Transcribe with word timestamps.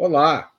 Olá, 0.00 0.52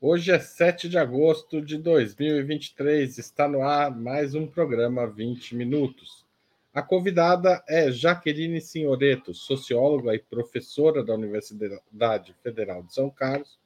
hoje 0.00 0.32
é 0.32 0.38
7 0.38 0.88
de 0.88 0.96
agosto 0.96 1.60
de 1.60 1.76
2023, 1.76 3.18
está 3.18 3.46
no 3.46 3.60
ar 3.60 3.94
mais 3.94 4.34
um 4.34 4.46
programa 4.46 5.06
20 5.06 5.54
Minutos. 5.56 6.24
A 6.72 6.80
convidada 6.80 7.62
é 7.68 7.90
Jaqueline 7.90 8.62
Senhoreto, 8.62 9.34
socióloga 9.34 10.14
e 10.14 10.18
professora 10.18 11.04
da 11.04 11.12
Universidade 11.12 12.34
Federal 12.42 12.82
de 12.82 12.94
São 12.94 13.10
Carlos, 13.10 13.58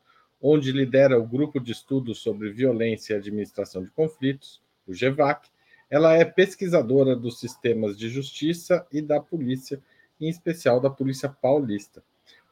onde 0.43 0.73
lidera 0.73 1.21
o 1.21 1.25
grupo 1.25 1.61
de 1.61 1.71
estudos 1.71 2.19
sobre 2.19 2.51
violência 2.51 3.15
e 3.15 3.17
administração 3.17 3.85
de 3.85 3.93
conflitos, 3.93 4.61
o 4.89 4.93
GEVAC. 4.93 5.49
Ela 5.89 6.15
é 6.15 6.25
pesquisadora 6.25 7.15
dos 7.15 7.39
sistemas 7.39 7.97
de 7.97 8.09
justiça 8.09 8.85
e 8.91 9.01
da 9.01 9.21
polícia, 9.21 9.81
em 10.21 10.29
especial 10.29 10.81
da 10.81 10.91
Polícia 10.91 11.29
Paulista. 11.29 12.03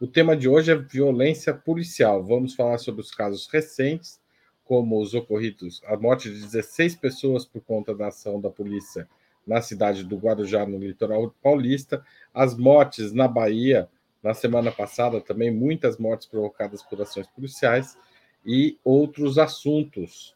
O 0.01 0.07
tema 0.07 0.35
de 0.35 0.49
hoje 0.49 0.73
é 0.73 0.75
violência 0.75 1.53
policial. 1.53 2.25
Vamos 2.25 2.55
falar 2.55 2.79
sobre 2.79 3.03
os 3.03 3.11
casos 3.11 3.47
recentes, 3.53 4.19
como 4.65 4.99
os 4.99 5.13
ocorridos, 5.13 5.83
a 5.85 5.95
morte 5.95 6.31
de 6.31 6.41
16 6.41 6.95
pessoas 6.95 7.45
por 7.45 7.61
conta 7.61 7.95
da 7.95 8.09
ação 8.09 8.41
da 8.41 8.49
polícia 8.49 9.07
na 9.47 9.61
cidade 9.61 10.03
do 10.03 10.17
Guarujá, 10.17 10.65
no 10.65 10.79
litoral 10.79 11.35
paulista, 11.43 12.03
as 12.33 12.57
mortes 12.57 13.13
na 13.13 13.29
Bahia 13.29 13.91
na 14.23 14.33
semana 14.33 14.73
passada, 14.73 15.21
também 15.21 15.51
muitas 15.51 15.99
mortes 15.99 16.27
provocadas 16.27 16.83
por 16.83 17.03
ações 17.03 17.27
policiais 17.27 17.99
e 18.47 18.79
outros 18.83 19.37
assuntos. 19.37 20.35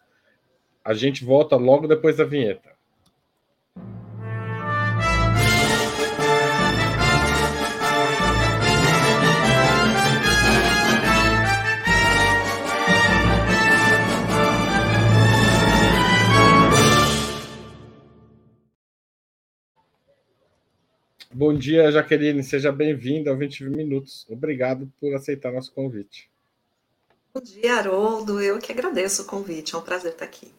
A 0.85 0.93
gente 0.93 1.25
volta 1.25 1.57
logo 1.57 1.89
depois 1.89 2.19
da 2.19 2.25
vinheta. 2.25 2.75
Bom 21.37 21.53
dia, 21.53 21.91
Jaqueline. 21.91 22.45
Seja 22.45 22.71
bem-vinda 22.71 23.29
ao 23.29 23.37
20 23.37 23.65
Minutos. 23.65 24.25
Obrigado 24.31 24.89
por 25.01 25.13
aceitar 25.17 25.51
nosso 25.51 25.73
convite. 25.73 26.31
Bom 27.35 27.41
dia, 27.41 27.75
Haroldo. 27.75 28.41
Eu 28.41 28.61
que 28.61 28.71
agradeço 28.71 29.23
o 29.23 29.27
convite. 29.27 29.75
É 29.75 29.79
um 29.79 29.83
prazer 29.83 30.13
estar 30.13 30.27
aqui. 30.27 30.55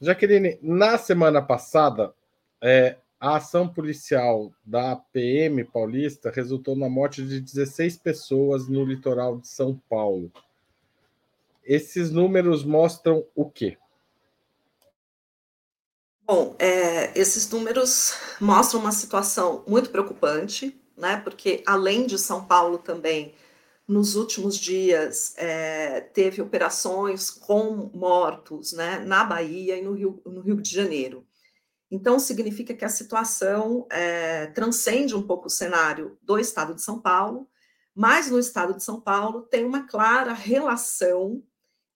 Jaqueline, 0.00 0.60
na 0.62 0.96
semana 0.96 1.42
passada, 1.42 2.14
é, 2.62 2.98
a 3.18 3.34
ação 3.34 3.66
policial 3.66 4.52
da 4.64 4.94
PM 4.94 5.64
paulista 5.64 6.30
resultou 6.30 6.76
na 6.76 6.88
morte 6.88 7.26
de 7.26 7.40
16 7.40 7.96
pessoas 7.96 8.68
no 8.68 8.84
litoral 8.84 9.38
de 9.38 9.48
São 9.48 9.74
Paulo. 9.90 10.30
Esses 11.64 12.12
números 12.12 12.62
mostram 12.62 13.24
o 13.34 13.50
quê? 13.50 13.76
Bom, 16.30 16.54
é, 16.58 17.18
esses 17.18 17.48
números 17.48 18.12
mostram 18.38 18.80
uma 18.80 18.92
situação 18.92 19.64
muito 19.66 19.88
preocupante, 19.88 20.78
né? 20.94 21.16
Porque 21.16 21.62
além 21.66 22.06
de 22.06 22.18
São 22.18 22.44
Paulo 22.44 22.76
também, 22.76 23.34
nos 23.88 24.14
últimos 24.14 24.58
dias 24.58 25.32
é, 25.38 26.02
teve 26.02 26.42
operações 26.42 27.30
com 27.30 27.90
mortos, 27.94 28.74
né? 28.74 28.98
Na 28.98 29.24
Bahia 29.24 29.78
e 29.78 29.82
no 29.82 29.94
Rio, 29.94 30.20
no 30.26 30.42
Rio 30.42 30.60
de 30.60 30.70
Janeiro. 30.70 31.26
Então 31.90 32.18
significa 32.18 32.74
que 32.74 32.84
a 32.84 32.90
situação 32.90 33.86
é, 33.90 34.48
transcende 34.48 35.16
um 35.16 35.22
pouco 35.22 35.46
o 35.46 35.50
cenário 35.50 36.18
do 36.20 36.38
Estado 36.38 36.74
de 36.74 36.82
São 36.82 37.00
Paulo, 37.00 37.48
mas 37.94 38.30
no 38.30 38.38
Estado 38.38 38.74
de 38.74 38.84
São 38.84 39.00
Paulo 39.00 39.44
tem 39.44 39.64
uma 39.64 39.86
clara 39.86 40.34
relação 40.34 41.42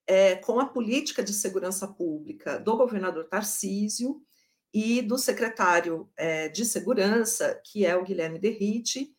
é, 0.06 0.36
com 0.36 0.58
a 0.58 0.66
política 0.66 1.22
de 1.22 1.32
segurança 1.32 1.86
pública 1.86 2.58
do 2.58 2.76
governador 2.76 3.24
Tarcísio 3.28 4.22
e 4.72 5.02
do 5.02 5.18
secretário 5.18 6.10
é, 6.16 6.48
de 6.48 6.64
segurança, 6.64 7.60
que 7.64 7.84
é 7.84 7.96
o 7.96 8.04
Guilherme 8.04 8.38
Derrite, 8.38 9.14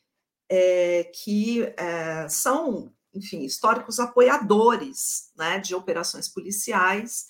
é, 0.50 1.06
que 1.06 1.64
é, 1.78 2.28
são, 2.28 2.94
enfim, 3.14 3.44
históricos 3.44 4.00
apoiadores 4.00 5.32
né, 5.38 5.60
de 5.60 5.76
operações 5.76 6.28
policiais 6.28 7.28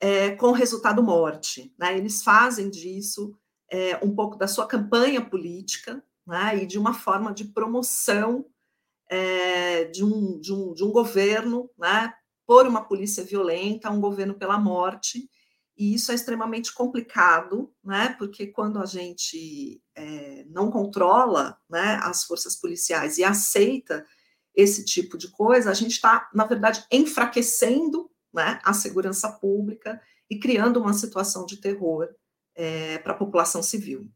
é, 0.00 0.30
com 0.30 0.52
resultado 0.52 1.02
morte. 1.02 1.72
Né? 1.78 1.96
Eles 1.96 2.22
fazem 2.22 2.70
disso 2.70 3.36
é, 3.70 3.96
um 4.04 4.14
pouco 4.14 4.36
da 4.36 4.48
sua 4.48 4.66
campanha 4.66 5.24
política 5.24 6.02
né, 6.26 6.62
e 6.62 6.66
de 6.66 6.78
uma 6.78 6.94
forma 6.94 7.32
de 7.32 7.44
promoção 7.44 8.46
é, 9.08 9.84
de, 9.86 10.04
um, 10.04 10.40
de, 10.40 10.52
um, 10.52 10.72
de 10.72 10.84
um 10.84 10.90
governo 10.90 11.70
né, 11.78 12.14
por 12.50 12.66
uma 12.66 12.82
polícia 12.82 13.22
violenta, 13.22 13.92
um 13.92 14.00
governo 14.00 14.34
pela 14.34 14.58
morte, 14.58 15.30
e 15.78 15.94
isso 15.94 16.10
é 16.10 16.16
extremamente 16.16 16.74
complicado, 16.74 17.72
né? 17.80 18.16
Porque 18.18 18.48
quando 18.48 18.80
a 18.80 18.86
gente 18.86 19.80
é, 19.94 20.44
não 20.48 20.68
controla 20.68 21.56
né, 21.70 22.00
as 22.02 22.24
forças 22.24 22.56
policiais 22.56 23.18
e 23.18 23.22
aceita 23.22 24.04
esse 24.52 24.84
tipo 24.84 25.16
de 25.16 25.30
coisa, 25.30 25.70
a 25.70 25.74
gente 25.74 25.92
está, 25.92 26.28
na 26.34 26.44
verdade, 26.44 26.84
enfraquecendo 26.90 28.10
né, 28.34 28.58
a 28.64 28.72
segurança 28.72 29.30
pública 29.30 30.02
e 30.28 30.36
criando 30.36 30.80
uma 30.80 30.92
situação 30.92 31.46
de 31.46 31.58
terror 31.58 32.08
é, 32.56 32.98
para 32.98 33.12
a 33.12 33.16
população 33.16 33.62
civil. 33.62 34.10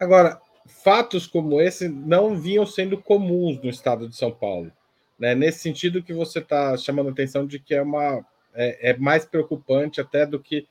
Agora, 0.00 0.40
fatos 0.66 1.26
como 1.26 1.60
esse 1.60 1.86
não 1.86 2.34
vinham 2.34 2.64
sendo 2.64 2.96
comuns 2.96 3.62
no 3.62 3.68
estado 3.68 4.08
de 4.08 4.16
São 4.16 4.32
Paulo. 4.32 4.72
Né? 5.18 5.34
Nesse 5.34 5.60
sentido 5.60 6.02
que 6.02 6.12
você 6.12 6.38
está 6.38 6.76
chamando 6.76 7.08
a 7.08 7.12
atenção 7.12 7.46
de 7.46 7.58
que 7.58 7.74
é 7.74 7.82
uma 7.82 8.24
é, 8.54 8.90
é 8.90 8.96
mais 8.96 9.24
preocupante 9.24 10.00
até 10.00 10.26
do 10.26 10.38
que, 10.38 10.66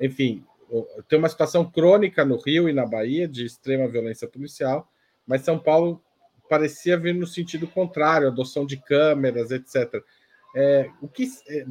enfim, 0.00 0.44
tem 1.08 1.18
uma 1.18 1.28
situação 1.28 1.68
crônica 1.68 2.24
no 2.24 2.36
Rio 2.36 2.68
e 2.68 2.72
na 2.72 2.86
Bahia 2.86 3.26
de 3.26 3.44
extrema 3.44 3.88
violência 3.88 4.28
policial, 4.28 4.88
mas 5.26 5.42
São 5.42 5.58
Paulo 5.58 6.02
parecia 6.48 6.96
vir 6.96 7.14
no 7.14 7.26
sentido 7.26 7.66
contrário, 7.66 8.28
adoção 8.28 8.64
de 8.64 8.76
câmeras, 8.76 9.50
etc. 9.50 10.02
É, 10.54 10.90
o 11.00 11.08
que, 11.08 11.24
é, 11.48 11.66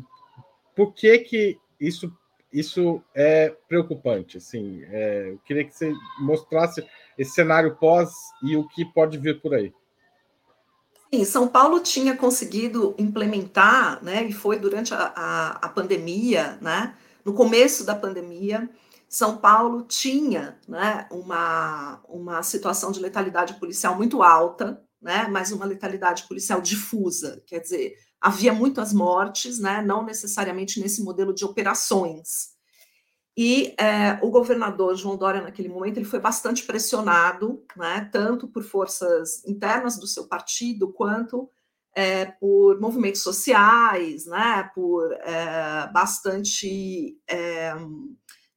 por 0.75 0.93
que 0.93 1.19
que 1.19 1.57
isso 1.79 2.11
isso 2.51 3.03
é 3.13 3.53
preocupante? 3.67 4.37
Assim, 4.37 4.81
é, 4.85 5.31
eu 5.31 5.37
queria 5.39 5.65
que 5.65 5.75
você 5.75 5.91
mostrasse 6.19 6.85
esse 7.17 7.31
cenário 7.31 7.75
pós 7.75 8.11
e 8.41 8.55
o 8.55 8.67
que 8.69 8.85
pode 8.85 9.17
vir 9.17 9.41
por 9.41 9.53
aí. 9.53 9.73
Sim, 11.13 11.23
São 11.23 11.47
Paulo 11.47 11.79
tinha 11.79 12.17
conseguido 12.17 12.93
implementar, 12.97 14.03
né, 14.03 14.25
e 14.25 14.33
foi 14.33 14.59
durante 14.59 14.93
a, 14.93 15.13
a, 15.15 15.49
a 15.65 15.69
pandemia, 15.69 16.57
né, 16.61 16.95
no 17.23 17.33
começo 17.33 17.85
da 17.85 17.95
pandemia, 17.95 18.69
São 19.07 19.37
Paulo 19.37 19.83
tinha 19.83 20.59
né, 20.67 21.07
uma, 21.09 22.01
uma 22.09 22.43
situação 22.43 22.91
de 22.91 22.99
letalidade 22.99 23.53
policial 23.53 23.95
muito 23.95 24.21
alta, 24.21 24.83
né, 25.01 25.27
mas 25.29 25.51
uma 25.53 25.65
letalidade 25.65 26.23
policial 26.27 26.59
difusa, 26.59 27.41
quer 27.45 27.59
dizer, 27.59 27.95
havia 28.19 28.51
muitas 28.51 28.91
mortes, 28.91 29.59
né, 29.59 29.81
não 29.81 30.03
necessariamente 30.03 30.79
nesse 30.81 31.01
modelo 31.01 31.33
de 31.33 31.45
operações. 31.45 32.56
E 33.39 33.75
é, 33.79 34.17
o 34.23 34.31
governador 34.31 34.95
João 34.95 35.15
Dória, 35.15 35.43
naquele 35.43 35.69
momento, 35.69 35.97
ele 35.97 36.07
foi 36.07 36.19
bastante 36.19 36.63
pressionado, 36.63 37.63
né, 37.75 38.09
tanto 38.11 38.47
por 38.47 38.63
forças 38.63 39.45
internas 39.45 39.99
do 39.99 40.07
seu 40.07 40.27
partido, 40.27 40.91
quanto 40.91 41.47
é, 41.95 42.25
por 42.25 42.79
movimentos 42.81 43.21
sociais, 43.21 44.25
né, 44.25 44.67
por 44.73 45.13
é, 45.13 45.87
bastante 45.93 47.19
é, 47.29 47.75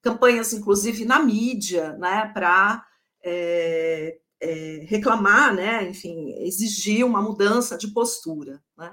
campanhas, 0.00 0.54
inclusive 0.54 1.04
na 1.04 1.18
mídia, 1.20 1.92
né, 1.98 2.30
para 2.32 2.82
é, 3.22 4.18
é, 4.40 4.86
reclamar, 4.88 5.54
né, 5.54 5.90
enfim, 5.90 6.32
exigir 6.38 7.04
uma 7.04 7.20
mudança 7.20 7.76
de 7.76 7.88
postura. 7.88 8.62
Né. 8.78 8.90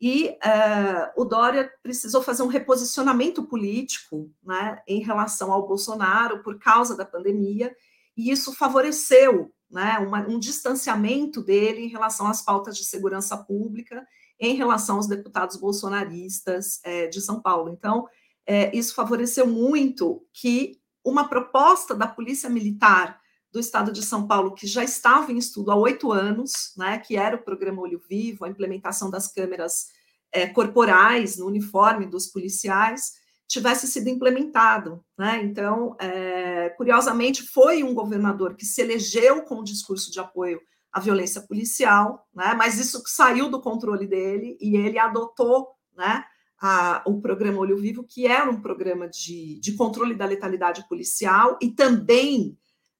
E 0.00 0.28
uh, 0.28 1.20
o 1.20 1.24
Dória 1.24 1.72
precisou 1.82 2.22
fazer 2.22 2.42
um 2.42 2.48
reposicionamento 2.48 3.44
político 3.44 4.30
né, 4.44 4.82
em 4.86 5.02
relação 5.02 5.52
ao 5.52 5.66
Bolsonaro 5.66 6.42
por 6.42 6.58
causa 6.58 6.96
da 6.96 7.04
pandemia, 7.04 7.74
e 8.16 8.30
isso 8.30 8.54
favoreceu 8.54 9.50
né, 9.70 9.98
uma, 9.98 10.20
um 10.28 10.38
distanciamento 10.38 11.42
dele 11.42 11.82
em 11.82 11.88
relação 11.88 12.26
às 12.26 12.42
pautas 12.42 12.76
de 12.76 12.84
segurança 12.84 13.36
pública, 13.36 14.06
em 14.38 14.54
relação 14.54 14.96
aos 14.96 15.06
deputados 15.06 15.56
bolsonaristas 15.56 16.80
é, 16.84 17.06
de 17.06 17.20
São 17.20 17.40
Paulo. 17.40 17.70
Então, 17.70 18.06
é, 18.46 18.74
isso 18.76 18.94
favoreceu 18.94 19.46
muito 19.46 20.24
que 20.32 20.78
uma 21.04 21.28
proposta 21.28 21.94
da 21.94 22.06
Polícia 22.06 22.50
Militar 22.50 23.18
do 23.56 23.60
Estado 23.60 23.90
de 23.90 24.04
São 24.04 24.26
Paulo, 24.26 24.52
que 24.52 24.66
já 24.66 24.84
estava 24.84 25.32
em 25.32 25.38
estudo 25.38 25.70
há 25.70 25.76
oito 25.76 26.12
anos, 26.12 26.74
né, 26.76 26.98
que 26.98 27.16
era 27.16 27.36
o 27.36 27.42
programa 27.42 27.80
Olho 27.80 27.98
Vivo, 28.06 28.44
a 28.44 28.50
implementação 28.50 29.10
das 29.10 29.32
câmeras 29.32 29.86
é, 30.30 30.46
corporais 30.46 31.38
no 31.38 31.46
uniforme 31.46 32.04
dos 32.04 32.26
policiais, 32.26 33.12
tivesse 33.48 33.86
sido 33.86 34.08
implementado. 34.08 35.02
Né? 35.16 35.42
Então, 35.42 35.96
é, 35.98 36.68
curiosamente, 36.76 37.44
foi 37.44 37.82
um 37.82 37.94
governador 37.94 38.54
que 38.54 38.66
se 38.66 38.82
elegeu 38.82 39.42
com 39.42 39.60
o 39.60 39.64
discurso 39.64 40.12
de 40.12 40.20
apoio 40.20 40.60
a 40.92 41.00
violência 41.00 41.40
policial, 41.40 42.26
né? 42.34 42.54
Mas 42.54 42.78
isso 42.78 43.02
saiu 43.04 43.50
do 43.50 43.60
controle 43.60 44.06
dele 44.06 44.56
e 44.58 44.76
ele 44.76 44.98
adotou, 44.98 45.68
né? 45.94 46.24
A, 46.58 47.02
o 47.06 47.20
programa 47.20 47.58
Olho 47.58 47.76
Vivo, 47.76 48.02
que 48.02 48.26
era 48.26 48.50
um 48.50 48.62
programa 48.62 49.06
de, 49.06 49.60
de 49.60 49.74
controle 49.74 50.14
da 50.14 50.24
letalidade 50.24 50.88
policial 50.88 51.58
e 51.60 51.70
também 51.70 52.56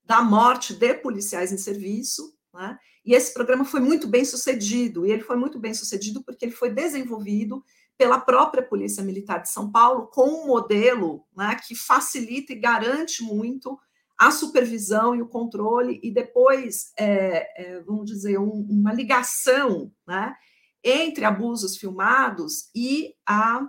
da 0.06 0.22
morte 0.22 0.72
de 0.72 0.94
policiais 0.94 1.52
em 1.52 1.58
serviço, 1.58 2.34
né? 2.54 2.78
E 3.04 3.14
esse 3.14 3.32
programa 3.32 3.64
foi 3.64 3.78
muito 3.78 4.08
bem 4.08 4.24
sucedido, 4.24 5.06
e 5.06 5.12
ele 5.12 5.22
foi 5.22 5.36
muito 5.36 5.60
bem 5.60 5.72
sucedido 5.72 6.24
porque 6.24 6.44
ele 6.44 6.52
foi 6.52 6.70
desenvolvido 6.70 7.62
pela 7.96 8.18
própria 8.18 8.62
Polícia 8.62 9.02
Militar 9.02 9.42
de 9.42 9.48
São 9.48 9.70
Paulo 9.70 10.08
com 10.08 10.28
um 10.28 10.46
modelo 10.46 11.24
né, 11.34 11.56
que 11.66 11.74
facilita 11.74 12.52
e 12.52 12.58
garante 12.58 13.22
muito 13.22 13.78
a 14.18 14.30
supervisão 14.30 15.14
e 15.14 15.22
o 15.22 15.28
controle, 15.28 16.00
e 16.02 16.10
depois, 16.10 16.90
é, 16.98 17.74
é, 17.76 17.80
vamos 17.82 18.06
dizer, 18.06 18.38
um, 18.38 18.66
uma 18.68 18.92
ligação 18.92 19.92
né, 20.06 20.34
entre 20.82 21.24
abusos 21.24 21.76
filmados 21.76 22.70
e 22.74 23.14
a, 23.28 23.68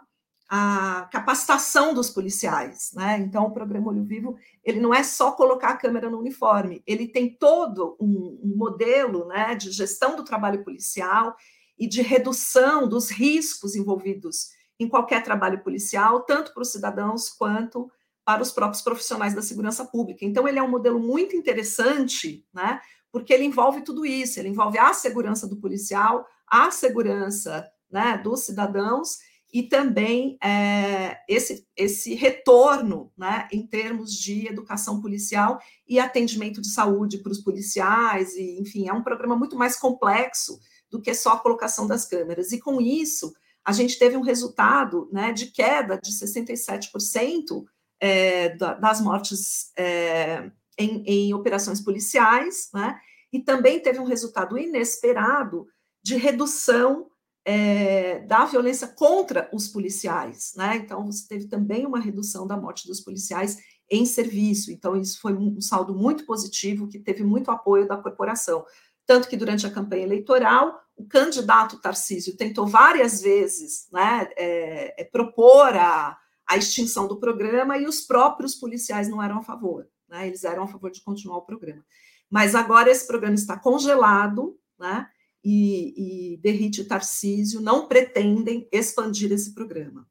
a 0.50 1.10
capacitação 1.12 1.94
dos 1.94 2.10
policiais. 2.10 2.92
Né? 2.94 3.18
Então, 3.20 3.46
o 3.46 3.52
programa 3.52 3.90
Olho 3.90 4.06
Vivo 4.06 4.38
ele 4.64 4.80
não 4.80 4.94
é 4.94 5.04
só 5.04 5.32
colocar 5.32 5.70
a 5.70 5.78
câmera 5.78 6.10
no 6.10 6.20
uniforme, 6.20 6.82
ele 6.86 7.08
tem 7.08 7.30
todo 7.30 7.98
um, 8.00 8.40
um 8.44 8.56
modelo 8.56 9.26
né, 9.26 9.56
de 9.56 9.72
gestão 9.72 10.16
do 10.16 10.24
trabalho 10.24 10.64
policial 10.64 11.36
e 11.78 11.88
de 11.88 12.02
redução 12.02 12.88
dos 12.88 13.10
riscos 13.10 13.76
envolvidos 13.76 14.50
em 14.80 14.88
qualquer 14.88 15.24
trabalho 15.24 15.64
policial, 15.64 16.22
tanto 16.22 16.54
para 16.54 16.62
os 16.62 16.72
cidadãos 16.72 17.30
quanto 17.30 17.92
para 18.24 18.42
os 18.42 18.52
próprios 18.52 18.82
profissionais 18.82 19.34
da 19.34 19.42
segurança 19.42 19.86
pública. 19.86 20.26
Então, 20.26 20.48
ele 20.48 20.60
é 20.60 20.64
um 20.64 20.70
modelo 20.70 21.00
muito 21.00 21.36
interessante, 21.36 22.46
né? 22.54 22.82
Porque 23.10 23.34
ele 23.34 23.46
envolve 23.46 23.82
tudo 23.82 24.06
isso, 24.06 24.38
ele 24.38 24.50
envolve 24.50 24.78
a 24.78 24.94
segurança 24.94 25.48
do 25.48 25.56
policial, 25.56 26.28
a 26.46 26.70
segurança 26.70 27.66
né, 27.90 28.18
dos 28.18 28.42
cidadãos 28.42 29.18
e 29.54 29.64
também 29.64 30.38
é, 30.44 31.20
esse, 31.28 31.66
esse 31.76 32.14
retorno 32.14 33.12
né, 33.18 33.48
em 33.52 33.66
termos 33.66 34.14
de 34.14 34.48
educação 34.48 35.02
policial 35.02 35.60
e 35.88 36.00
atendimento 36.00 36.62
de 36.62 36.70
saúde 36.70 37.20
para 37.20 37.32
os 37.32 37.40
policiais, 37.40 38.36
e, 38.36 38.60
enfim, 38.60 38.88
é 38.88 38.94
um 38.94 39.04
programa 39.04 39.36
muito 39.36 39.56
mais 39.56 39.78
complexo 39.78 40.60
do 40.90 41.02
que 41.02 41.14
só 41.14 41.34
a 41.34 41.40
colocação 41.40 41.88
das 41.88 42.06
câmeras. 42.06 42.52
E 42.52 42.60
com 42.60 42.82
isso, 42.82 43.34
a 43.64 43.72
gente 43.72 43.98
teve 43.98 44.16
um 44.18 44.22
resultado 44.22 45.10
né, 45.12 45.32
de 45.32 45.48
queda 45.48 46.00
de 46.02 46.12
67% 46.12 47.66
é, 48.00 48.50
das 48.56 49.02
mortes 49.02 49.72
é, 49.78 50.52
em, 50.78 51.04
em, 51.06 51.34
operações 51.34 51.82
policiais, 51.82 52.70
né? 52.74 53.00
E 53.34 53.40
também 53.40 53.82
teve 53.82 54.00
um 54.00 54.06
resultado 54.06 54.58
inesperado 54.58 55.68
de 56.04 56.16
redução 56.16 57.10
é, 57.50 58.20
da 58.28 58.44
violência 58.44 58.90
contra 58.90 59.50
os 59.54 59.70
policiais, 59.70 60.52
né? 60.58 60.76
Então, 60.76 61.06
você 61.06 61.26
teve 61.26 61.48
também 61.48 61.86
uma 61.86 61.98
redução 61.98 62.46
da 62.46 62.58
morte 62.58 62.86
dos 62.86 63.00
policiais 63.00 63.58
em 63.90 64.06
serviço. 64.06 64.70
Então, 64.70 64.98
isso 64.98 65.22
foi 65.22 65.34
um 65.34 65.62
saldo 65.62 65.96
muito 65.96 66.26
positivo, 66.26 66.90
que 66.90 67.00
teve 67.00 67.24
muito 67.24 67.50
apoio 67.50 67.88
da 67.88 67.96
corporação. 67.96 68.66
Tanto 69.06 69.30
que 69.30 69.38
durante 69.38 69.66
a 69.66 69.72
campanha 69.72 70.04
eleitoral, 70.04 70.78
o 70.94 71.06
candidato 71.08 71.80
Tarcísio 71.80 72.36
tentou 72.36 72.68
várias 72.68 73.22
vezes 73.22 73.88
né, 73.94 74.28
é, 74.36 75.02
é, 75.02 75.06
propor 75.06 75.74
a, 75.74 76.18
a 76.46 76.58
extinção 76.58 77.08
do 77.08 77.18
programa 77.18 77.78
e 77.78 77.86
os 77.86 78.02
próprios 78.02 78.56
policiais 78.56 79.08
não 79.08 79.24
eram 79.24 79.38
a 79.38 79.44
favor, 79.44 79.88
né? 80.10 80.28
Eles 80.28 80.44
eram 80.44 80.64
a 80.64 80.68
favor 80.68 80.92
de 80.92 81.02
continuar 81.02 81.38
o 81.38 81.46
programa. 81.46 81.86
Mas 82.30 82.56
agora 82.56 82.92
esse 82.92 83.08
programa 83.08 83.36
está 83.36 83.58
congelado, 83.58 84.60
né? 84.78 85.08
E, 85.50 86.34
e 86.34 86.38
Derrite 86.40 86.84
Tarcísio 86.84 87.62
não 87.62 87.88
pretendem 87.88 88.68
expandir 88.70 89.32
esse 89.32 89.54
programa. 89.56 90.06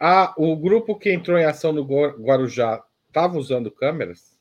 Ah, 0.00 0.32
o 0.38 0.56
grupo 0.56 0.98
que 0.98 1.12
entrou 1.12 1.36
em 1.36 1.44
ação 1.44 1.70
no 1.70 1.84
Guarujá 1.84 2.82
estava 3.08 3.36
usando 3.36 3.70
câmeras? 3.70 4.34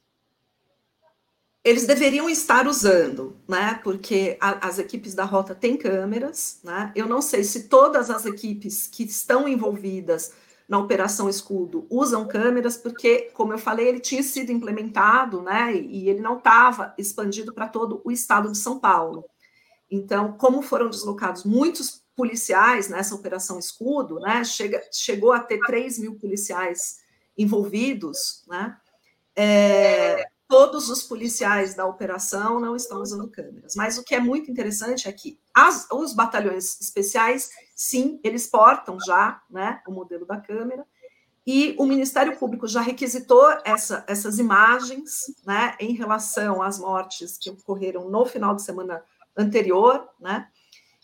Eles 1.62 1.86
deveriam 1.86 2.30
estar 2.30 2.70
usando, 2.70 3.36
né? 3.46 3.82
Porque 3.84 4.38
a, 4.40 4.66
as 4.66 4.80
equipes 4.80 5.14
da 5.14 5.26
rota 5.26 5.54
têm 5.54 5.76
câmeras, 5.76 6.62
né? 6.64 6.94
Eu 6.96 7.06
não 7.06 7.22
sei 7.22 7.44
se 7.44 7.68
todas 7.68 8.10
as 8.10 8.26
equipes 8.26 8.88
que 8.88 9.04
estão 9.04 9.46
envolvidas 9.46 10.32
na 10.70 10.80
Operação 10.80 11.30
Escudo 11.30 11.86
usam 11.90 12.26
câmeras, 12.26 12.78
porque, 12.78 13.30
como 13.34 13.52
eu 13.52 13.58
falei, 13.58 13.90
ele 13.90 14.00
tinha 14.00 14.24
sido 14.24 14.54
implementado, 14.54 15.42
né, 15.42 15.76
e 15.76 16.10
ele 16.10 16.22
não 16.22 16.38
estava 16.38 16.94
expandido 16.98 17.54
para 17.54 17.68
todo 17.68 18.02
o 18.04 18.12
estado 18.12 18.52
de 18.52 18.58
São 18.58 18.80
Paulo. 18.80 19.24
Então, 19.90 20.34
como 20.34 20.62
foram 20.62 20.90
deslocados 20.90 21.44
muitos 21.44 22.04
policiais 22.16 22.90
nessa 22.90 23.14
Operação 23.14 23.60
Escudo, 23.60 24.20
né, 24.20 24.44
chega, 24.44 24.82
chegou 24.92 25.32
a 25.32 25.40
ter 25.40 25.60
3 25.60 26.00
mil 26.00 26.16
policiais 26.16 27.00
envolvidos, 27.38 28.44
né, 28.48 28.78
é, 29.36 30.26
todos 30.48 30.90
os 30.90 31.04
policiais 31.04 31.76
da 31.76 31.86
operação 31.86 32.60
não 32.60 32.76
estão 32.76 33.02
usando 33.02 33.30
câmeras. 33.30 33.76
Mas 33.76 33.98
o 33.98 34.04
que 34.04 34.16
é 34.16 34.20
muito 34.20 34.50
interessante 34.50 35.08
é 35.08 35.12
que 35.12 35.40
as, 35.54 35.88
os 35.92 36.14
batalhões 36.14 36.80
especiais, 36.80 37.50
sim, 37.76 38.20
eles 38.24 38.48
portam 38.48 38.98
já 39.06 39.42
né, 39.50 39.82
o 39.88 39.92
modelo 39.92 40.26
da 40.26 40.40
câmera, 40.40 40.86
e 41.48 41.76
o 41.78 41.86
Ministério 41.86 42.36
Público 42.38 42.68
já 42.68 42.82
requisitou 42.82 43.46
essa, 43.64 44.04
essas 44.08 44.40
imagens 44.40 45.26
né, 45.46 45.76
em 45.80 45.94
relação 45.94 46.60
às 46.60 46.80
mortes 46.80 47.38
que 47.38 47.52
ocorreram 47.52 48.10
no 48.10 48.26
final 48.26 48.56
de 48.56 48.64
semana 48.64 49.04
anterior, 49.38 50.08
né? 50.20 50.48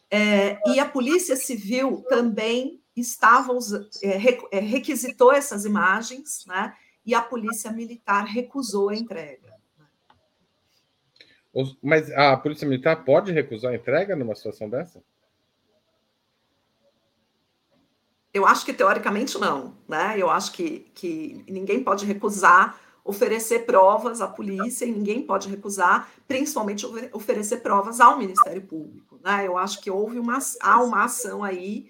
É, 0.10 0.60
e 0.70 0.80
a 0.80 0.86
Polícia 0.86 1.36
Civil 1.36 2.04
também 2.10 2.82
estava 2.96 3.58
é, 4.04 4.58
é 4.58 4.60
requisitou 4.60 5.32
essas 5.32 5.66
imagens, 5.66 6.46
né? 6.46 6.76
e 7.06 7.16
a 7.16 7.22
polícia 7.22 7.72
militar 7.72 8.26
recusou 8.26 8.90
a 8.90 8.96
entrega. 8.96 9.52
Mas 11.82 12.10
a 12.12 12.38
polícia 12.38 12.68
militar 12.68 13.04
pode 13.04 13.32
recusar 13.32 13.72
a 13.72 13.76
entrega 13.76 14.16
numa 14.16 14.36
situação 14.36 14.70
dessa? 14.70 15.04
Eu 18.34 18.46
acho 18.46 18.66
que 18.66 18.74
teoricamente 18.74 19.38
não, 19.38 19.76
né? 19.88 20.18
Eu 20.18 20.30
acho 20.30 20.54
que, 20.54 20.92
que 20.96 21.44
ninguém 21.50 21.84
pode 21.84 22.06
recusar 22.06 22.80
oferecer 23.04 23.66
provas 23.66 24.22
à 24.22 24.28
polícia 24.28 24.86
e 24.86 24.92
ninguém 24.92 25.26
pode 25.26 25.50
recusar, 25.50 26.10
principalmente 26.28 26.86
oferecer 27.12 27.58
provas 27.58 28.00
ao 28.00 28.18
Ministério 28.18 28.62
Público, 28.62 29.20
né? 29.24 29.48
Eu 29.48 29.58
acho 29.58 29.82
que 29.82 29.90
houve 29.90 30.20
uma 30.20 30.40
há 30.62 30.82
uma 30.82 31.06
ação 31.06 31.44
aí 31.44 31.90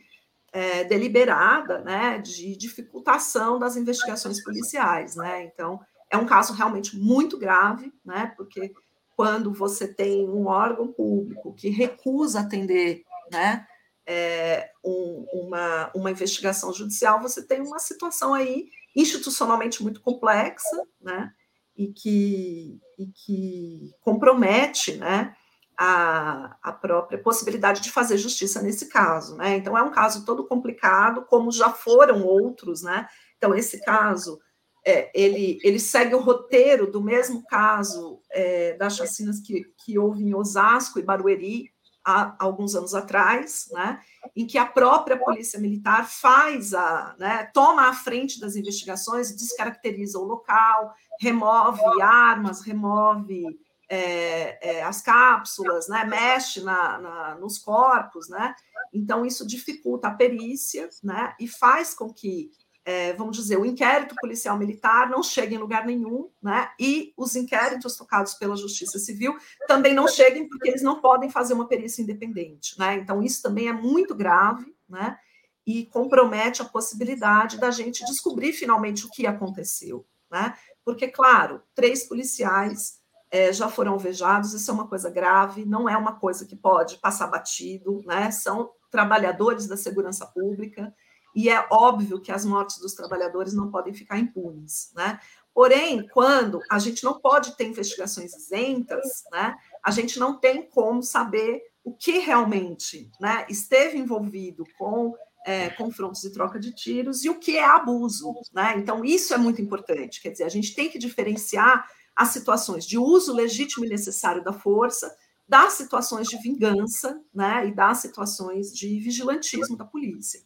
é, 0.52 0.84
deliberada, 0.84 1.80
né, 1.80 2.18
de 2.18 2.56
dificultação 2.58 3.58
das 3.58 3.78
investigações 3.78 4.44
policiais, 4.44 5.16
né? 5.16 5.44
Então, 5.46 5.80
é 6.10 6.18
um 6.18 6.26
caso 6.26 6.54
realmente 6.54 6.98
muito 6.98 7.38
grave, 7.38 7.92
né? 8.04 8.34
Porque 8.36 8.74
quando 9.16 9.54
você 9.54 9.88
tem 9.88 10.28
um 10.28 10.48
órgão 10.48 10.92
público 10.92 11.54
que 11.54 11.70
recusa 11.70 12.40
atender, 12.42 13.04
né, 13.32 13.66
é, 14.06 14.72
um, 14.84 15.26
uma, 15.32 15.92
uma 15.94 16.12
investigação 16.12 16.74
judicial, 16.74 17.22
você 17.22 17.46
tem 17.46 17.62
uma 17.62 17.80
situação 17.80 18.34
aí 18.34 18.70
institucionalmente 18.96 19.82
muito 19.84 20.02
complexa, 20.02 20.84
né? 21.00 21.32
E 21.76 21.88
que, 21.88 22.80
e 22.98 23.08
que 23.08 23.92
compromete, 24.02 24.98
né? 24.98 25.36
a, 25.84 26.58
a 26.62 26.72
própria 26.72 27.18
possibilidade 27.18 27.82
de 27.82 27.92
fazer 27.92 28.16
justiça 28.16 28.62
nesse 28.62 28.88
caso, 28.88 29.36
né? 29.36 29.56
Então 29.56 29.76
é 29.76 29.82
um 29.82 29.90
caso 29.90 30.24
todo 30.24 30.48
complicado, 30.48 31.26
como 31.26 31.52
já 31.52 31.72
foram 31.72 32.24
outros, 32.24 32.84
né? 32.84 33.08
Então 33.36 33.56
esse 33.56 33.82
caso 33.82 34.40
é, 34.86 35.10
ele, 35.20 35.60
ele 35.64 35.80
segue 35.80 36.14
o 36.14 36.22
roteiro 36.22 36.92
do 36.92 37.02
mesmo 37.02 37.44
caso 37.46 38.22
é, 38.32 38.74
das 38.78 38.96
chacinas 38.96 39.40
que, 39.40 39.66
que 39.84 39.98
houve 39.98 40.24
em 40.24 40.36
Osasco 40.36 41.00
e 41.00 41.04
Barueri 41.04 41.72
há 42.12 42.36
alguns 42.40 42.76
anos 42.76 42.94
atrás, 42.94 43.68
né? 43.72 44.00
Em 44.36 44.46
que 44.46 44.58
a 44.58 44.66
própria 44.66 45.18
polícia 45.18 45.60
militar 45.60 46.08
faz 46.08 46.74
a, 46.74 47.16
né, 47.18 47.50
toma 47.54 47.90
a 47.90 47.94
frente 47.94 48.40
das 48.40 48.56
investigações, 48.56 49.36
descaracteriza 49.36 50.20
o 50.20 50.24
local, 50.24 50.94
remove 51.20 52.02
armas, 52.02 52.62
remove 52.62 53.46
é, 53.90 54.78
é, 54.78 54.84
as 54.84 55.02
cápsulas, 55.02 55.90
né, 55.90 56.06
mexe 56.06 56.62
na, 56.62 56.98
na, 56.98 57.36
nos 57.36 57.58
corpos, 57.58 58.30
né? 58.30 58.56
Então, 58.94 59.26
isso 59.26 59.46
dificulta 59.46 60.08
a 60.08 60.14
perícia, 60.14 60.90
né? 61.04 61.36
E 61.40 61.48
faz 61.48 61.94
com 61.94 62.14
que, 62.14 62.52
é, 62.84 63.14
vamos 63.14 63.38
dizer, 63.38 63.58
o 63.58 63.66
inquérito 63.66 64.16
policial 64.16 64.58
militar 64.58 65.10
não 65.10 65.22
chegue 65.22 65.56
em 65.56 65.60
lugar 65.60 65.86
nenhum, 65.86 66.30
né? 66.42 66.72
E 66.80 67.14
os 67.16 67.36
inquéritos 67.36 67.96
tocados 67.96 68.34
pela 68.34 68.56
Justiça 68.56 68.98
Civil 68.98 69.38
também 69.68 69.94
não 69.94 70.08
cheguem, 70.08 70.48
porque 70.48 70.70
eles 70.70 70.82
não 70.82 71.00
podem 71.00 71.30
fazer 71.30 71.54
uma 71.54 71.68
perícia 71.68 72.02
independente, 72.02 72.78
né? 72.80 72.96
Então, 72.96 73.22
isso 73.22 73.42
também 73.42 73.68
é 73.68 73.74
muito 73.74 74.16
grave, 74.16 74.76
né? 74.90 75.18
E 75.66 75.86
compromete 75.86 76.62
a 76.62 76.66
possibilidade 76.66 77.60
da 77.60 77.70
gente 77.70 78.04
descobrir 78.06 78.52
finalmente 78.52 79.06
o 79.06 79.10
que 79.10 79.28
aconteceu, 79.28 80.06
né? 80.30 80.56
Porque, 80.84 81.08
claro, 81.08 81.62
três 81.76 82.04
policiais 82.08 83.00
é, 83.30 83.54
já 83.54 83.70
foram 83.70 83.94
alvejados, 83.94 84.54
isso 84.54 84.72
é 84.72 84.74
uma 84.74 84.88
coisa 84.88 85.10
grave, 85.10 85.66
não 85.66 85.88
é 85.88 85.96
uma 85.96 86.16
coisa 86.16 86.48
que 86.48 86.56
pode 86.56 86.98
passar 86.98 87.28
batido, 87.28 88.02
né? 88.08 88.32
São 88.32 88.72
trabalhadores 88.90 89.68
da 89.68 89.78
segurança 89.78 90.26
pública, 90.26 90.94
e 91.36 91.50
é 91.50 91.68
óbvio 91.72 92.22
que 92.22 92.32
as 92.32 92.46
mortes 92.46 92.80
dos 92.80 92.94
trabalhadores 92.94 93.54
não 93.54 93.70
podem 93.70 93.94
ficar 93.94 94.18
impunes, 94.18 94.92
né? 94.96 95.20
Porém, 95.54 96.08
quando 96.08 96.60
a 96.70 96.80
gente 96.80 97.04
não 97.04 97.20
pode 97.20 97.58
ter 97.58 97.68
investigações 97.68 98.34
isentas, 98.34 99.24
né? 99.32 99.56
A 99.84 99.92
gente 99.92 100.18
não 100.20 100.40
tem 100.40 100.68
como 100.70 101.04
saber 101.04 101.62
o 101.84 101.94
que 101.94 102.20
realmente 102.20 103.10
né, 103.20 103.46
esteve 103.50 103.98
envolvido 103.98 104.64
com 104.78 105.14
é, 105.46 105.70
confrontos 105.72 106.24
e 106.24 106.32
troca 106.32 106.60
de 106.60 106.74
tiros 106.74 107.26
e 107.26 107.30
o 107.30 107.40
que 107.40 107.58
é 107.58 107.66
abuso. 107.66 108.34
Né? 108.54 108.76
Então, 108.78 109.04
isso 109.04 109.34
é 109.34 109.38
muito 109.38 109.62
importante. 109.62 110.22
Quer 110.22 110.30
dizer, 110.30 110.44
a 110.44 110.50
gente 110.50 110.76
tem 110.76 110.90
que 110.90 111.00
diferenciar 111.00 111.86
as 112.16 112.30
situações 112.30 112.86
de 112.86 112.98
uso 112.98 113.34
legítimo 113.34 113.86
e 113.86 113.90
necessário 113.90 114.44
da 114.44 114.54
força 114.54 115.14
das 115.48 115.74
situações 115.74 116.30
de 116.30 116.38
vingança 116.38 117.22
né, 117.34 117.68
e 117.68 117.76
das 117.76 117.98
situações 117.98 118.72
de 118.72 119.00
vigilantismo 119.02 119.76
da 119.76 119.84
polícia. 119.84 120.40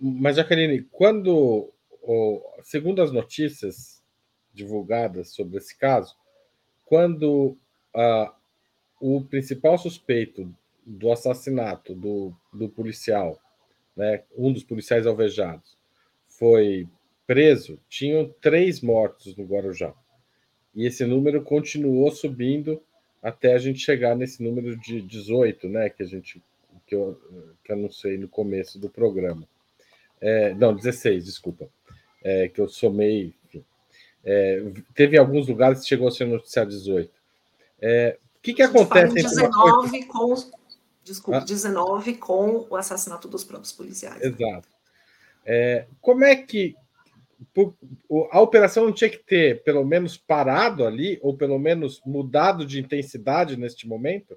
Mas, 0.00 0.36
Jaqueline, 0.36 0.82
quando, 0.90 1.72
segundo 2.62 3.00
as 3.00 3.12
notícias 3.12 4.02
divulgadas 4.52 5.28
sobre 5.28 5.58
esse 5.58 5.76
caso, 5.76 6.16
quando 6.84 7.56
uh, 7.94 8.32
o 9.00 9.22
principal 9.22 9.78
suspeito 9.78 10.52
do 10.84 11.12
assassinato 11.12 11.94
do, 11.94 12.34
do 12.52 12.68
policial, 12.68 13.38
né, 13.96 14.24
um 14.36 14.52
dos 14.52 14.64
policiais 14.64 15.06
alvejados, 15.06 15.76
foi 16.26 16.88
preso, 17.26 17.78
tinham 17.88 18.34
três 18.40 18.80
mortos 18.80 19.36
no 19.36 19.44
Guarujá. 19.44 19.94
E 20.74 20.86
esse 20.86 21.04
número 21.04 21.42
continuou 21.42 22.10
subindo 22.10 22.82
até 23.22 23.54
a 23.54 23.58
gente 23.58 23.78
chegar 23.80 24.16
nesse 24.16 24.42
número 24.42 24.76
de 24.76 25.02
18, 25.02 25.68
né, 25.68 25.90
que 25.90 26.02
a 26.02 26.06
gente 26.06 26.42
que 26.86 26.94
eu, 26.94 27.20
que 27.62 27.70
anunciei 27.70 28.16
no 28.16 28.26
começo 28.26 28.78
do 28.78 28.88
programa. 28.88 29.46
É, 30.20 30.54
não, 30.54 30.74
16, 30.74 31.24
desculpa. 31.24 31.68
É, 32.22 32.48
que 32.48 32.60
eu 32.60 32.68
somei. 32.68 33.34
É, 34.24 34.62
teve 34.94 35.16
alguns 35.16 35.48
lugares 35.48 35.80
que 35.80 35.88
chegou 35.88 36.08
a 36.08 36.10
ser 36.10 36.26
noticiado 36.26 36.70
18. 36.70 37.10
É, 37.80 38.18
o 38.36 38.40
que, 38.42 38.54
que 38.54 38.62
acontece 38.62 39.14
19 39.14 40.04
com. 40.04 40.34
Desculpa, 41.04 41.38
ah. 41.38 41.44
19 41.44 42.14
com 42.16 42.66
o 42.68 42.76
assassinato 42.76 43.28
dos 43.28 43.44
próprios 43.44 43.72
policiais. 43.72 44.22
Exato. 44.22 44.68
É, 45.44 45.86
como 46.00 46.24
é 46.24 46.36
que 46.36 46.76
a 48.30 48.40
operação 48.40 48.84
não 48.84 48.92
tinha 48.92 49.08
que 49.08 49.18
ter 49.18 49.62
pelo 49.62 49.84
menos 49.84 50.16
parado 50.16 50.86
ali, 50.86 51.18
ou 51.22 51.34
pelo 51.34 51.58
menos 51.58 52.02
mudado 52.04 52.66
de 52.66 52.80
intensidade 52.80 53.56
neste 53.56 53.88
momento? 53.88 54.36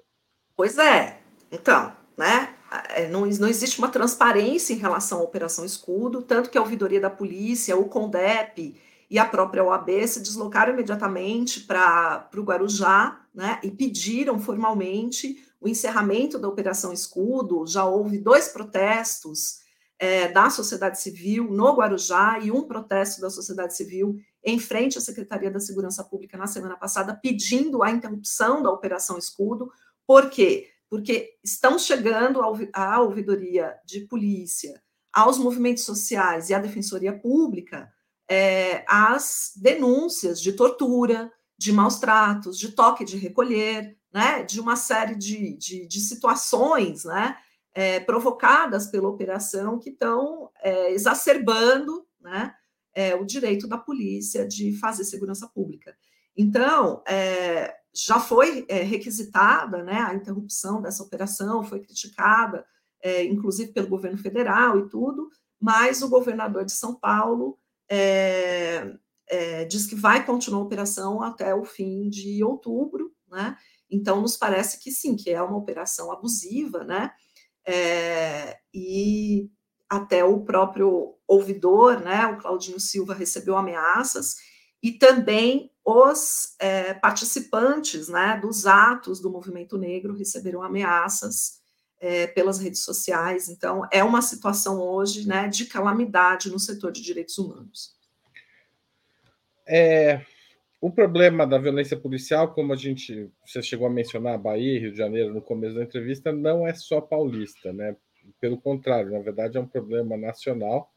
Pois 0.56 0.78
é. 0.78 1.18
Então, 1.50 1.94
né? 2.22 2.54
É, 2.90 3.08
não, 3.08 3.26
não 3.26 3.48
existe 3.48 3.80
uma 3.80 3.88
transparência 3.88 4.72
em 4.72 4.78
relação 4.78 5.18
à 5.18 5.22
Operação 5.22 5.64
Escudo, 5.64 6.22
tanto 6.22 6.48
que 6.48 6.56
a 6.56 6.60
ouvidoria 6.60 7.00
da 7.00 7.10
polícia, 7.10 7.76
o 7.76 7.86
CONDEP 7.86 8.80
e 9.10 9.18
a 9.18 9.24
própria 9.24 9.64
OAB 9.64 9.90
se 10.06 10.20
deslocaram 10.20 10.72
imediatamente 10.72 11.60
para 11.60 12.30
o 12.34 12.42
Guarujá 12.42 13.20
né, 13.34 13.58
e 13.62 13.70
pediram 13.70 14.38
formalmente 14.38 15.44
o 15.60 15.68
encerramento 15.68 16.38
da 16.38 16.48
Operação 16.48 16.92
Escudo. 16.92 17.66
Já 17.66 17.84
houve 17.84 18.18
dois 18.18 18.48
protestos 18.48 19.58
é, 19.98 20.28
da 20.28 20.48
sociedade 20.48 21.00
civil 21.00 21.50
no 21.50 21.74
Guarujá 21.74 22.38
e 22.40 22.52
um 22.52 22.62
protesto 22.62 23.20
da 23.20 23.30
sociedade 23.30 23.76
civil 23.76 24.16
em 24.44 24.58
frente 24.58 24.96
à 24.96 25.00
Secretaria 25.00 25.50
da 25.50 25.60
Segurança 25.60 26.04
Pública 26.04 26.38
na 26.38 26.46
semana 26.46 26.76
passada, 26.76 27.14
pedindo 27.14 27.82
a 27.82 27.90
interrupção 27.90 28.62
da 28.62 28.70
Operação 28.70 29.18
Escudo. 29.18 29.70
Por 30.06 30.30
quê? 30.30 30.71
Porque 30.92 31.38
estão 31.42 31.78
chegando 31.78 32.38
à 32.70 33.00
ouvidoria 33.00 33.74
de 33.82 34.00
polícia, 34.00 34.78
aos 35.10 35.38
movimentos 35.38 35.84
sociais 35.84 36.50
e 36.50 36.54
à 36.54 36.58
Defensoria 36.58 37.18
Pública 37.18 37.90
é, 38.28 38.84
as 38.86 39.52
denúncias 39.56 40.38
de 40.38 40.52
tortura, 40.52 41.32
de 41.56 41.72
maus 41.72 41.98
tratos, 41.98 42.58
de 42.58 42.72
toque 42.72 43.06
de 43.06 43.16
recolher, 43.16 43.96
né, 44.12 44.42
de 44.42 44.60
uma 44.60 44.76
série 44.76 45.14
de, 45.14 45.56
de, 45.56 45.86
de 45.86 45.98
situações 45.98 47.06
né, 47.06 47.38
é, 47.72 47.98
provocadas 47.98 48.86
pela 48.88 49.08
operação 49.08 49.78
que 49.78 49.88
estão 49.88 50.50
é, 50.60 50.92
exacerbando 50.92 52.06
né, 52.20 52.54
é, 52.94 53.14
o 53.14 53.24
direito 53.24 53.66
da 53.66 53.78
polícia 53.78 54.46
de 54.46 54.74
fazer 54.78 55.04
segurança 55.04 55.48
pública. 55.48 55.96
Então, 56.36 57.02
é, 57.06 57.74
já 57.94 58.18
foi 58.18 58.64
é, 58.68 58.82
requisitada 58.82 59.82
né, 59.82 60.00
a 60.00 60.14
interrupção 60.14 60.80
dessa 60.80 61.02
operação, 61.02 61.62
foi 61.62 61.80
criticada, 61.80 62.64
é, 63.02 63.24
inclusive 63.24 63.72
pelo 63.72 63.88
governo 63.88 64.18
federal 64.18 64.78
e 64.78 64.88
tudo, 64.88 65.28
mas 65.60 66.02
o 66.02 66.08
governador 66.08 66.64
de 66.64 66.72
São 66.72 66.94
Paulo 66.94 67.58
é, 67.90 68.94
é, 69.28 69.64
diz 69.64 69.86
que 69.86 69.94
vai 69.94 70.24
continuar 70.24 70.60
a 70.60 70.64
operação 70.64 71.22
até 71.22 71.54
o 71.54 71.64
fim 71.64 72.08
de 72.08 72.42
outubro, 72.42 73.12
né? 73.28 73.56
Então, 73.90 74.22
nos 74.22 74.36
parece 74.36 74.78
que 74.82 74.90
sim, 74.90 75.14
que 75.16 75.30
é 75.30 75.42
uma 75.42 75.56
operação 75.56 76.10
abusiva, 76.10 76.82
né? 76.82 77.12
É, 77.66 78.58
e 78.72 79.50
até 79.88 80.24
o 80.24 80.40
próprio 80.40 81.14
ouvidor, 81.28 82.00
né, 82.00 82.26
o 82.26 82.38
Claudinho 82.38 82.80
Silva, 82.80 83.12
recebeu 83.12 83.56
ameaças, 83.56 84.36
e 84.82 84.92
também 84.92 85.70
os 85.84 86.54
é, 86.60 86.94
participantes 86.94 88.08
né, 88.08 88.38
dos 88.40 88.66
atos 88.66 89.20
do 89.20 89.30
movimento 89.30 89.76
negro 89.76 90.14
receberam 90.14 90.62
ameaças 90.62 91.60
é, 92.00 92.26
pelas 92.26 92.58
redes 92.60 92.84
sociais. 92.84 93.48
Então, 93.48 93.86
é 93.90 94.02
uma 94.02 94.22
situação 94.22 94.80
hoje 94.80 95.26
né, 95.26 95.48
de 95.48 95.66
calamidade 95.66 96.50
no 96.50 96.58
setor 96.58 96.92
de 96.92 97.02
direitos 97.02 97.36
humanos. 97.38 97.96
É, 99.66 100.24
o 100.80 100.90
problema 100.90 101.46
da 101.46 101.58
violência 101.58 101.96
policial, 101.96 102.52
como 102.52 102.72
a 102.72 102.76
gente 102.76 103.30
você 103.46 103.62
chegou 103.62 103.86
a 103.86 103.90
mencionar, 103.90 104.38
Bahia, 104.38 104.80
Rio 104.80 104.90
de 104.90 104.98
Janeiro, 104.98 105.32
no 105.32 105.40
começo 105.40 105.76
da 105.76 105.82
entrevista, 105.84 106.32
não 106.32 106.66
é 106.66 106.74
só 106.74 107.00
paulista, 107.00 107.72
né? 107.72 107.96
Pelo 108.40 108.60
contrário, 108.60 109.12
na 109.12 109.20
verdade, 109.20 109.56
é 109.56 109.60
um 109.60 109.66
problema 109.66 110.16
nacional 110.16 110.92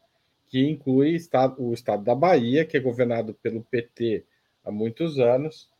que 0.48 0.60
inclui 0.68 1.16
o 1.58 1.72
estado 1.72 2.04
da 2.04 2.14
Bahia, 2.14 2.64
que 2.64 2.76
é 2.76 2.80
governado 2.80 3.34
pelo 3.34 3.62
PT 3.62 4.24
há 4.66 4.70
muitos 4.72 5.18
anos, 5.18 5.70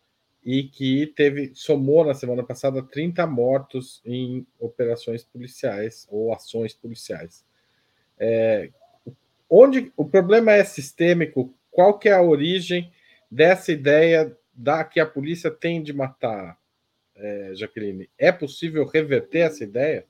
e 0.46 0.62
que 0.62 1.08
teve 1.08 1.50
somou 1.56 2.04
na 2.04 2.14
semana 2.14 2.44
passada 2.44 2.80
30 2.80 3.26
mortos 3.26 4.00
em 4.04 4.46
operações 4.60 5.24
policiais 5.24 6.06
ou 6.08 6.32
ações 6.32 6.72
policiais. 6.72 7.44
É, 8.16 8.70
onde 9.50 9.92
o 9.96 10.04
problema 10.04 10.52
é 10.52 10.62
sistêmico, 10.62 11.52
qual 11.68 11.98
que 11.98 12.08
é 12.08 12.12
a 12.12 12.22
origem 12.22 12.92
dessa 13.28 13.72
ideia 13.72 14.38
da 14.54 14.84
que 14.84 15.00
a 15.00 15.04
polícia 15.04 15.50
tem 15.50 15.82
de 15.82 15.92
matar, 15.92 16.56
é, 17.16 17.50
Jaqueline? 17.56 18.08
É 18.16 18.30
possível 18.30 18.86
reverter 18.86 19.40
essa 19.40 19.64
ideia? 19.64 20.06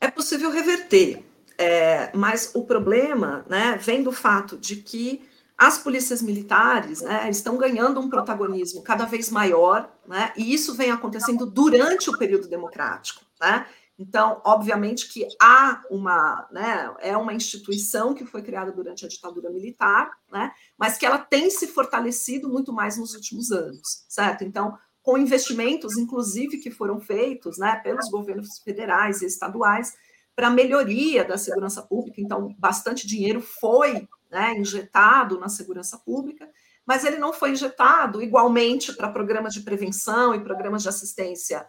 É 0.00 0.08
possível 0.08 0.50
reverter, 0.52 1.24
é, 1.58 2.16
mas 2.16 2.54
o 2.54 2.64
problema 2.64 3.44
né, 3.50 3.76
vem 3.80 4.02
do 4.02 4.12
fato 4.12 4.56
de 4.56 4.76
que 4.76 5.28
as 5.56 5.78
polícias 5.78 6.20
militares 6.20 7.00
né, 7.00 7.30
estão 7.30 7.56
ganhando 7.56 8.00
um 8.00 8.10
protagonismo 8.10 8.82
cada 8.82 9.04
vez 9.04 9.30
maior, 9.30 9.88
né, 10.06 10.32
e 10.36 10.52
isso 10.52 10.74
vem 10.74 10.90
acontecendo 10.90 11.46
durante 11.46 12.10
o 12.10 12.18
período 12.18 12.48
democrático. 12.48 13.24
Né? 13.40 13.66
Então, 13.96 14.40
obviamente 14.44 15.08
que 15.08 15.26
há 15.40 15.82
uma, 15.88 16.48
né, 16.50 16.92
é 16.98 17.16
uma 17.16 17.32
instituição 17.32 18.12
que 18.12 18.26
foi 18.26 18.42
criada 18.42 18.72
durante 18.72 19.04
a 19.04 19.08
ditadura 19.08 19.50
militar, 19.50 20.10
né, 20.30 20.52
mas 20.76 20.98
que 20.98 21.06
ela 21.06 21.18
tem 21.18 21.48
se 21.50 21.68
fortalecido 21.68 22.48
muito 22.48 22.72
mais 22.72 22.98
nos 22.98 23.14
últimos 23.14 23.52
anos, 23.52 24.04
certo? 24.08 24.42
Então, 24.42 24.76
com 25.00 25.18
investimentos, 25.18 25.96
inclusive, 25.96 26.58
que 26.58 26.70
foram 26.70 26.98
feitos 26.98 27.58
né, 27.58 27.76
pelos 27.76 28.08
governos 28.10 28.58
federais 28.64 29.22
e 29.22 29.26
estaduais 29.26 29.92
para 30.34 30.50
melhoria 30.50 31.24
da 31.24 31.38
segurança 31.38 31.82
pública, 31.82 32.20
então, 32.20 32.52
bastante 32.58 33.06
dinheiro 33.06 33.40
foi 33.40 34.08
né, 34.34 34.52
injetado 34.58 35.38
na 35.38 35.48
segurança 35.48 35.96
pública, 35.96 36.50
mas 36.84 37.04
ele 37.04 37.18
não 37.18 37.32
foi 37.32 37.52
injetado 37.52 38.20
igualmente 38.20 38.92
para 38.92 39.08
programas 39.08 39.54
de 39.54 39.60
prevenção 39.60 40.34
e 40.34 40.42
programas 40.42 40.82
de 40.82 40.88
assistência 40.88 41.64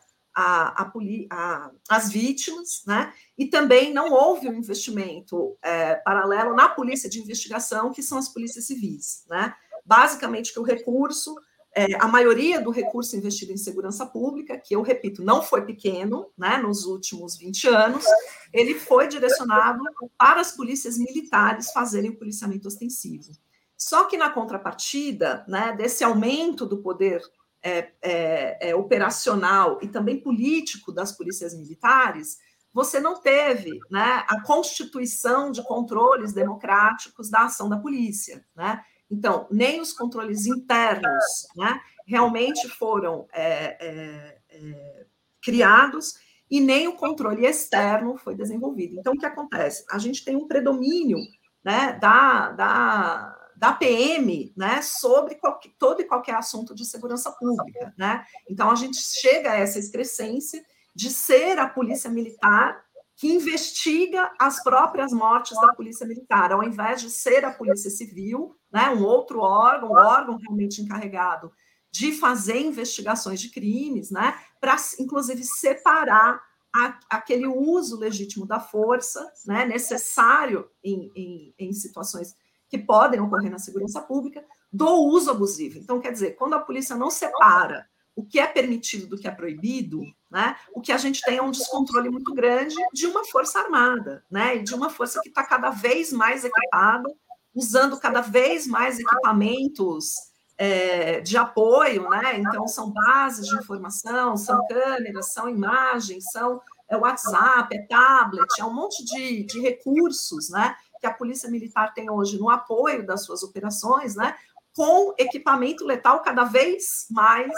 às 1.88 2.10
vítimas, 2.10 2.84
né? 2.86 3.14
E 3.38 3.46
também 3.46 3.94
não 3.94 4.12
houve 4.12 4.50
um 4.50 4.56
investimento 4.56 5.56
é, 5.62 5.96
paralelo 5.96 6.54
na 6.54 6.68
polícia 6.68 7.10
de 7.10 7.22
investigação, 7.22 7.94
que 7.94 8.04
são 8.04 8.18
as 8.18 8.28
polícias 8.28 8.66
civis, 8.66 9.24
né? 9.30 9.56
Basicamente, 9.86 10.52
que 10.52 10.60
o 10.60 10.64
recurso, 10.64 11.36
é, 11.76 11.94
a 12.00 12.08
maioria 12.08 12.62
do 12.62 12.72
recurso 12.72 13.18
investido 13.18 13.52
em 13.52 13.58
segurança 13.58 14.06
pública, 14.06 14.58
que 14.58 14.74
eu 14.74 14.82
repito, 14.82 15.22
não 15.22 15.44
foi 15.44 15.66
pequeno, 15.66 16.28
né? 16.38 16.58
Nos 16.58 16.86
últimos 16.86 17.36
20 17.38 17.68
anos, 17.68 18.06
ele 18.54 18.76
foi 18.76 19.10
direcionado 19.10 19.84
para 20.18 20.40
as 20.40 20.54
polícias 20.54 20.98
militares 20.98 21.72
fazerem 21.74 22.12
o 22.12 22.18
policiamento 22.18 22.70
ostensivo. 22.70 23.34
Só 23.78 24.06
que 24.06 24.18
na 24.18 24.30
contrapartida, 24.30 25.44
né, 25.50 25.74
desse 25.74 26.02
aumento 26.02 26.66
do 26.66 26.78
poder 26.78 27.22
é, 27.62 27.92
é, 28.02 28.70
é, 28.70 28.76
operacional 28.76 29.78
e 29.82 29.88
também 29.90 30.22
político 30.22 30.94
das 30.94 31.12
polícias 31.12 31.54
militares, 31.54 32.38
você 32.72 33.02
não 33.02 33.20
teve 33.20 33.78
né, 33.92 34.24
a 34.30 34.42
constituição 34.42 35.52
de 35.52 35.62
controles 35.62 36.32
democráticos 36.32 37.30
da 37.30 37.46
ação 37.46 37.68
da 37.68 37.78
polícia. 37.78 38.46
Né? 38.56 38.82
Então, 39.10 39.48
nem 39.52 39.80
os 39.80 39.94
controles 39.94 40.46
internos 40.46 41.24
né, 41.56 41.80
realmente 42.08 42.68
foram 42.70 43.28
é, 43.34 43.78
é, 43.80 44.38
é, 44.50 45.06
criados 45.42 46.16
e 46.50 46.60
nem 46.60 46.88
o 46.88 46.96
controle 46.96 47.46
externo 47.46 48.18
foi 48.18 48.36
desenvolvido. 48.36 48.96
Então, 48.98 49.14
o 49.14 49.18
que 49.18 49.26
acontece? 49.26 49.86
A 49.90 49.98
gente 49.98 50.24
tem 50.24 50.36
um 50.36 50.48
predomínio 50.48 51.18
né, 51.64 51.94
da, 52.00 52.52
da, 52.52 53.38
da 53.56 53.74
PM 53.74 54.54
né, 54.56 54.82
sobre 54.82 55.36
qualquer, 55.36 55.72
todo 55.80 56.02
e 56.02 56.06
qualquer 56.06 56.36
assunto 56.36 56.76
de 56.76 56.86
segurança 56.86 57.32
pública. 57.32 57.94
Né? 57.98 58.24
Então, 58.50 58.70
a 58.70 58.76
gente 58.76 58.98
chega 58.98 59.52
a 59.52 59.56
essa 59.56 59.80
excrescência 59.80 60.64
de 60.96 61.10
ser 61.10 61.60
a 61.60 61.68
polícia 61.68 62.10
militar 62.10 62.86
que 63.18 63.28
investiga 63.28 64.32
as 64.40 64.62
próprias 64.62 65.12
mortes 65.14 65.58
da 65.60 65.74
polícia 65.74 66.06
militar, 66.06 66.52
ao 66.52 66.64
invés 66.64 67.02
de 67.02 67.10
ser 67.10 67.46
a 67.46 67.52
polícia 67.52 67.90
civil, 67.90 68.56
né, 68.76 68.90
um 68.90 69.06
outro 69.06 69.40
órgão, 69.40 69.92
um 69.92 69.96
órgão 69.96 70.36
realmente 70.36 70.82
encarregado 70.82 71.50
de 71.90 72.12
fazer 72.12 72.60
investigações 72.60 73.40
de 73.40 73.50
crimes, 73.50 74.12
né, 74.12 74.38
para 74.60 74.76
inclusive 75.00 75.46
separar 75.46 76.42
a, 76.76 77.00
aquele 77.10 77.48
uso 77.48 77.98
legítimo 77.98 78.46
da 78.46 78.60
força, 78.60 79.32
né, 79.46 79.66
necessário 79.66 80.70
em, 80.84 81.10
em, 81.16 81.56
em 81.58 81.72
situações 81.72 82.36
que 82.68 82.78
podem 82.78 83.22
ocorrer 83.22 83.50
na 83.50 83.60
segurança 83.60 84.02
pública, 84.02 84.44
do 84.74 84.90
uso 85.06 85.32
abusivo. 85.32 85.80
Então, 85.80 86.02
quer 86.02 86.12
dizer, 86.12 86.36
quando 86.36 86.56
a 86.56 86.60
polícia 86.60 86.98
não 86.98 87.10
separa 87.10 87.88
o 88.14 88.26
que 88.26 88.40
é 88.40 88.48
permitido 88.48 89.08
do 89.08 89.18
que 89.18 89.28
é 89.28 89.32
proibido, 89.32 90.02
né, 90.30 90.58
o 90.74 90.82
que 90.82 90.92
a 90.92 90.98
gente 90.98 91.22
tem 91.22 91.38
é 91.38 91.42
um 91.42 91.52
descontrole 91.52 92.10
muito 92.10 92.34
grande 92.34 92.76
de 92.94 93.08
uma 93.08 93.24
força 93.24 93.60
armada, 93.60 94.26
né, 94.30 94.58
e 94.58 94.64
de 94.64 94.76
uma 94.76 94.90
força 94.90 95.22
que 95.22 95.30
está 95.30 95.46
cada 95.46 95.70
vez 95.70 96.12
mais 96.12 96.44
equipada, 96.44 97.10
usando 97.56 97.98
cada 97.98 98.22
vez 98.22 98.68
mais 98.68 99.00
equipamentos 99.00 100.14
é, 100.58 101.22
de 101.22 101.38
apoio, 101.38 102.10
né? 102.10 102.40
Então, 102.40 102.68
são 102.68 102.92
bases 102.92 103.48
de 103.48 103.56
informação, 103.56 104.36
são 104.38 104.66
câmeras, 104.68 105.34
são 105.34 105.50
imagens, 105.50 106.26
são 106.32 106.62
é, 106.90 106.98
WhatsApp, 106.98 107.76
é 107.76 107.82
tablet, 107.88 108.48
é 108.60 108.66
um 108.66 108.74
monte 108.74 109.04
de, 109.06 109.44
de 109.44 109.60
recursos, 109.62 110.50
né? 110.50 110.76
que 111.06 111.08
a 111.08 111.14
Polícia 111.14 111.50
Militar 111.50 111.94
tem 111.94 112.10
hoje 112.10 112.40
no 112.40 112.50
apoio 112.50 113.06
das 113.06 113.24
suas 113.24 113.44
operações, 113.44 114.16
né, 114.16 114.36
com 114.74 115.14
equipamento 115.18 115.86
letal 115.86 116.22
cada 116.22 116.44
vez 116.44 117.06
mais 117.12 117.52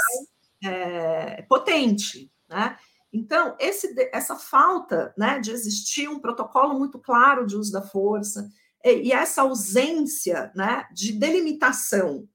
é, 0.63 1.41
potente, 1.43 2.31
né? 2.49 2.77
Então, 3.11 3.55
esse, 3.57 3.95
essa 4.11 4.35
falta 4.35 5.13
né, 5.17 5.39
de 5.39 5.49
existir 5.51 6.09
um 6.09 6.19
protocolo 6.19 6.77
muito 6.77 6.99
claro 6.99 7.47
de 7.47 7.55
uso 7.55 7.71
da 7.71 7.81
força 7.81 8.49
e, 8.95 9.11
essa 9.11 9.41
ausência 9.41 10.51
né, 10.55 10.85
de 10.93 11.11
delimitação 11.13 12.27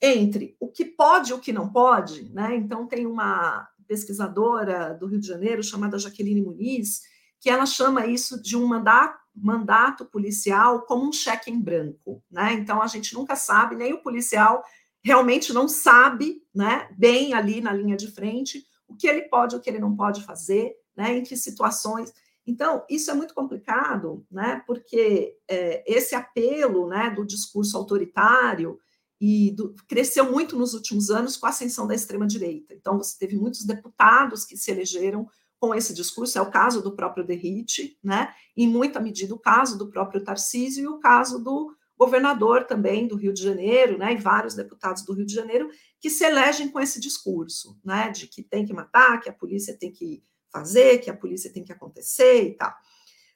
entre 0.00 0.56
o 0.60 0.68
que 0.68 0.84
pode 0.84 1.30
e 1.30 1.34
o 1.34 1.40
que 1.40 1.52
não 1.52 1.70
pode, 1.70 2.32
né? 2.32 2.54
Então, 2.54 2.86
tem 2.86 3.06
uma 3.06 3.68
pesquisadora 3.86 4.94
do 4.94 5.06
Rio 5.06 5.18
de 5.18 5.26
Janeiro 5.26 5.62
chamada 5.62 5.98
Jaqueline 5.98 6.42
Muniz, 6.42 7.00
que 7.40 7.50
ela 7.50 7.66
chama 7.66 8.06
isso 8.06 8.40
de 8.40 8.56
um 8.56 8.66
mandato 8.66 9.18
mandato 9.40 10.04
policial 10.04 10.82
como 10.82 11.08
um 11.08 11.12
cheque 11.12 11.50
em 11.50 11.60
branco, 11.60 12.22
né? 12.30 12.54
Então 12.54 12.82
a 12.82 12.86
gente 12.86 13.14
nunca 13.14 13.36
sabe, 13.36 13.76
nem 13.76 13.92
o 13.92 14.02
policial 14.02 14.64
realmente 15.02 15.52
não 15.52 15.68
sabe, 15.68 16.42
né, 16.54 16.88
bem 16.98 17.32
ali 17.32 17.60
na 17.60 17.72
linha 17.72 17.96
de 17.96 18.10
frente, 18.10 18.64
o 18.86 18.96
que 18.96 19.06
ele 19.06 19.22
pode, 19.22 19.54
o 19.54 19.60
que 19.60 19.70
ele 19.70 19.78
não 19.78 19.94
pode 19.94 20.24
fazer, 20.24 20.74
né, 20.96 21.16
entre 21.16 21.36
situações. 21.36 22.12
Então 22.48 22.82
isso 22.88 23.10
é 23.10 23.14
muito 23.14 23.34
complicado, 23.34 24.26
né, 24.30 24.62
porque 24.66 25.36
é, 25.46 25.84
esse 25.86 26.14
apelo, 26.14 26.88
né, 26.88 27.10
do 27.10 27.26
discurso 27.26 27.76
autoritário 27.76 28.78
e 29.20 29.50
do, 29.50 29.74
cresceu 29.86 30.32
muito 30.32 30.56
nos 30.56 30.72
últimos 30.72 31.10
anos 31.10 31.36
com 31.36 31.44
a 31.44 31.50
ascensão 31.50 31.86
da 31.86 31.94
extrema 31.94 32.26
direita. 32.26 32.72
Então 32.72 32.96
você 32.96 33.18
teve 33.18 33.36
muitos 33.36 33.66
deputados 33.66 34.46
que 34.46 34.56
se 34.56 34.70
elegeram 34.70 35.28
com 35.60 35.74
esse 35.74 35.92
discurso, 35.92 36.38
é 36.38 36.40
o 36.40 36.50
caso 36.50 36.80
do 36.80 36.96
próprio 36.96 37.26
Derrite, 37.26 37.98
né? 38.02 38.32
em 38.56 38.66
muita 38.66 38.98
medida 38.98 39.34
o 39.34 39.38
caso 39.38 39.76
do 39.76 39.90
próprio 39.90 40.24
Tarcísio 40.24 40.84
e 40.84 40.88
o 40.88 41.00
caso 41.00 41.42
do 41.42 41.76
governador 41.98 42.64
também 42.64 43.06
do 43.06 43.16
Rio 43.16 43.34
de 43.34 43.42
Janeiro, 43.42 43.98
né? 43.98 44.14
e 44.14 44.16
vários 44.16 44.54
deputados 44.54 45.04
do 45.04 45.12
Rio 45.12 45.26
de 45.26 45.34
Janeiro, 45.34 45.68
que 46.00 46.08
se 46.08 46.24
elegem 46.24 46.70
com 46.70 46.80
esse 46.80 46.98
discurso, 46.98 47.78
né? 47.84 48.08
de 48.08 48.26
que 48.26 48.42
tem 48.42 48.64
que 48.64 48.72
matar, 48.72 49.20
que 49.20 49.28
a 49.28 49.34
polícia 49.34 49.76
tem 49.76 49.92
que 49.92 50.22
fazer, 50.52 50.98
que 50.98 51.10
a 51.10 51.16
polícia 51.16 51.52
tem 51.52 51.64
que 51.64 51.72
acontecer 51.72 52.44
e 52.44 52.54
tal. 52.56 52.74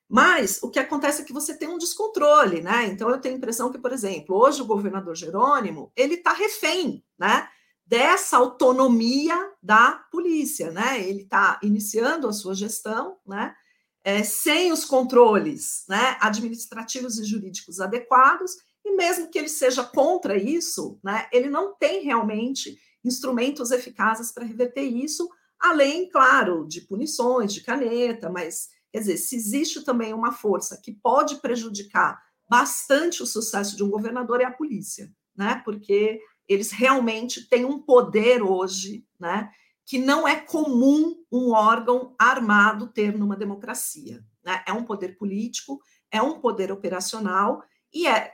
Mas 0.08 0.62
o 0.62 0.70
que 0.70 0.78
acontece 0.78 1.22
é 1.22 1.24
que 1.24 1.32
você 1.32 1.56
tem 1.56 1.68
um 1.68 1.78
descontrole, 1.78 2.60
né? 2.60 2.86
Então 2.86 3.08
eu 3.08 3.20
tenho 3.20 3.34
a 3.34 3.38
impressão 3.38 3.70
que, 3.72 3.78
por 3.78 3.92
exemplo, 3.92 4.36
hoje 4.36 4.60
o 4.60 4.66
governador 4.66 5.14
Jerônimo, 5.16 5.90
ele 5.96 6.14
está 6.14 6.32
refém, 6.32 7.02
né? 7.18 7.48
dessa 7.92 8.38
autonomia 8.38 9.36
da 9.62 9.92
polícia, 10.10 10.70
né? 10.70 11.06
Ele 11.06 11.22
está 11.24 11.60
iniciando 11.62 12.26
a 12.26 12.32
sua 12.32 12.54
gestão, 12.54 13.18
né? 13.26 13.54
É, 14.02 14.22
sem 14.22 14.72
os 14.72 14.84
controles 14.84 15.84
né, 15.88 16.16
administrativos 16.20 17.18
e 17.18 17.24
jurídicos 17.24 17.80
adequados, 17.80 18.56
e 18.84 18.96
mesmo 18.96 19.28
que 19.28 19.38
ele 19.38 19.48
seja 19.48 19.84
contra 19.84 20.36
isso, 20.36 20.98
né, 21.04 21.28
ele 21.30 21.48
não 21.48 21.72
tem 21.76 22.02
realmente 22.02 22.76
instrumentos 23.04 23.70
eficazes 23.70 24.32
para 24.32 24.44
reverter 24.44 24.82
isso, 24.82 25.28
além, 25.62 26.08
claro, 26.08 26.66
de 26.66 26.80
punições, 26.82 27.54
de 27.54 27.62
caneta, 27.62 28.28
mas, 28.28 28.70
quer 28.90 28.98
dizer, 28.98 29.16
se 29.16 29.36
existe 29.36 29.84
também 29.84 30.12
uma 30.12 30.32
força 30.32 30.80
que 30.82 30.92
pode 30.92 31.36
prejudicar 31.36 32.20
bastante 32.48 33.22
o 33.22 33.26
sucesso 33.26 33.76
de 33.76 33.84
um 33.84 33.90
governador, 33.90 34.40
é 34.40 34.44
a 34.44 34.50
polícia, 34.50 35.10
né, 35.34 35.62
porque 35.64 36.20
eles 36.48 36.70
realmente 36.70 37.48
têm 37.48 37.64
um 37.64 37.78
poder 37.78 38.42
hoje, 38.42 39.06
né, 39.18 39.50
que 39.86 39.98
não 39.98 40.26
é 40.26 40.36
comum 40.36 41.22
um 41.30 41.52
órgão 41.52 42.14
armado 42.18 42.88
ter 42.88 43.16
numa 43.16 43.36
democracia. 43.36 44.24
Né? 44.44 44.62
É 44.66 44.72
um 44.72 44.84
poder 44.84 45.16
político, 45.16 45.80
é 46.10 46.20
um 46.22 46.40
poder 46.40 46.70
operacional 46.70 47.62
e 47.92 48.06
é 48.06 48.32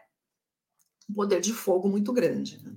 um 1.08 1.14
poder 1.14 1.40
de 1.40 1.52
fogo 1.52 1.88
muito 1.88 2.12
grande. 2.12 2.62
Né? 2.62 2.72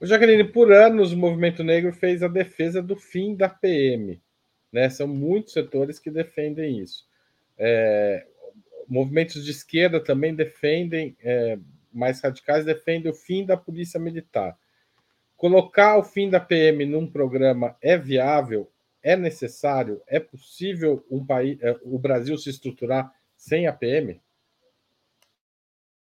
O 0.00 0.06
Jaqueline, 0.06 0.44
por 0.44 0.72
anos 0.72 1.12
o 1.12 1.16
movimento 1.16 1.62
negro 1.62 1.92
fez 1.92 2.22
a 2.22 2.28
defesa 2.28 2.82
do 2.82 2.96
fim 2.96 3.34
da 3.34 3.48
PM. 3.48 4.20
Né? 4.72 4.90
São 4.90 5.06
muitos 5.06 5.52
setores 5.52 5.98
que 5.98 6.10
defendem 6.10 6.80
isso. 6.80 7.06
É, 7.56 8.26
movimentos 8.88 9.44
de 9.44 9.50
esquerda 9.50 10.02
também 10.02 10.34
defendem 10.34 11.16
é, 11.22 11.58
mais 11.94 12.20
radicais 12.20 12.64
defendem 12.64 13.10
o 13.10 13.14
fim 13.14 13.46
da 13.46 13.56
polícia 13.56 14.00
militar. 14.00 14.58
Colocar 15.36 15.96
o 15.96 16.02
fim 16.02 16.28
da 16.28 16.40
PM 16.40 16.84
num 16.84 17.06
programa 17.06 17.76
é 17.80 17.96
viável? 17.96 18.70
É 19.02 19.16
necessário? 19.16 20.02
É 20.06 20.18
possível 20.18 21.04
um 21.10 21.24
país, 21.24 21.58
é, 21.62 21.78
o 21.82 21.98
Brasil 21.98 22.36
se 22.36 22.50
estruturar 22.50 23.12
sem 23.36 23.66
a 23.66 23.72
PM? 23.72 24.20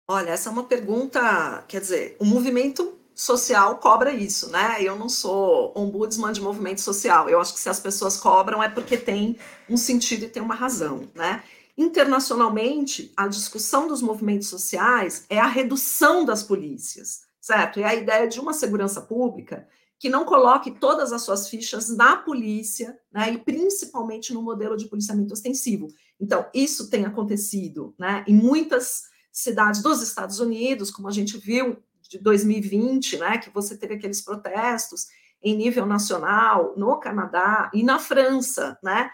Olha, 0.07 0.31
essa 0.31 0.49
é 0.49 0.51
uma 0.51 0.67
pergunta, 0.67 1.63
quer 1.67 1.79
dizer, 1.79 2.17
o 2.19 2.25
movimento 2.25 2.98
social 3.19 3.79
cobra 3.79 4.13
isso, 4.13 4.49
né? 4.49 4.77
Eu 4.81 4.97
não 4.97 5.09
sou 5.09 5.73
ombudsman 5.75 6.31
de 6.31 6.39
movimento 6.39 6.79
social. 6.79 7.27
Eu 7.27 7.41
acho 7.41 7.53
que 7.53 7.59
se 7.59 7.67
as 7.67 7.77
pessoas 7.77 8.15
cobram 8.15 8.63
é 8.63 8.69
porque 8.69 8.97
tem 8.97 9.37
um 9.69 9.75
sentido 9.75 10.23
e 10.23 10.29
tem 10.29 10.41
uma 10.41 10.55
razão, 10.55 11.05
né? 11.13 11.43
Internacionalmente, 11.77 13.11
a 13.17 13.27
discussão 13.27 13.89
dos 13.89 14.01
movimentos 14.01 14.47
sociais 14.47 15.25
é 15.29 15.37
a 15.37 15.47
redução 15.47 16.23
das 16.23 16.43
polícias, 16.43 17.23
certo? 17.41 17.81
É 17.81 17.83
a 17.83 17.93
ideia 17.93 18.25
de 18.25 18.39
uma 18.39 18.53
segurança 18.53 19.01
pública 19.01 19.67
que 19.99 20.07
não 20.07 20.23
coloque 20.23 20.71
todas 20.71 21.11
as 21.11 21.21
suas 21.21 21.49
fichas 21.49 21.89
na 21.89 22.15
polícia, 22.15 22.97
né, 23.11 23.33
e 23.33 23.37
principalmente 23.37 24.33
no 24.33 24.41
modelo 24.41 24.77
de 24.77 24.87
policiamento 24.87 25.33
ostensivo. 25.33 25.89
Então, 26.17 26.45
isso 26.53 26.89
tem 26.89 27.03
acontecido 27.03 27.93
né, 27.99 28.23
em 28.25 28.33
muitas 28.33 29.09
cidades 29.29 29.81
dos 29.81 30.01
Estados 30.01 30.39
Unidos, 30.39 30.89
como 30.89 31.09
a 31.09 31.11
gente 31.11 31.37
viu 31.37 31.83
de 32.09 32.17
2020, 32.17 33.17
né, 33.19 33.37
que 33.37 33.51
você 33.51 33.77
teve 33.77 33.93
aqueles 33.93 34.21
protestos 34.21 35.07
em 35.41 35.55
nível 35.55 35.85
nacional, 35.85 36.73
no 36.75 36.99
Canadá 36.99 37.69
e 37.73 37.83
na 37.83 37.99
França, 37.99 38.77
né, 38.83 39.09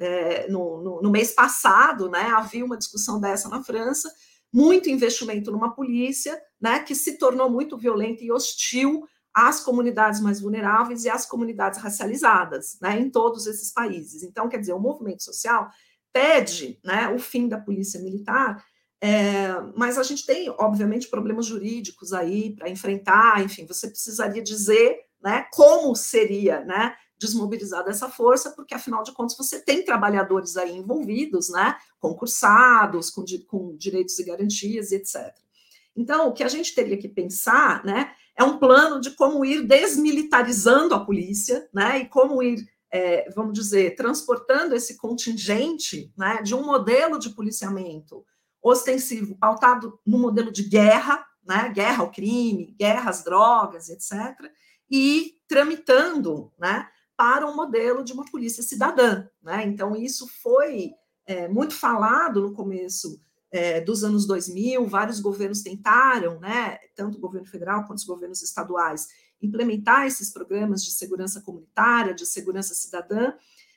é, 0.00 0.48
no, 0.50 0.82
no, 0.82 1.02
no, 1.02 1.10
mês 1.10 1.32
passado, 1.32 2.10
né, 2.10 2.28
havia 2.34 2.64
uma 2.64 2.76
discussão 2.76 3.20
dessa 3.20 3.48
na 3.48 3.62
França, 3.62 4.12
muito 4.52 4.90
investimento 4.90 5.50
numa 5.50 5.74
polícia, 5.74 6.38
né, 6.60 6.80
que 6.80 6.94
se 6.94 7.16
tornou 7.16 7.48
muito 7.48 7.78
violenta 7.78 8.24
e 8.24 8.32
hostil 8.32 9.06
às 9.32 9.60
comunidades 9.60 10.20
mais 10.20 10.40
vulneráveis 10.40 11.04
e 11.04 11.08
às 11.08 11.24
comunidades 11.24 11.78
racializadas, 11.80 12.76
né, 12.82 12.98
em 12.98 13.08
todos 13.08 13.46
esses 13.46 13.72
países. 13.72 14.24
Então, 14.24 14.48
quer 14.48 14.58
dizer, 14.58 14.72
o 14.72 14.80
movimento 14.80 15.22
social 15.22 15.70
pede, 16.12 16.80
né, 16.84 17.08
o 17.08 17.18
fim 17.18 17.48
da 17.48 17.58
polícia 17.58 18.00
militar 18.00 18.62
É, 19.02 19.48
mas 19.74 19.96
a 19.96 20.02
gente 20.02 20.26
tem, 20.26 20.50
obviamente, 20.58 21.08
problemas 21.08 21.46
jurídicos 21.46 22.12
aí 22.12 22.54
para 22.54 22.68
enfrentar, 22.68 23.42
enfim, 23.42 23.66
você 23.66 23.88
precisaria 23.88 24.42
dizer 24.42 24.98
né, 25.22 25.46
como 25.52 25.94
seria 25.96 26.62
né, 26.64 26.94
desmobilizada 27.18 27.90
essa 27.90 28.10
força, 28.10 28.50
porque 28.50 28.74
afinal 28.74 29.02
de 29.02 29.12
contas 29.12 29.36
você 29.36 29.60
tem 29.60 29.84
trabalhadores 29.84 30.56
aí 30.56 30.76
envolvidos, 30.76 31.48
né, 31.48 31.76
concursados, 31.98 33.10
com, 33.10 33.24
com 33.46 33.74
direitos 33.76 34.18
e 34.18 34.24
garantias 34.24 34.92
etc. 34.92 35.34
Então, 35.96 36.28
o 36.28 36.32
que 36.32 36.44
a 36.44 36.48
gente 36.48 36.74
teria 36.74 36.98
que 36.98 37.08
pensar 37.08 37.84
né, 37.84 38.12
é 38.36 38.44
um 38.44 38.58
plano 38.58 39.00
de 39.00 39.10
como 39.12 39.44
ir 39.44 39.66
desmilitarizando 39.66 40.94
a 40.94 41.04
polícia 41.04 41.68
né, 41.72 42.00
e 42.00 42.06
como 42.06 42.42
ir 42.42 42.68
é, 42.92 43.30
vamos 43.30 43.52
dizer, 43.52 43.94
transportando 43.94 44.74
esse 44.74 44.96
contingente 44.96 46.12
né, 46.18 46.42
de 46.42 46.56
um 46.56 46.64
modelo 46.64 47.20
de 47.20 47.30
policiamento 47.30 48.24
ostensivo, 48.62 49.36
pautado 49.36 49.98
no 50.06 50.18
modelo 50.18 50.52
de 50.52 50.62
guerra, 50.64 51.24
né, 51.44 51.70
guerra 51.70 52.02
ao 52.02 52.10
crime, 52.10 52.74
guerra 52.78 53.10
às 53.10 53.24
drogas, 53.24 53.88
etc., 53.88 54.50
e 54.90 55.34
tramitando 55.48 56.52
né, 56.58 56.88
para 57.16 57.46
um 57.46 57.54
modelo 57.54 58.02
de 58.02 58.12
uma 58.12 58.24
polícia 58.24 58.62
cidadã. 58.62 59.26
Né? 59.42 59.64
Então, 59.66 59.94
isso 59.94 60.26
foi 60.42 60.92
é, 61.26 61.48
muito 61.48 61.74
falado 61.74 62.40
no 62.40 62.52
começo 62.52 63.20
é, 63.52 63.80
dos 63.80 64.04
anos 64.04 64.26
2000, 64.26 64.86
vários 64.86 65.20
governos 65.20 65.62
tentaram, 65.62 66.38
né, 66.38 66.78
tanto 66.94 67.18
o 67.18 67.20
governo 67.20 67.46
federal 67.46 67.84
quanto 67.84 67.98
os 67.98 68.04
governos 68.04 68.42
estaduais, 68.42 69.08
implementar 69.42 70.06
esses 70.06 70.30
programas 70.32 70.84
de 70.84 70.92
segurança 70.92 71.40
comunitária, 71.40 72.14
de 72.14 72.26
segurança 72.26 72.74
cidadã, 72.74 73.32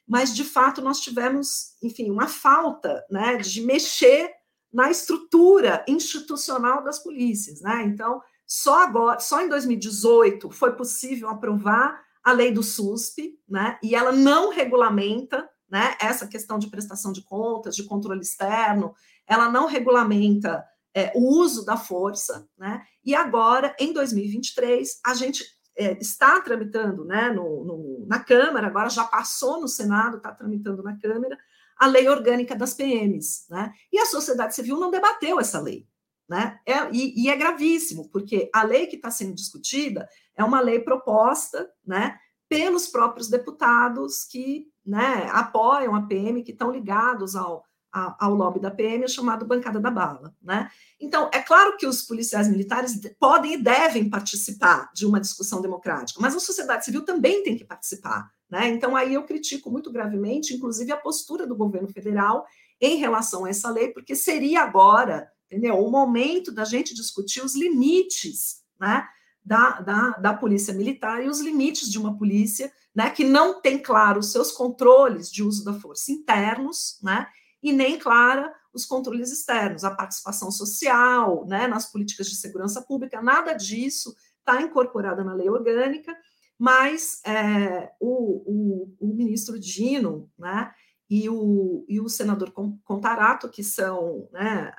mas 0.08 0.36
de 0.36 0.43
fato 0.43 0.82
nós 0.82 1.00
tivemos, 1.00 1.76
enfim, 1.82 2.12
uma 2.12 2.28
falta 2.28 3.06
né, 3.10 3.38
de 3.38 3.62
mexer 3.62 4.32
na 4.74 4.90
estrutura 4.90 5.86
institucional 5.88 6.84
das 6.84 7.00
polícias. 7.00 7.62
Né? 7.62 7.84
Então, 7.84 8.22
só 8.46 8.84
agora, 8.84 9.20
só 9.20 9.42
em 9.42 9.50
2018 9.50 10.50
foi 10.50 10.74
possível 10.76 11.30
aprovar 11.30 12.02
a 12.24 12.32
lei 12.32 12.52
do 12.52 12.64
SUSP, 12.64 13.38
né? 13.48 13.78
E 13.84 13.96
ela 13.96 14.12
não 14.12 14.50
regulamenta, 14.50 15.50
né? 15.70 15.96
Essa 16.00 16.26
questão 16.26 16.58
de 16.58 16.70
prestação 16.70 17.12
de 17.12 17.22
contas, 17.22 17.76
de 17.76 17.84
controle 17.84 18.22
externo, 18.22 18.94
ela 19.28 19.52
não 19.52 19.66
regulamenta 19.68 20.64
é, 20.96 21.12
o 21.16 21.42
uso 21.42 21.66
da 21.66 21.76
força, 21.76 22.48
né? 22.58 22.82
E 23.04 23.14
agora, 23.14 23.76
em 23.78 23.92
2023, 23.92 25.02
a 25.06 25.14
gente 25.14 25.44
é, 25.76 25.98
está 26.00 26.40
tramitando, 26.40 27.04
né? 27.04 27.30
No, 27.32 27.66
no, 27.66 28.06
na 28.08 28.20
Câmara, 28.20 28.68
agora 28.68 28.90
já 28.90 29.04
passou 29.04 29.60
no 29.60 29.68
Senado, 29.68 30.18
está 30.18 30.32
tramitando 30.32 30.82
na 30.82 30.98
Câmara 30.98 31.38
a 31.78 31.88
lei 31.88 32.08
orgânica 32.08 32.56
das 32.56 32.74
PMs, 32.74 33.46
né? 33.50 33.74
E 33.92 34.00
a 34.00 34.06
sociedade 34.06 34.56
civil 34.56 34.80
não 34.80 34.92
debateu 34.92 35.40
essa 35.40 35.60
lei, 35.60 35.88
né? 36.28 36.60
É, 36.66 36.90
e, 36.92 37.24
e 37.24 37.30
é 37.30 37.36
gravíssimo, 37.36 38.10
porque 38.10 38.50
a 38.54 38.64
lei 38.64 38.88
que 38.88 38.96
está 38.96 39.12
sendo 39.12 39.34
discutida 39.34 40.08
é 40.36 40.44
uma 40.44 40.60
lei 40.60 40.80
proposta, 40.80 41.70
né? 41.86 42.18
Pelos 42.50 42.88
próprios 42.88 43.30
deputados 43.30 44.26
que 44.26 44.68
né, 44.86 45.30
apoiam 45.32 45.96
a 45.96 46.04
PM, 46.04 46.44
que 46.44 46.52
estão 46.52 46.70
ligados 46.70 47.36
ao, 47.36 47.64
ao 47.94 48.34
lobby 48.34 48.60
da 48.60 48.72
PM, 48.72 49.08
chamado 49.08 49.46
Bancada 49.46 49.80
da 49.80 49.92
Bala. 49.92 50.36
Né? 50.42 50.70
Então, 51.00 51.30
é 51.32 51.42
claro 51.42 51.78
que 51.78 51.86
os 51.86 52.02
policiais 52.02 52.50
militares 52.50 53.00
podem 53.20 53.54
e 53.54 53.58
devem 53.58 54.10
participar 54.10 54.92
de 54.94 55.06
uma 55.06 55.22
discussão 55.22 55.62
democrática, 55.62 56.20
mas 56.20 56.36
a 56.36 56.40
sociedade 56.40 56.86
civil 56.86 57.06
também 57.06 57.44
tem 57.44 57.56
que 57.56 57.64
participar. 57.64 58.32
Né? 58.54 58.68
Então, 58.68 58.96
aí 58.96 59.16
eu 59.16 59.24
critico 59.24 59.72
muito 59.72 59.92
gravemente, 59.92 60.54
inclusive, 60.54 60.92
a 60.92 60.98
postura 60.98 61.48
do 61.48 61.56
governo 61.56 61.88
federal 61.88 62.46
em 62.80 62.98
relação 62.98 63.46
a 63.46 63.50
essa 63.50 63.68
lei, 63.72 63.88
porque 63.88 64.16
seria 64.16 64.62
agora 64.62 65.28
entendeu, 65.50 65.84
o 65.84 65.89
momento 65.89 66.52
da 66.52 66.63
gente 66.63 66.94
discutir 66.94 67.44
os 67.44 67.56
limites 67.56 68.62
né, 68.80 69.08
da, 69.44 69.82
da, 69.82 70.10
da 70.12 70.34
polícia 70.36 70.72
militar 70.72 71.26
e 71.26 71.30
os 71.30 71.39
limites 71.39 71.92
de 71.92 71.98
uma 71.98 72.16
polícia 72.16 72.72
né, 72.94 73.10
que 73.10 73.24
não 73.24 73.60
tem 73.60 73.80
claro 73.80 74.20
os 74.20 74.32
seus 74.32 74.52
controles 74.52 75.32
de 75.32 75.42
uso 75.42 75.66
da 75.66 75.74
força 75.74 76.12
internos, 76.12 77.00
né, 77.02 77.26
e 77.62 77.74
nem 77.74 77.98
clara 77.98 78.54
os 78.72 78.86
controles 78.86 79.32
externos, 79.32 79.84
a 79.84 79.89
participação 79.89 80.52
social, 80.52 81.44
né, 81.48 81.66
nas 81.66 81.92
políticas 81.92 82.28
de 82.28 82.36
segurança 82.36 82.84
pública, 82.84 83.20
nada 83.20 83.54
disso 83.54 84.16
está 84.38 84.62
incorporado 84.62 85.24
na 85.24 85.34
lei 85.34 85.50
orgânica, 85.50 86.16
mas 86.63 87.19
é, 87.26 87.91
o, 87.99 88.88
o, 88.89 88.95
o, 88.97 89.13
ministro 89.13 89.60
Dino 89.60 90.32
né, 90.39 90.71
e, 91.10 91.28
o, 91.28 91.86
e 91.89 91.99
o 91.99 92.08
senador 92.08 92.54
Contarato, 92.86 93.49
que 93.49 93.62
são 93.62 94.30
né, 94.32 94.71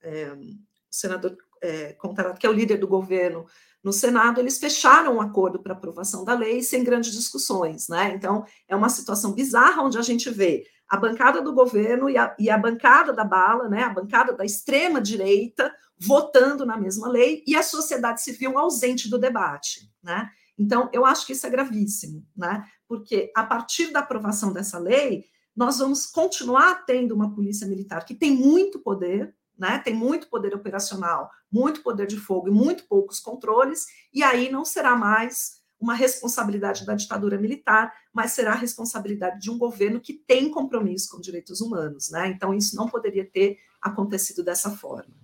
é, 0.00 0.30
o 0.30 0.48
senador 0.88 1.36
é, 1.60 1.92
Contarato, 1.94 2.38
que 2.38 2.46
é 2.46 2.48
o 2.48 2.52
líder 2.52 2.76
do 2.76 2.86
governo 2.86 3.46
no 3.82 3.92
Senado, 3.92 4.38
eles 4.38 4.60
fecharam 4.60 5.16
um 5.16 5.20
acordo 5.20 5.60
para 5.60 5.72
aprovação 5.72 6.24
da 6.24 6.34
lei 6.34 6.62
sem 6.62 6.84
grandes 6.84 7.12
discussões. 7.12 7.88
Né? 7.88 8.14
Então, 8.14 8.44
é 8.68 8.76
uma 8.76 8.88
situação 8.88 9.32
bizarra 9.32 9.82
onde 9.82 9.98
a 9.98 10.02
gente 10.02 10.30
vê 10.30 10.66
a 10.88 10.96
bancada 10.96 11.42
do 11.42 11.52
governo 11.52 12.08
e 12.08 12.16
a, 12.16 12.32
e 12.38 12.48
a 12.48 12.56
bancada 12.56 13.12
da 13.12 13.24
bala, 13.24 13.68
né, 13.68 13.82
a 13.82 13.90
bancada 13.90 14.32
da 14.32 14.44
extrema 14.44 15.00
direita, 15.00 15.74
votando 15.98 16.64
na 16.64 16.76
mesma 16.76 17.08
lei 17.08 17.42
e 17.44 17.56
a 17.56 17.62
sociedade 17.64 18.22
civil 18.22 18.56
ausente 18.56 19.10
do 19.10 19.18
debate, 19.18 19.90
né? 20.00 20.30
Então, 20.58 20.90
eu 20.92 21.06
acho 21.06 21.24
que 21.24 21.32
isso 21.32 21.46
é 21.46 21.50
gravíssimo, 21.50 22.26
né? 22.36 22.64
Porque 22.88 23.30
a 23.36 23.44
partir 23.44 23.92
da 23.92 24.00
aprovação 24.00 24.52
dessa 24.52 24.78
lei, 24.78 25.24
nós 25.54 25.78
vamos 25.78 26.06
continuar 26.06 26.84
tendo 26.84 27.14
uma 27.14 27.34
polícia 27.34 27.66
militar 27.66 28.04
que 28.04 28.14
tem 28.14 28.32
muito 28.32 28.80
poder, 28.80 29.34
né? 29.56 29.78
Tem 29.78 29.94
muito 29.94 30.28
poder 30.28 30.54
operacional, 30.54 31.30
muito 31.50 31.82
poder 31.82 32.06
de 32.06 32.16
fogo 32.16 32.48
e 32.48 32.52
muito 32.52 32.86
poucos 32.86 33.20
controles, 33.20 33.86
e 34.12 34.22
aí 34.22 34.50
não 34.50 34.64
será 34.64 34.96
mais 34.96 35.58
uma 35.80 35.94
responsabilidade 35.94 36.84
da 36.84 36.94
ditadura 36.94 37.38
militar, 37.38 37.92
mas 38.12 38.32
será 38.32 38.52
a 38.52 38.56
responsabilidade 38.56 39.40
de 39.40 39.50
um 39.50 39.56
governo 39.56 40.00
que 40.00 40.12
tem 40.12 40.50
compromisso 40.50 41.08
com 41.10 41.20
direitos 41.20 41.60
humanos, 41.60 42.10
né? 42.10 42.28
Então 42.28 42.52
isso 42.52 42.74
não 42.74 42.88
poderia 42.88 43.24
ter 43.24 43.58
acontecido 43.80 44.42
dessa 44.42 44.70
forma. 44.70 45.14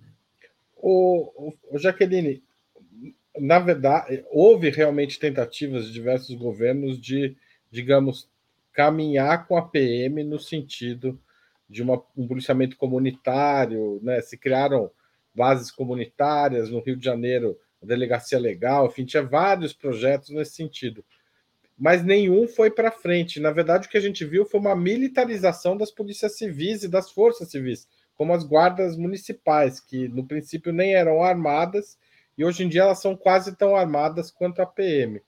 O, 0.77 1.53
o 1.71 1.77
Jaqueline, 1.77 2.43
na 3.39 3.59
verdade, 3.59 4.23
houve 4.31 4.69
realmente 4.69 5.19
tentativas 5.19 5.87
de 5.87 5.93
diversos 5.93 6.35
governos 6.35 6.99
de, 6.99 7.35
digamos, 7.71 8.29
caminhar 8.73 9.47
com 9.47 9.57
a 9.57 9.67
PM 9.67 10.23
no 10.23 10.39
sentido 10.39 11.19
de 11.69 11.81
uma, 11.81 12.01
um 12.15 12.27
policiamento 12.27 12.77
comunitário, 12.77 13.99
né? 14.03 14.21
Se 14.21 14.37
criaram 14.37 14.91
bases 15.33 15.71
comunitárias 15.71 16.69
no 16.69 16.79
Rio 16.81 16.95
de 16.95 17.05
Janeiro 17.05 17.57
delegacia 17.85 18.39
legal, 18.39 18.87
enfim, 18.87 19.05
tinha 19.05 19.23
vários 19.23 19.71
projetos 19.71 20.29
nesse 20.29 20.55
sentido. 20.55 21.05
Mas 21.77 22.03
nenhum 22.03 22.47
foi 22.47 22.71
para 22.71 22.89
frente. 22.89 23.39
Na 23.39 23.51
verdade, 23.51 23.87
o 23.87 23.89
que 23.89 23.97
a 23.97 24.01
gente 24.01 24.25
viu 24.25 24.45
foi 24.45 24.59
uma 24.59 24.75
militarização 24.75 25.77
das 25.77 25.91
polícias 25.91 26.37
civis 26.37 26.83
e 26.83 26.87
das 26.87 27.11
forças 27.11 27.49
civis, 27.49 27.87
como 28.15 28.33
as 28.33 28.43
guardas 28.43 28.97
municipais, 28.97 29.79
que 29.79 30.07
no 30.07 30.25
princípio 30.25 30.73
nem 30.73 30.95
eram 30.95 31.21
armadas 31.21 31.97
e 32.37 32.43
hoje 32.43 32.63
em 32.63 32.69
dia 32.69 32.81
elas 32.81 33.01
são 33.01 33.15
quase 33.15 33.55
tão 33.55 33.75
armadas 33.75 34.31
quanto 34.31 34.61
a 34.61 34.65
PM. 34.65 35.21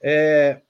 É, 0.00 0.60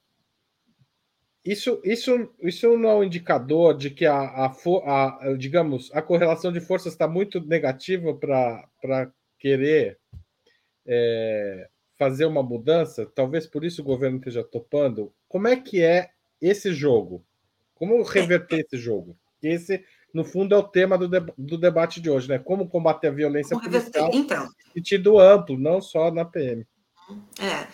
isso, 1.43 1.81
isso, 1.83 2.33
isso 2.41 2.77
não 2.77 2.89
é 2.89 2.95
um 2.95 3.03
indicador 3.03 3.75
de 3.75 3.89
que 3.89 4.05
a, 4.05 4.15
a, 4.15 4.47
a 4.47 5.33
digamos, 5.37 5.91
a 5.93 6.01
correlação 6.01 6.51
de 6.51 6.61
forças 6.61 6.93
está 6.93 7.07
muito 7.07 7.41
negativa 7.41 8.13
para 8.15 9.11
querer 9.37 9.99
é, 10.85 11.67
fazer 11.97 12.25
uma 12.25 12.41
mudança, 12.41 13.05
talvez 13.05 13.45
por 13.45 13.65
isso 13.65 13.81
o 13.81 13.85
governo 13.85 14.17
esteja 14.17 14.43
topando. 14.43 15.13
Como 15.27 15.47
é 15.47 15.55
que 15.55 15.81
é 15.81 16.11
esse 16.41 16.73
jogo? 16.73 17.25
Como 17.75 18.01
reverter 18.03 18.59
esse 18.65 18.77
jogo? 18.77 19.17
Esse, 19.41 19.83
no 20.13 20.23
fundo, 20.23 20.53
é 20.53 20.57
o 20.57 20.63
tema 20.63 20.97
do, 20.97 21.09
do 21.37 21.57
debate 21.57 21.99
de 21.99 22.09
hoje, 22.09 22.29
né? 22.29 22.37
Como 22.37 22.69
combater 22.69 23.07
a 23.07 23.11
violência 23.11 23.57
policial 23.59 24.11
então, 24.13 24.47
sentido 24.73 25.19
amplo, 25.19 25.57
não 25.57 25.81
só 25.81 26.11
na 26.11 26.23
PM. 26.23 26.65
É. 27.39 27.67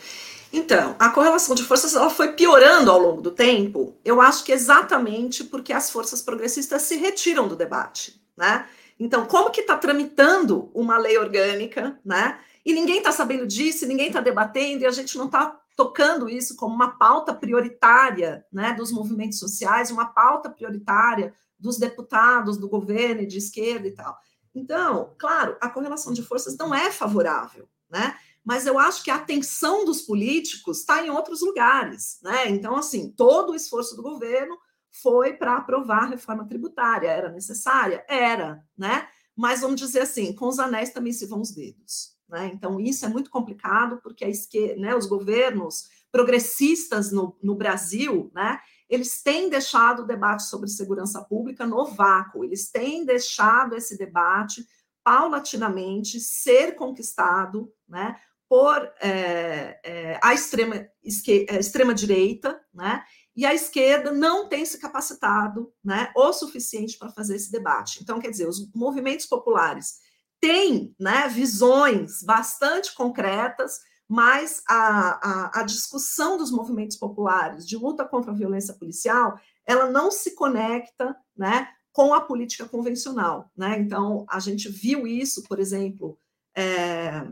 Então, 0.51 0.95
a 0.97 1.09
correlação 1.09 1.53
de 1.53 1.63
forças 1.63 1.95
ela 1.95 2.09
foi 2.09 2.33
piorando 2.33 2.89
ao 2.89 2.97
longo 2.97 3.21
do 3.21 3.31
tempo. 3.31 3.95
Eu 4.03 4.19
acho 4.19 4.43
que 4.43 4.51
exatamente 4.51 5.43
porque 5.43 5.73
as 5.73 5.91
forças 5.91 6.21
progressistas 6.21 6.81
se 6.83 6.95
retiram 6.95 7.47
do 7.47 7.55
debate, 7.55 8.19
né? 8.35 8.65
Então, 8.99 9.25
como 9.25 9.51
que 9.51 9.61
está 9.61 9.77
tramitando 9.77 10.71
uma 10.73 10.97
lei 10.97 11.17
orgânica, 11.17 11.99
né? 12.03 12.39
E 12.65 12.73
ninguém 12.73 12.97
está 12.97 13.11
sabendo 13.11 13.45
disso, 13.45 13.87
ninguém 13.87 14.07
está 14.07 14.21
debatendo, 14.21 14.83
e 14.83 14.87
a 14.87 14.91
gente 14.91 15.17
não 15.17 15.25
está 15.25 15.57
tocando 15.79 16.27
isso 16.27 16.57
como 16.57 16.75
uma 16.75 16.97
pauta 16.97 17.33
prioritária 17.33 18.45
né, 18.51 18.73
dos 18.73 18.91
movimentos 18.91 19.39
sociais, 19.39 19.89
uma 19.89 20.07
pauta 20.07 20.49
prioritária 20.49 21.33
dos 21.57 21.77
deputados 21.77 22.57
do 22.57 22.67
governo 22.67 23.21
e 23.21 23.25
de 23.25 23.37
esquerda 23.37 23.87
e 23.87 23.91
tal. 23.91 24.17
Então, 24.53 25.15
claro, 25.17 25.55
a 25.61 25.69
correlação 25.69 26.11
de 26.11 26.21
forças 26.21 26.57
não 26.57 26.75
é 26.75 26.91
favorável, 26.91 27.69
né? 27.89 28.17
Mas 28.43 28.65
eu 28.65 28.77
acho 28.77 29.05
que 29.05 29.09
a 29.09 29.15
atenção 29.15 29.85
dos 29.85 30.01
políticos 30.01 30.79
está 30.79 31.01
em 31.01 31.09
outros 31.09 31.39
lugares, 31.39 32.19
né? 32.21 32.49
Então, 32.49 32.75
assim, 32.75 33.09
todo 33.11 33.51
o 33.51 33.55
esforço 33.55 33.95
do 33.95 34.03
governo 34.03 34.57
foi 34.91 35.31
para 35.31 35.55
aprovar 35.55 36.03
a 36.03 36.07
reforma 36.07 36.45
tributária. 36.45 37.07
Era 37.07 37.31
necessária? 37.31 38.03
Era, 38.09 38.61
né? 38.77 39.07
mas 39.39 39.61
vamos 39.61 39.79
dizer 39.79 40.01
assim, 40.01 40.33
com 40.33 40.49
os 40.49 40.59
anéis 40.59 40.89
também 40.89 41.13
se 41.13 41.25
vão 41.25 41.39
os 41.39 41.51
dedos. 41.51 42.18
Né? 42.29 42.51
Então, 42.53 42.79
isso 42.79 43.05
é 43.05 43.09
muito 43.09 43.29
complicado, 43.29 43.99
porque 44.03 44.23
a 44.23 44.29
esquerda, 44.29 44.79
né, 44.79 44.95
os 44.95 45.07
governos 45.07 45.89
progressistas 46.11 47.11
no, 47.11 47.35
no 47.41 47.55
Brasil, 47.55 48.31
né, 48.33 48.59
eles 48.87 49.21
têm 49.21 49.49
deixado 49.49 50.03
o 50.03 50.05
debate 50.05 50.43
sobre 50.43 50.69
segurança 50.69 51.23
pública 51.23 51.65
no 51.65 51.85
vácuo, 51.85 52.43
eles 52.43 52.69
têm 52.71 53.05
deixado 53.05 53.75
esse 53.75 53.97
debate 53.97 54.65
paulatinamente 55.03 56.19
ser 56.19 56.75
conquistado 56.75 57.71
né, 57.87 58.15
por 58.47 58.77
é, 58.99 59.79
é, 59.83 60.19
a 60.21 60.33
extrema, 60.33 60.75
é, 60.75 61.59
extrema 61.59 61.93
direita, 61.93 62.59
né, 62.73 63.03
e 63.35 63.45
a 63.45 63.53
esquerda 63.53 64.11
não 64.11 64.49
tem 64.49 64.65
se 64.65 64.79
capacitado 64.79 65.71
né, 65.83 66.11
o 66.15 66.33
suficiente 66.33 66.97
para 66.97 67.11
fazer 67.11 67.35
esse 67.35 67.51
debate. 67.51 67.99
Então, 68.01 68.19
quer 68.19 68.29
dizer, 68.29 68.47
os 68.47 68.71
movimentos 68.73 69.25
populares 69.25 69.99
têm 70.39 70.95
né, 70.99 71.27
visões 71.27 72.23
bastante 72.23 72.93
concretas 72.95 73.79
mas 74.11 74.63
a, 74.67 74.79
a, 75.21 75.59
a, 75.59 75.63
discussão 75.63 76.35
dos 76.35 76.49
movimentos 76.49 76.97
populares 76.97 77.67
de 77.67 77.77
luta 77.77 78.03
contra 78.03 78.31
a 78.31 78.35
violência 78.35 78.73
policial, 78.73 79.39
ela 79.63 79.87
não 79.87 80.09
se 80.09 80.33
conecta 80.33 81.15
né, 81.37 81.67
com 81.93 82.11
a 82.11 82.21
política 82.21 82.67
convencional. 82.67 83.51
Né? 83.55 83.77
Então, 83.79 84.25
a 84.27 84.39
gente 84.39 84.67
viu 84.67 85.05
isso, 85.05 85.43
por 85.43 85.59
exemplo, 85.59 86.17
é, 86.57 87.27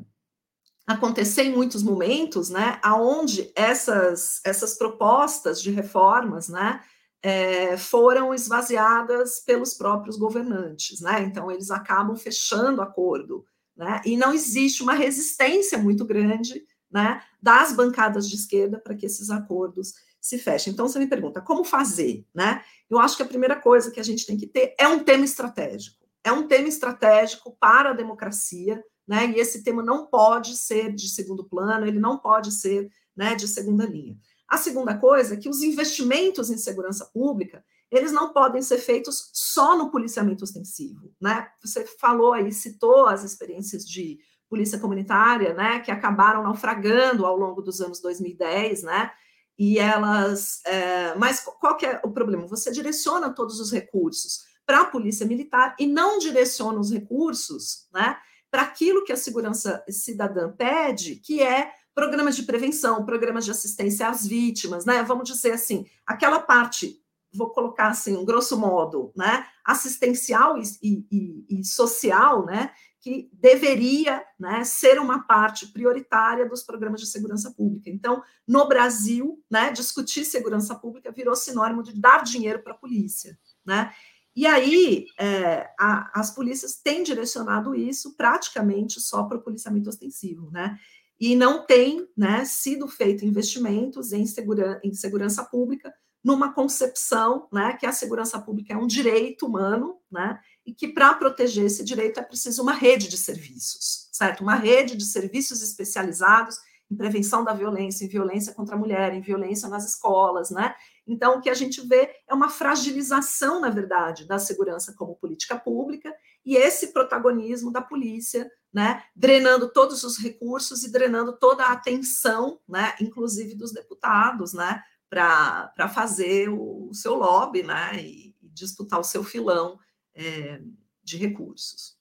acontecer 0.85 1.45
em 1.45 1.55
muitos 1.55 1.81
momentos, 1.81 2.49
né, 2.49 2.79
aonde 2.83 3.51
essas, 3.55 4.39
essas 4.45 4.77
propostas 4.77 5.59
de 5.59 5.71
reformas 5.71 6.47
né, 6.47 6.83
é, 7.21 7.77
foram 7.77 8.33
esvaziadas 8.33 9.39
pelos 9.39 9.73
próprios 9.73 10.17
governantes. 10.17 11.01
Né? 11.01 11.23
Então, 11.23 11.51
eles 11.51 11.71
acabam 11.71 12.15
fechando 12.15 12.81
acordo 12.81 13.45
né? 13.77 14.01
E 14.03 14.17
não 14.17 14.33
existe 14.33 14.81
uma 14.81 14.93
resistência 14.93 15.77
muito 15.77 16.03
grande 16.03 16.65
né, 16.89 17.21
das 17.41 17.73
bancadas 17.73 18.27
de 18.27 18.35
esquerda 18.35 18.79
para 18.79 18.95
que 18.95 19.05
esses 19.05 19.29
acordos 19.29 19.93
se 20.19 20.39
fechem. 20.39 20.73
Então, 20.73 20.87
você 20.87 20.97
me 20.97 21.07
pergunta, 21.07 21.39
como 21.39 21.63
fazer? 21.63 22.25
Né? 22.33 22.63
Eu 22.89 22.99
acho 22.99 23.15
que 23.15 23.23
a 23.23 23.27
primeira 23.27 23.55
coisa 23.55 23.91
que 23.91 23.99
a 23.99 24.03
gente 24.03 24.25
tem 24.25 24.35
que 24.35 24.47
ter 24.47 24.73
é 24.79 24.87
um 24.87 25.03
tema 25.03 25.23
estratégico. 25.23 26.07
É 26.23 26.31
um 26.31 26.47
tema 26.47 26.67
estratégico 26.67 27.55
para 27.59 27.91
a 27.91 27.93
democracia, 27.93 28.83
né? 29.07 29.27
E 29.27 29.39
esse 29.39 29.63
tema 29.63 29.81
não 29.81 30.07
pode 30.07 30.57
ser 30.57 30.93
de 30.93 31.07
segundo 31.07 31.45
plano, 31.45 31.85
ele 31.85 31.99
não 31.99 32.17
pode 32.17 32.51
ser 32.51 32.89
né, 33.15 33.33
de 33.35 33.47
segunda 33.47 33.85
linha. 33.85 34.17
A 34.47 34.57
segunda 34.57 34.97
coisa 34.97 35.33
é 35.33 35.37
que 35.37 35.49
os 35.49 35.61
investimentos 35.61 36.49
em 36.49 36.57
segurança 36.57 37.05
pública 37.13 37.63
eles 37.89 38.11
não 38.11 38.33
podem 38.33 38.61
ser 38.61 38.79
feitos 38.79 39.29
só 39.33 39.77
no 39.77 39.89
policiamento 39.89 40.43
ostensivo, 40.43 41.13
né? 41.21 41.47
Você 41.63 41.85
falou 41.85 42.33
aí, 42.33 42.51
citou 42.51 43.05
as 43.05 43.23
experiências 43.23 43.85
de 43.85 44.19
polícia 44.49 44.79
comunitária, 44.79 45.53
né, 45.53 45.79
que 45.79 45.91
acabaram 45.91 46.43
naufragando 46.43 47.25
ao 47.25 47.35
longo 47.35 47.61
dos 47.61 47.81
anos 47.81 48.01
2010, 48.01 48.83
né? 48.83 49.11
E 49.57 49.79
elas, 49.79 50.61
é, 50.65 51.15
mas 51.15 51.41
qual 51.41 51.75
que 51.75 51.85
é 51.85 51.99
o 52.03 52.11
problema? 52.11 52.45
Você 52.47 52.71
direciona 52.71 53.33
todos 53.33 53.59
os 53.59 53.71
recursos 53.71 54.45
para 54.65 54.81
a 54.81 54.85
polícia 54.85 55.25
militar 55.25 55.75
e 55.79 55.87
não 55.87 56.19
direciona 56.19 56.79
os 56.79 56.91
recursos, 56.91 57.87
né, 57.93 58.17
para 58.51 58.61
aquilo 58.61 59.03
que 59.03 59.11
a 59.11 59.17
segurança 59.17 59.83
cidadã 59.89 60.51
pede, 60.51 61.15
que 61.15 61.41
é 61.41 61.71
programas 61.97 62.35
de 62.35 62.43
prevenção, 62.43 63.03
programas 63.03 63.43
de 63.43 63.49
assistência 63.49 64.07
às 64.07 64.23
vítimas, 64.23 64.85
né? 64.85 65.01
Vamos 65.01 65.27
dizer 65.27 65.53
assim, 65.53 65.83
aquela 66.05 66.39
parte 66.39 67.01
vou 67.33 67.49
colocar 67.49 67.87
assim, 67.89 68.15
um 68.15 68.23
grosso 68.23 68.57
modo, 68.57 69.11
né, 69.15 69.45
assistencial 69.63 70.57
e, 70.57 70.63
e, 70.81 71.59
e 71.59 71.63
social, 71.63 72.45
né, 72.45 72.71
que 73.01 73.29
deveria 73.33 74.23
né, 74.39 74.63
ser 74.63 74.99
uma 74.99 75.27
parte 75.27 75.67
prioritária 75.67 76.47
dos 76.47 76.63
programas 76.63 77.01
de 77.01 77.07
segurança 77.07 77.51
pública. 77.51 77.89
Então, 77.89 78.23
no 78.47 78.67
Brasil, 78.67 79.43
né, 79.51 79.71
discutir 79.71 80.23
segurança 80.23 80.73
pública 80.73 81.11
virou 81.11 81.35
sinônimo 81.35 81.83
de 81.83 81.99
dar 81.99 82.23
dinheiro 82.23 82.63
para 82.63 82.73
a 82.73 82.77
polícia. 82.77 83.37
Né? 83.65 83.93
E 84.35 84.45
aí, 84.45 85.05
é, 85.19 85.69
a, 85.79 86.19
as 86.19 86.31
polícias 86.31 86.75
têm 86.75 87.03
direcionado 87.03 87.75
isso 87.75 88.15
praticamente 88.15 88.99
só 89.01 89.23
para 89.23 89.37
o 89.37 89.41
policiamento 89.41 89.89
ostensivo. 89.89 90.49
Né? 90.51 90.79
E 91.19 91.35
não 91.35 91.65
tem 91.65 92.07
né, 92.15 92.45
sido 92.45 92.87
feito 92.87 93.25
investimentos 93.25 94.13
em, 94.13 94.25
segura, 94.25 94.79
em 94.83 94.93
segurança 94.93 95.43
pública 95.43 95.93
numa 96.23 96.53
concepção 96.53 97.47
né, 97.53 97.73
que 97.79 97.85
a 97.85 97.93
segurança 97.93 98.39
pública 98.39 98.73
é 98.73 98.77
um 98.77 98.85
direito 98.85 99.45
humano, 99.45 99.97
né, 100.11 100.37
e 100.65 100.73
que 100.73 100.89
para 100.89 101.13
proteger 101.13 101.65
esse 101.65 101.83
direito 101.83 102.19
é 102.19 102.23
preciso 102.23 102.61
uma 102.61 102.73
rede 102.73 103.07
de 103.07 103.17
serviços, 103.17 104.09
certo? 104.11 104.41
Uma 104.41 104.55
rede 104.55 104.97
de 104.97 105.05
serviços 105.05 105.61
especializados 105.61 106.57
em 106.91 106.95
prevenção 106.97 107.43
da 107.45 107.53
violência, 107.53 108.03
em 108.03 108.09
violência 108.09 108.53
contra 108.53 108.75
a 108.75 108.77
mulher, 108.77 109.13
em 109.13 109.21
violência 109.21 109.69
nas 109.69 109.85
escolas, 109.85 110.51
né? 110.51 110.75
Então, 111.07 111.37
o 111.37 111.41
que 111.41 111.49
a 111.49 111.53
gente 111.53 111.81
vê 111.87 112.13
é 112.27 112.33
uma 112.33 112.49
fragilização, 112.49 113.61
na 113.61 113.69
verdade, 113.69 114.25
da 114.25 114.37
segurança 114.37 114.93
como 114.93 115.15
política 115.15 115.57
pública 115.57 116.13
e 116.45 116.55
esse 116.55 116.91
protagonismo 116.91 117.71
da 117.71 117.81
polícia, 117.81 118.51
né, 118.73 119.03
drenando 119.15 119.71
todos 119.71 120.03
os 120.03 120.17
recursos 120.17 120.83
e 120.83 120.91
drenando 120.91 121.37
toda 121.37 121.63
a 121.63 121.71
atenção, 121.71 122.59
né, 122.67 122.93
inclusive 122.99 123.55
dos 123.55 123.71
deputados, 123.71 124.53
né, 124.53 124.83
para 125.09 125.89
fazer 125.93 126.49
o, 126.49 126.89
o, 126.89 126.93
seu 126.93 127.15
lobby 127.15 127.63
né, 127.63 128.01
e, 128.01 128.35
e, 128.41 128.49
disputar 128.49 128.99
o 128.99 129.03
seu 129.03 129.23
filão 129.23 129.79
é, 130.13 130.61
de 131.01 131.17
recursos. 131.17 131.97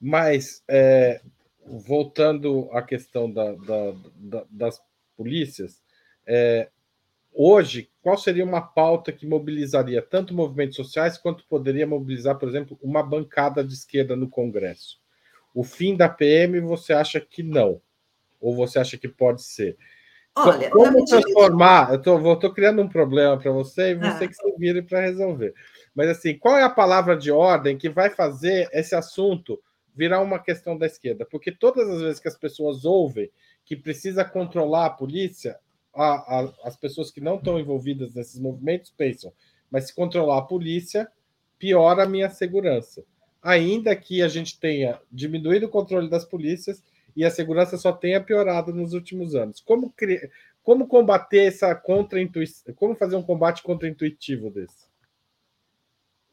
Mas, 0.00 0.62
é, 0.68 1.20
voltando 1.66 2.70
à 2.72 2.82
questão 2.82 3.30
da, 3.30 3.52
da, 3.52 3.92
da, 4.14 4.46
das 4.48 4.80
polícias, 5.16 5.82
é, 6.26 6.70
hoje, 7.32 7.90
qual 8.02 8.16
seria 8.16 8.44
uma 8.44 8.60
pauta 8.60 9.12
que 9.12 9.26
mobilizaria 9.26 10.02
tanto 10.02 10.34
movimentos 10.34 10.76
sociais 10.76 11.18
quanto 11.18 11.46
poderia 11.46 11.86
mobilizar, 11.86 12.38
por 12.38 12.48
exemplo, 12.48 12.78
uma 12.82 13.02
bancada 13.02 13.64
de 13.64 13.74
esquerda 13.74 14.16
no 14.16 14.28
Congresso? 14.28 14.98
O 15.54 15.64
fim 15.64 15.96
da 15.96 16.08
PM, 16.08 16.60
você 16.60 16.92
acha 16.92 17.20
que 17.20 17.42
não? 17.42 17.80
Ou 18.40 18.54
você 18.54 18.78
acha 18.78 18.96
que 18.96 19.08
pode 19.08 19.42
ser? 19.42 19.76
Olha, 20.34 20.70
como 20.70 21.04
transformar? 21.04 21.92
Eu 21.92 22.00
tô, 22.00 22.36
tô 22.36 22.52
criando 22.52 22.80
um 22.80 22.88
problema 22.88 23.36
para 23.38 23.50
você 23.50 23.90
e 23.90 23.94
você 23.94 24.24
ah. 24.24 24.28
que 24.28 24.34
se 24.34 24.56
vire 24.56 24.82
para 24.82 25.00
resolver. 25.00 25.52
Mas 25.94 26.08
assim, 26.08 26.38
qual 26.38 26.56
é 26.56 26.62
a 26.62 26.70
palavra 26.70 27.16
de 27.16 27.30
ordem 27.30 27.76
que 27.76 27.88
vai 27.88 28.10
fazer 28.10 28.68
esse 28.72 28.94
assunto 28.94 29.60
virar 29.94 30.20
uma 30.20 30.38
questão 30.38 30.78
da 30.78 30.86
esquerda? 30.86 31.26
Porque 31.26 31.50
todas 31.50 31.88
as 31.88 32.00
vezes 32.00 32.20
que 32.20 32.28
as 32.28 32.36
pessoas 32.36 32.84
ouvem 32.84 33.30
que 33.64 33.76
precisa 33.76 34.24
controlar 34.24 34.86
a 34.86 34.90
polícia, 34.90 35.58
a, 35.94 36.40
a, 36.40 36.52
as 36.64 36.76
pessoas 36.76 37.10
que 37.10 37.20
não 37.20 37.36
estão 37.36 37.58
envolvidas 37.58 38.14
nesses 38.14 38.40
movimentos 38.40 38.92
pensam, 38.96 39.32
mas 39.70 39.86
se 39.86 39.94
controlar 39.94 40.38
a 40.38 40.42
polícia, 40.42 41.10
piora 41.58 42.04
a 42.04 42.08
minha 42.08 42.30
segurança. 42.30 43.04
Ainda 43.42 43.94
que 43.96 44.22
a 44.22 44.28
gente 44.28 44.58
tenha 44.58 45.00
diminuído 45.10 45.66
o 45.66 45.70
controle 45.70 46.08
das 46.08 46.24
polícias, 46.24 46.82
e 47.16 47.24
a 47.24 47.30
segurança 47.30 47.76
só 47.76 47.92
tenha 47.92 48.22
piorado 48.22 48.72
nos 48.72 48.92
últimos 48.92 49.34
anos. 49.34 49.60
Como, 49.60 49.90
cri... 49.90 50.30
como 50.62 50.86
combater 50.86 51.48
essa 51.48 51.74
contra-intuição? 51.74 52.72
Como 52.74 52.94
fazer 52.94 53.16
um 53.16 53.22
combate 53.22 53.62
contra-intuitivo 53.62 54.50
desse? 54.50 54.88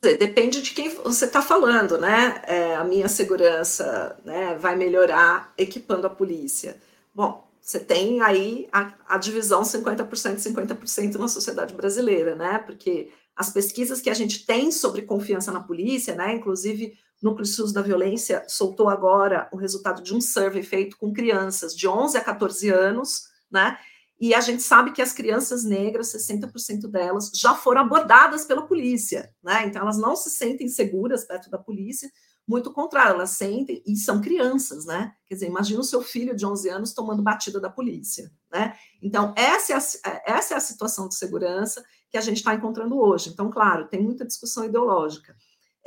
Depende 0.01 0.61
de 0.61 0.71
quem 0.71 0.89
você 0.89 1.25
está 1.25 1.41
falando, 1.41 1.97
né? 1.97 2.41
É, 2.45 2.75
a 2.75 2.83
minha 2.83 3.09
segurança 3.09 4.17
né, 4.23 4.55
vai 4.55 4.75
melhorar 4.75 5.51
equipando 5.57 6.05
a 6.05 6.09
polícia. 6.09 6.77
Bom, 7.13 7.46
você 7.67 7.81
tem 7.81 8.21
aí 8.21 8.65
a, 8.71 8.93
a 9.09 9.17
divisão 9.17 9.61
50% 9.61 10.07
50% 10.37 11.15
na 11.15 11.27
sociedade 11.27 11.73
brasileira, 11.73 12.33
né? 12.33 12.59
Porque 12.59 13.11
as 13.35 13.49
pesquisas 13.49 13.99
que 13.99 14.09
a 14.09 14.13
gente 14.13 14.45
tem 14.45 14.71
sobre 14.71 15.01
confiança 15.01 15.51
na 15.51 15.59
polícia, 15.59 16.15
né? 16.15 16.33
Inclusive 16.33 16.97
Núcleo 17.21 17.45
SUS 17.45 17.73
da 17.73 17.81
Violência 17.81 18.45
soltou 18.47 18.87
agora 18.87 19.49
o 19.51 19.57
resultado 19.57 20.01
de 20.01 20.15
um 20.15 20.21
survey 20.21 20.63
feito 20.63 20.95
com 20.97 21.11
crianças 21.11 21.75
de 21.75 21.89
11 21.89 22.17
a 22.17 22.21
14 22.21 22.69
anos, 22.69 23.27
né? 23.51 23.77
E 24.17 24.33
a 24.33 24.39
gente 24.39 24.63
sabe 24.63 24.93
que 24.93 25.01
as 25.01 25.11
crianças 25.11 25.65
negras, 25.65 26.13
60% 26.13 26.87
delas, 26.87 27.31
já 27.35 27.53
foram 27.53 27.81
abordadas 27.81 28.45
pela 28.45 28.65
polícia, 28.65 29.29
né? 29.43 29.65
Então 29.65 29.81
elas 29.81 29.97
não 29.97 30.15
se 30.15 30.29
sentem 30.29 30.69
seguras 30.69 31.25
perto 31.25 31.49
da 31.49 31.57
polícia, 31.57 32.09
muito 32.47 32.71
contrário, 32.71 33.15
elas 33.15 33.31
sentem 33.31 33.83
e 33.85 33.95
são 33.97 34.21
crianças, 34.21 34.85
né? 34.85 35.13
Quer 35.25 35.33
dizer, 35.33 35.47
imagina 35.47 35.81
o 35.81 35.83
seu 35.83 36.01
filho 36.01 36.35
de 36.35 36.45
11 36.45 36.69
anos 36.69 36.93
tomando 36.93 37.21
batida 37.21 37.59
da 37.59 37.69
polícia, 37.69 38.31
né? 38.51 38.77
Então, 39.01 39.33
essa 39.35 39.73
é 39.73 39.75
a, 39.75 40.21
essa 40.25 40.53
é 40.53 40.57
a 40.57 40.61
situação 40.61 41.09
de 41.09 41.15
segurança 41.15 41.83
que 42.09 42.17
a 42.17 42.21
gente 42.21 42.37
está 42.37 42.53
encontrando 42.53 42.97
hoje. 42.97 43.29
Então, 43.29 43.49
claro, 43.49 43.87
tem 43.87 44.01
muita 44.01 44.25
discussão 44.25 44.63
ideológica 44.63 45.35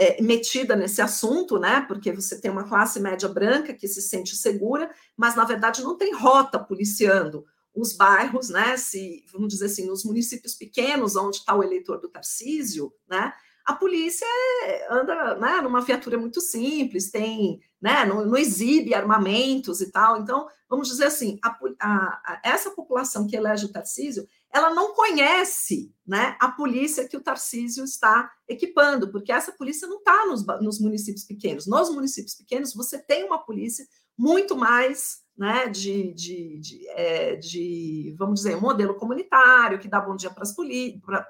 é, 0.01 0.23
metida 0.23 0.75
nesse 0.75 1.03
assunto, 1.03 1.59
né? 1.59 1.83
Porque 1.83 2.11
você 2.11 2.40
tem 2.40 2.51
uma 2.51 2.64
classe 2.64 2.99
média 2.99 3.29
branca 3.29 3.75
que 3.75 3.87
se 3.87 4.01
sente 4.01 4.35
segura, 4.35 4.90
mas 5.14 5.37
na 5.37 5.44
verdade 5.44 5.83
não 5.83 5.94
tem 5.94 6.14
rota 6.14 6.59
policiando 6.59 7.44
os 7.75 7.92
bairros, 7.92 8.49
né? 8.49 8.79
Se 8.79 9.25
vamos 9.31 9.49
dizer 9.49 9.66
assim, 9.66 9.87
nos 9.87 10.03
municípios 10.03 10.55
pequenos 10.55 11.16
onde 11.16 11.37
está 11.37 11.55
o 11.55 11.62
eleitor 11.62 12.01
do 12.01 12.09
Tarcísio, 12.09 12.90
né? 13.07 13.31
A 13.71 13.77
polícia 13.77 14.27
anda 14.91 15.37
né, 15.37 15.61
numa 15.61 15.81
viatura 15.81 16.19
muito 16.19 16.41
simples, 16.41 17.09
tem, 17.09 17.61
né, 17.81 18.05
não, 18.05 18.27
não, 18.27 18.37
exibe 18.37 18.93
armamentos 18.93 19.81
e 19.81 19.93
tal. 19.93 20.17
Então, 20.17 20.49
vamos 20.69 20.89
dizer 20.89 21.05
assim, 21.05 21.39
a, 21.41 21.57
a, 21.79 21.89
a, 21.89 22.41
essa 22.43 22.73
população 22.73 23.29
que 23.29 23.37
elege 23.37 23.67
o 23.67 23.73
Tarcísio, 23.73 24.27
ela 24.53 24.75
não 24.75 24.93
conhece 24.93 25.95
né, 26.05 26.37
a 26.41 26.51
polícia 26.51 27.07
que 27.07 27.17
o 27.17 27.23
Tarcísio 27.23 27.85
está 27.85 28.29
equipando, 28.49 29.13
porque 29.13 29.31
essa 29.31 29.53
polícia 29.53 29.87
não 29.87 29.99
está 29.99 30.27
nos, 30.27 30.45
nos 30.61 30.81
municípios 30.81 31.23
pequenos. 31.25 31.69
Nos 31.69 31.95
municípios 31.95 32.35
pequenos, 32.35 32.75
você 32.75 32.99
tem 32.99 33.23
uma 33.23 33.39
polícia 33.39 33.87
muito 34.19 34.57
mais 34.57 35.21
né, 35.40 35.68
de, 35.68 36.12
de, 36.12 36.59
de, 36.59 36.88
é, 36.90 37.35
de, 37.35 38.14
vamos 38.18 38.40
dizer, 38.40 38.57
um 38.57 38.61
modelo 38.61 38.94
comunitário, 38.94 39.79
que 39.79 39.88
dá 39.88 39.98
bom 39.98 40.14
dia 40.14 40.29
para 40.29 40.44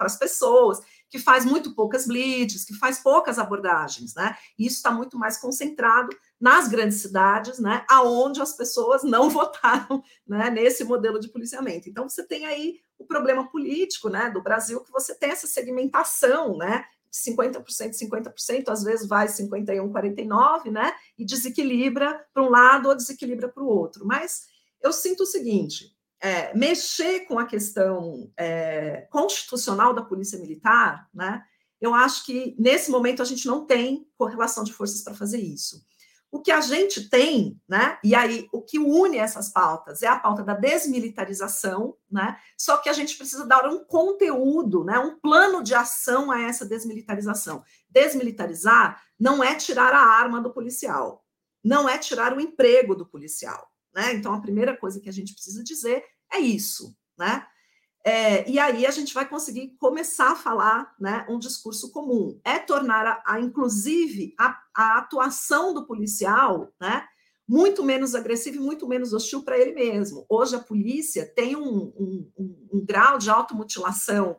as 0.00 0.18
pessoas, 0.18 0.80
que 1.08 1.16
faz 1.16 1.44
muito 1.44 1.76
poucas 1.76 2.08
blitz, 2.08 2.64
que 2.64 2.74
faz 2.74 2.98
poucas 2.98 3.38
abordagens, 3.38 4.12
né? 4.16 4.36
E 4.58 4.66
isso 4.66 4.78
está 4.78 4.90
muito 4.90 5.16
mais 5.16 5.36
concentrado 5.36 6.10
nas 6.40 6.66
grandes 6.66 7.00
cidades, 7.00 7.60
né, 7.60 7.84
aonde 7.88 8.42
as 8.42 8.52
pessoas 8.52 9.04
não 9.04 9.30
votaram 9.30 10.02
né, 10.26 10.50
nesse 10.50 10.82
modelo 10.82 11.20
de 11.20 11.28
policiamento. 11.28 11.88
Então, 11.88 12.08
você 12.08 12.26
tem 12.26 12.46
aí 12.46 12.80
o 12.98 13.06
problema 13.06 13.48
político 13.48 14.08
né, 14.08 14.28
do 14.28 14.42
Brasil, 14.42 14.82
que 14.82 14.90
você 14.90 15.14
tem 15.14 15.30
essa 15.30 15.46
segmentação 15.46 16.58
né, 16.58 16.84
50%, 17.12 17.64
50%, 17.64 18.68
às 18.68 18.82
vezes 18.82 19.08
vai 19.08 19.28
51, 19.28 19.90
49, 19.90 20.70
né? 20.70 20.92
E 21.18 21.24
desequilibra 21.24 22.24
para 22.32 22.42
um 22.42 22.48
lado 22.48 22.88
ou 22.88 22.96
desequilibra 22.96 23.48
para 23.48 23.62
o 23.62 23.68
outro. 23.68 24.06
Mas 24.06 24.42
eu 24.82 24.92
sinto 24.92 25.24
o 25.24 25.26
seguinte: 25.26 25.94
é, 26.20 26.54
mexer 26.56 27.20
com 27.20 27.38
a 27.38 27.46
questão 27.46 28.30
é, 28.36 29.08
constitucional 29.10 29.92
da 29.92 30.02
polícia 30.02 30.38
militar, 30.38 31.08
né? 31.12 31.42
Eu 31.80 31.94
acho 31.94 32.26
que 32.26 32.54
nesse 32.58 32.90
momento 32.90 33.22
a 33.22 33.24
gente 33.24 33.46
não 33.46 33.66
tem 33.66 34.06
correlação 34.16 34.62
de 34.62 34.72
forças 34.72 35.02
para 35.02 35.14
fazer 35.14 35.38
isso. 35.40 35.82
O 36.32 36.40
que 36.40 36.52
a 36.52 36.60
gente 36.60 37.08
tem, 37.08 37.60
né? 37.68 37.98
E 38.04 38.14
aí 38.14 38.48
o 38.52 38.62
que 38.62 38.78
une 38.78 39.18
essas 39.18 39.48
pautas 39.48 40.02
é 40.02 40.06
a 40.06 40.18
pauta 40.18 40.44
da 40.44 40.54
desmilitarização, 40.54 41.96
né? 42.10 42.38
Só 42.56 42.76
que 42.76 42.88
a 42.88 42.92
gente 42.92 43.16
precisa 43.16 43.44
dar 43.44 43.66
um 43.68 43.84
conteúdo, 43.84 44.84
né? 44.84 44.98
Um 44.98 45.18
plano 45.18 45.62
de 45.62 45.74
ação 45.74 46.30
a 46.30 46.40
essa 46.40 46.64
desmilitarização. 46.64 47.64
Desmilitarizar 47.88 49.02
não 49.18 49.42
é 49.42 49.56
tirar 49.56 49.92
a 49.92 50.06
arma 50.06 50.40
do 50.40 50.52
policial, 50.52 51.24
não 51.64 51.88
é 51.88 51.98
tirar 51.98 52.36
o 52.36 52.40
emprego 52.40 52.94
do 52.94 53.04
policial, 53.04 53.68
né? 53.92 54.14
Então 54.14 54.32
a 54.32 54.40
primeira 54.40 54.76
coisa 54.76 55.00
que 55.00 55.08
a 55.08 55.12
gente 55.12 55.32
precisa 55.32 55.64
dizer 55.64 56.04
é 56.32 56.38
isso, 56.38 56.96
né? 57.18 57.44
É, 58.02 58.48
e 58.48 58.58
aí 58.58 58.86
a 58.86 58.90
gente 58.90 59.12
vai 59.12 59.28
conseguir 59.28 59.76
começar 59.78 60.32
a 60.32 60.36
falar 60.36 60.94
né, 60.98 61.26
um 61.28 61.38
discurso 61.38 61.90
comum. 61.90 62.40
É 62.44 62.58
tornar, 62.58 63.06
a, 63.06 63.22
a 63.34 63.40
inclusive, 63.40 64.34
a, 64.38 64.58
a, 64.74 64.98
atuação 64.98 65.74
do 65.74 65.86
policial 65.86 66.72
né, 66.80 67.06
muito 67.46 67.84
menos 67.84 68.14
agressiva 68.14 68.56
e 68.56 68.60
muito 68.60 68.88
menos 68.88 69.12
hostil 69.12 69.42
para 69.42 69.58
ele 69.58 69.72
mesmo. 69.72 70.24
Hoje 70.28 70.56
a 70.56 70.60
polícia 70.60 71.26
tem 71.26 71.56
um, 71.56 71.92
um, 71.96 72.32
um, 72.38 72.68
um 72.74 72.84
grau 72.84 73.18
de 73.18 73.28
automutilação 73.28 74.38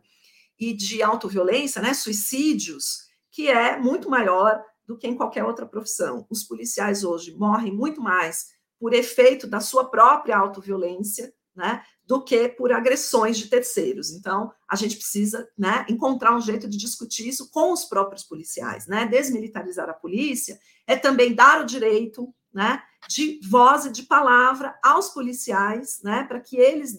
e 0.60 0.74
de 0.74 1.04
autoviolência, 1.04 1.82
né, 1.82 1.94
suicídios, 1.94 3.10
que 3.32 3.48
é 3.48 3.78
muito 3.78 4.10
maior 4.10 4.64
do 4.88 4.98
que 4.98 5.08
em 5.08 5.16
qualquer 5.16 5.44
outra 5.44 5.66
profissão. 5.66 6.26
Os 6.30 6.44
policiais 6.44 7.04
hoje 7.04 7.36
morrem 7.36 7.72
muito 7.72 8.02
mais 8.02 8.50
por 8.80 8.94
efeito 8.94 9.46
da 9.46 9.60
sua 9.60 9.90
própria 9.90 10.36
autoviolência, 10.36 11.32
né, 11.56 11.84
do 12.06 12.24
que 12.24 12.50
por 12.50 12.72
agressões 12.72 13.38
de 13.38 13.48
terceiros. 13.48 14.12
Então, 14.12 14.52
a 14.70 14.76
gente 14.76 14.98
precisa 14.98 15.48
né, 15.58 15.86
encontrar 15.90 16.36
um 16.36 16.42
jeito 16.42 16.68
de 16.68 16.78
discutir 16.78 17.28
isso 17.28 17.50
com 17.52 17.72
os 17.72 17.86
próprios 17.86 18.24
policiais. 18.24 18.88
Né? 18.88 19.06
Desmilitarizar 19.06 19.90
a 19.90 19.94
polícia 19.94 20.60
é 20.88 20.96
também 20.96 21.34
dar 21.34 21.62
o 21.62 21.66
direito 21.66 22.34
né, 22.54 22.82
de 23.08 23.40
voz 23.48 23.86
e 23.86 23.92
de 23.92 24.04
palavra 24.04 24.78
aos 24.84 25.10
policiais, 25.10 26.00
né, 26.04 26.24
para 26.24 26.40
que 26.40 26.58
eles 26.58 26.96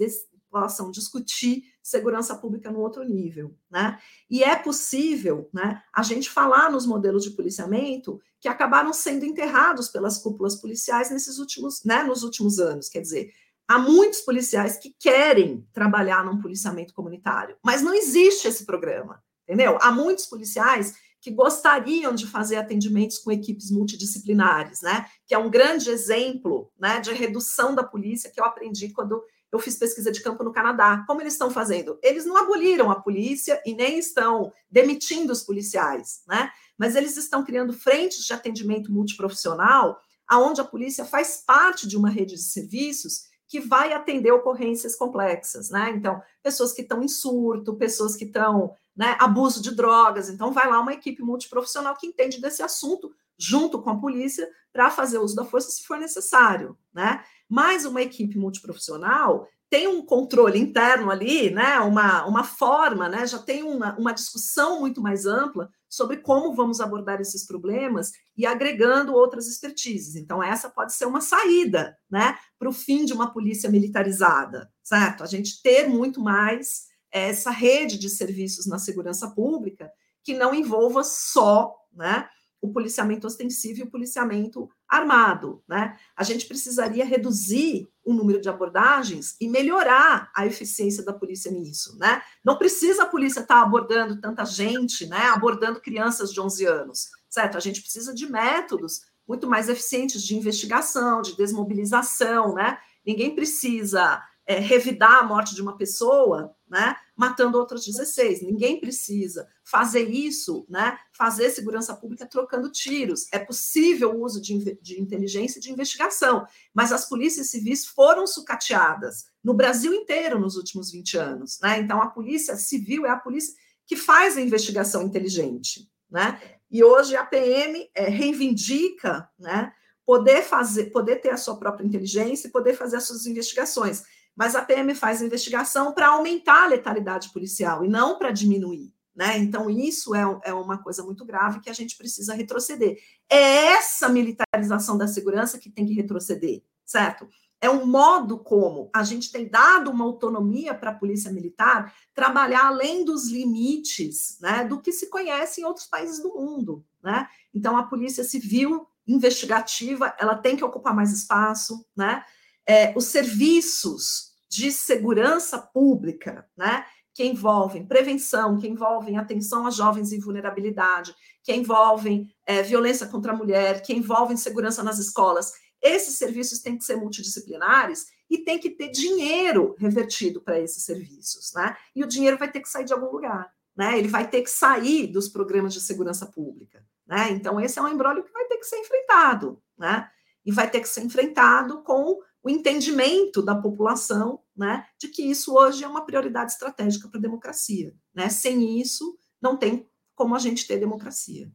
possam 0.50 0.90
discutir 0.90 1.64
segurança 1.82 2.36
pública 2.36 2.70
no 2.70 2.80
outro 2.80 3.02
nível, 3.02 3.56
né? 3.70 3.98
E 4.30 4.44
é 4.44 4.54
possível, 4.54 5.48
né, 5.52 5.82
a 5.92 6.02
gente 6.02 6.30
falar 6.30 6.70
nos 6.70 6.86
modelos 6.86 7.24
de 7.24 7.30
policiamento 7.30 8.20
que 8.38 8.48
acabaram 8.48 8.92
sendo 8.92 9.24
enterrados 9.24 9.88
pelas 9.88 10.18
cúpulas 10.18 10.56
policiais 10.56 11.10
nesses 11.10 11.38
últimos, 11.38 11.82
né, 11.84 12.02
nos 12.04 12.22
últimos 12.22 12.58
anos, 12.58 12.88
quer 12.88 13.00
dizer, 13.00 13.32
Há 13.72 13.78
muitos 13.78 14.20
policiais 14.20 14.76
que 14.76 14.94
querem 14.98 15.66
trabalhar 15.72 16.22
num 16.22 16.38
policiamento 16.38 16.92
comunitário, 16.92 17.56
mas 17.64 17.80
não 17.80 17.94
existe 17.94 18.46
esse 18.46 18.66
programa, 18.66 19.24
entendeu? 19.44 19.78
Há 19.80 19.90
muitos 19.90 20.26
policiais 20.26 20.94
que 21.18 21.30
gostariam 21.30 22.14
de 22.14 22.26
fazer 22.26 22.56
atendimentos 22.56 23.18
com 23.20 23.32
equipes 23.32 23.70
multidisciplinares, 23.70 24.82
né? 24.82 25.06
Que 25.26 25.34
é 25.34 25.38
um 25.38 25.48
grande 25.48 25.88
exemplo, 25.88 26.70
né, 26.78 27.00
de 27.00 27.14
redução 27.14 27.74
da 27.74 27.82
polícia 27.82 28.30
que 28.30 28.38
eu 28.38 28.44
aprendi 28.44 28.90
quando 28.90 29.24
eu 29.50 29.58
fiz 29.58 29.78
pesquisa 29.78 30.12
de 30.12 30.20
campo 30.20 30.44
no 30.44 30.52
Canadá. 30.52 31.02
Como 31.06 31.22
eles 31.22 31.32
estão 31.32 31.50
fazendo? 31.50 31.98
Eles 32.02 32.26
não 32.26 32.36
aboliram 32.36 32.90
a 32.90 33.00
polícia 33.00 33.58
e 33.64 33.72
nem 33.72 33.98
estão 33.98 34.52
demitindo 34.70 35.32
os 35.32 35.42
policiais, 35.42 36.20
né? 36.28 36.50
Mas 36.76 36.94
eles 36.94 37.16
estão 37.16 37.42
criando 37.42 37.72
frentes 37.72 38.26
de 38.26 38.34
atendimento 38.34 38.92
multiprofissional, 38.92 39.98
aonde 40.28 40.60
a 40.60 40.64
polícia 40.64 41.06
faz 41.06 41.42
parte 41.46 41.88
de 41.88 41.96
uma 41.96 42.10
rede 42.10 42.34
de 42.34 42.42
serviços 42.42 43.31
que 43.52 43.60
vai 43.60 43.92
atender 43.92 44.32
ocorrências 44.32 44.96
complexas, 44.96 45.68
né? 45.68 45.90
Então, 45.90 46.22
pessoas 46.42 46.72
que 46.72 46.80
estão 46.80 47.02
em 47.02 47.06
surto, 47.06 47.76
pessoas 47.76 48.16
que 48.16 48.24
estão, 48.24 48.74
né, 48.96 49.14
abuso 49.20 49.60
de 49.60 49.76
drogas. 49.76 50.30
Então, 50.30 50.54
vai 50.54 50.70
lá 50.70 50.80
uma 50.80 50.94
equipe 50.94 51.22
multiprofissional 51.22 51.94
que 51.94 52.06
entende 52.06 52.40
desse 52.40 52.62
assunto 52.62 53.14
junto 53.36 53.82
com 53.82 53.90
a 53.90 53.98
polícia 54.00 54.48
para 54.72 54.88
fazer 54.90 55.18
uso 55.18 55.36
da 55.36 55.44
força 55.44 55.70
se 55.70 55.84
for 55.84 55.98
necessário, 55.98 56.78
né? 56.94 57.22
Mas 57.46 57.84
uma 57.84 58.00
equipe 58.00 58.38
multiprofissional 58.38 59.46
tem 59.72 59.88
um 59.88 60.04
controle 60.04 60.58
interno 60.58 61.10
ali, 61.10 61.48
né? 61.48 61.80
Uma, 61.80 62.26
uma 62.26 62.44
forma, 62.44 63.08
né? 63.08 63.26
Já 63.26 63.38
tem 63.38 63.62
uma, 63.62 63.96
uma 63.98 64.12
discussão 64.12 64.78
muito 64.78 65.00
mais 65.00 65.24
ampla 65.24 65.70
sobre 65.88 66.18
como 66.18 66.54
vamos 66.54 66.78
abordar 66.78 67.22
esses 67.22 67.46
problemas 67.46 68.12
e 68.36 68.44
agregando 68.44 69.14
outras 69.14 69.48
expertises. 69.48 70.14
Então, 70.14 70.42
essa 70.42 70.68
pode 70.68 70.92
ser 70.92 71.06
uma 71.06 71.22
saída 71.22 71.96
né, 72.10 72.36
para 72.58 72.68
o 72.68 72.72
fim 72.72 73.06
de 73.06 73.14
uma 73.14 73.32
polícia 73.32 73.70
militarizada, 73.70 74.70
certo? 74.82 75.22
A 75.22 75.26
gente 75.26 75.62
ter 75.62 75.88
muito 75.88 76.20
mais 76.20 76.82
essa 77.10 77.50
rede 77.50 77.98
de 77.98 78.10
serviços 78.10 78.66
na 78.66 78.78
segurança 78.78 79.30
pública 79.30 79.90
que 80.22 80.34
não 80.34 80.54
envolva 80.54 81.02
só 81.02 81.74
né, 81.94 82.28
o 82.62 82.72
policiamento 82.72 83.26
ostensivo 83.26 83.80
e 83.80 83.82
o 83.82 83.90
policiamento 83.90 84.70
armado. 84.88 85.62
Né? 85.68 85.98
A 86.16 86.22
gente 86.22 86.46
precisaria 86.46 87.04
reduzir 87.04 87.90
o 88.04 88.14
número 88.14 88.40
de 88.40 88.48
abordagens 88.48 89.36
e 89.40 89.48
melhorar 89.48 90.30
a 90.34 90.46
eficiência 90.46 91.04
da 91.04 91.12
polícia 91.12 91.50
nisso. 91.50 91.98
Né? 91.98 92.22
Não 92.44 92.56
precisa 92.56 93.02
a 93.02 93.06
polícia 93.06 93.40
estar 93.40 93.60
abordando 93.60 94.20
tanta 94.20 94.44
gente, 94.44 95.06
né? 95.06 95.24
abordando 95.30 95.80
crianças 95.80 96.32
de 96.32 96.40
11 96.40 96.64
anos, 96.64 97.08
certo? 97.28 97.56
A 97.56 97.60
gente 97.60 97.82
precisa 97.82 98.14
de 98.14 98.30
métodos 98.30 99.02
muito 99.26 99.48
mais 99.48 99.68
eficientes 99.68 100.22
de 100.22 100.36
investigação, 100.36 101.20
de 101.20 101.36
desmobilização. 101.36 102.54
Né? 102.54 102.78
Ninguém 103.04 103.34
precisa 103.34 104.22
é, 104.46 104.60
revidar 104.60 105.18
a 105.18 105.24
morte 105.24 105.54
de 105.54 105.62
uma 105.62 105.76
pessoa, 105.76 106.54
né, 106.72 106.96
matando 107.14 107.58
outras 107.58 107.84
16. 107.84 108.40
Ninguém 108.40 108.80
precisa 108.80 109.46
fazer 109.62 110.08
isso, 110.08 110.64
né, 110.70 110.98
fazer 111.12 111.50
segurança 111.50 111.94
pública 111.94 112.24
trocando 112.24 112.72
tiros. 112.72 113.26
É 113.30 113.38
possível 113.38 114.16
o 114.16 114.24
uso 114.24 114.40
de, 114.40 114.78
de 114.80 114.98
inteligência 114.98 115.58
e 115.58 115.62
de 115.62 115.70
investigação, 115.70 116.46
mas 116.72 116.90
as 116.90 117.06
polícias 117.06 117.50
civis 117.50 117.84
foram 117.84 118.26
sucateadas 118.26 119.26
no 119.44 119.52
Brasil 119.52 119.92
inteiro 119.92 120.40
nos 120.40 120.56
últimos 120.56 120.90
20 120.90 121.18
anos. 121.18 121.60
Né? 121.60 121.78
Então, 121.80 122.00
a 122.00 122.06
polícia 122.06 122.56
civil 122.56 123.04
é 123.04 123.10
a 123.10 123.18
polícia 123.18 123.54
que 123.86 123.94
faz 123.94 124.38
a 124.38 124.40
investigação 124.40 125.02
inteligente. 125.02 125.86
Né? 126.10 126.40
E 126.70 126.82
hoje 126.82 127.14
a 127.14 127.26
PM 127.26 127.86
é, 127.94 128.08
reivindica 128.08 129.28
né, 129.38 129.70
poder 130.06 130.42
fazer, 130.42 130.86
poder 130.86 131.16
ter 131.16 131.30
a 131.30 131.36
sua 131.36 131.58
própria 131.58 131.84
inteligência 131.84 132.48
e 132.48 132.50
poder 132.50 132.72
fazer 132.72 132.96
as 132.96 133.04
suas 133.04 133.26
investigações 133.26 134.04
mas 134.36 134.54
a 134.54 134.62
PM 134.62 134.94
faz 134.94 135.22
investigação 135.22 135.92
para 135.92 136.08
aumentar 136.08 136.64
a 136.64 136.68
letalidade 136.68 137.30
policial 137.30 137.84
e 137.84 137.88
não 137.88 138.18
para 138.18 138.30
diminuir. 138.30 138.92
Né? 139.14 139.38
Então, 139.38 139.68
isso 139.68 140.14
é, 140.14 140.22
é 140.44 140.54
uma 140.54 140.78
coisa 140.78 141.02
muito 141.02 141.24
grave 141.24 141.60
que 141.60 141.68
a 141.68 141.74
gente 141.74 141.96
precisa 141.96 142.34
retroceder. 142.34 142.98
É 143.28 143.66
essa 143.66 144.08
militarização 144.08 144.96
da 144.96 145.06
segurança 145.06 145.58
que 145.58 145.70
tem 145.70 145.86
que 145.86 145.92
retroceder, 145.92 146.62
certo? 146.84 147.28
É 147.60 147.70
um 147.70 147.86
modo 147.86 148.38
como 148.38 148.90
a 148.92 149.04
gente 149.04 149.30
tem 149.30 149.48
dado 149.48 149.90
uma 149.90 150.04
autonomia 150.04 150.74
para 150.74 150.90
a 150.90 150.94
polícia 150.94 151.30
militar 151.30 151.94
trabalhar 152.12 152.66
além 152.66 153.04
dos 153.04 153.28
limites 153.28 154.38
né, 154.40 154.64
do 154.64 154.80
que 154.80 154.90
se 154.90 155.08
conhece 155.08 155.60
em 155.60 155.64
outros 155.64 155.86
países 155.86 156.20
do 156.20 156.30
mundo. 156.30 156.84
Né? 157.00 157.28
Então, 157.54 157.76
a 157.76 157.84
polícia 157.84 158.24
civil 158.24 158.88
investigativa 159.06 160.14
ela 160.18 160.34
tem 160.34 160.56
que 160.56 160.64
ocupar 160.64 160.94
mais 160.94 161.12
espaço, 161.12 161.84
né? 161.96 162.24
É, 162.72 162.94
os 162.96 163.04
serviços 163.04 164.32
de 164.48 164.72
segurança 164.72 165.58
pública, 165.58 166.48
né? 166.56 166.86
que 167.14 167.22
envolvem 167.22 167.84
prevenção, 167.84 168.56
que 168.58 168.66
envolvem 168.66 169.18
atenção 169.18 169.66
a 169.66 169.70
jovens 169.70 170.10
em 170.10 170.18
vulnerabilidade, 170.18 171.14
que 171.42 171.54
envolvem 171.54 172.34
é, 172.46 172.62
violência 172.62 173.06
contra 173.06 173.32
a 173.32 173.36
mulher, 173.36 173.82
que 173.82 173.92
envolvem 173.92 174.38
segurança 174.38 174.82
nas 174.82 174.98
escolas. 174.98 175.52
Esses 175.82 176.16
serviços 176.16 176.60
têm 176.60 176.78
que 176.78 176.84
ser 176.84 176.96
multidisciplinares 176.96 178.06
e 178.30 178.38
tem 178.38 178.58
que 178.58 178.70
ter 178.70 178.88
dinheiro 178.88 179.76
revertido 179.78 180.40
para 180.40 180.58
esses 180.58 180.82
serviços, 180.82 181.52
né? 181.54 181.76
E 181.94 182.02
o 182.02 182.06
dinheiro 182.06 182.38
vai 182.38 182.50
ter 182.50 182.60
que 182.60 182.68
sair 182.70 182.86
de 182.86 182.94
algum 182.94 183.12
lugar, 183.12 183.52
né? 183.76 183.98
Ele 183.98 184.08
vai 184.08 184.26
ter 184.26 184.40
que 184.40 184.50
sair 184.50 185.06
dos 185.08 185.28
programas 185.28 185.74
de 185.74 185.82
segurança 185.82 186.24
pública, 186.24 186.82
né? 187.06 187.30
Então 187.32 187.60
esse 187.60 187.78
é 187.78 187.82
um 187.82 187.88
embrólio 187.88 188.24
que 188.24 188.32
vai 188.32 188.46
ter 188.46 188.56
que 188.56 188.64
ser 188.64 188.78
enfrentado, 188.78 189.62
né? 189.76 190.08
E 190.46 190.50
vai 190.50 190.70
ter 190.70 190.80
que 190.80 190.88
ser 190.88 191.02
enfrentado 191.02 191.82
com 191.82 192.22
o 192.42 192.50
entendimento 192.50 193.42
da 193.42 193.54
população, 193.54 194.40
né, 194.56 194.86
de 194.98 195.08
que 195.08 195.22
isso 195.22 195.54
hoje 195.54 195.84
é 195.84 195.88
uma 195.88 196.04
prioridade 196.04 196.52
estratégica 196.52 197.08
para 197.08 197.18
a 197.18 197.22
democracia, 197.22 197.94
né? 198.14 198.28
Sem 198.28 198.80
isso 198.80 199.18
não 199.40 199.56
tem 199.56 199.86
como 200.14 200.34
a 200.34 200.38
gente 200.38 200.66
ter 200.66 200.78
democracia. 200.78 201.50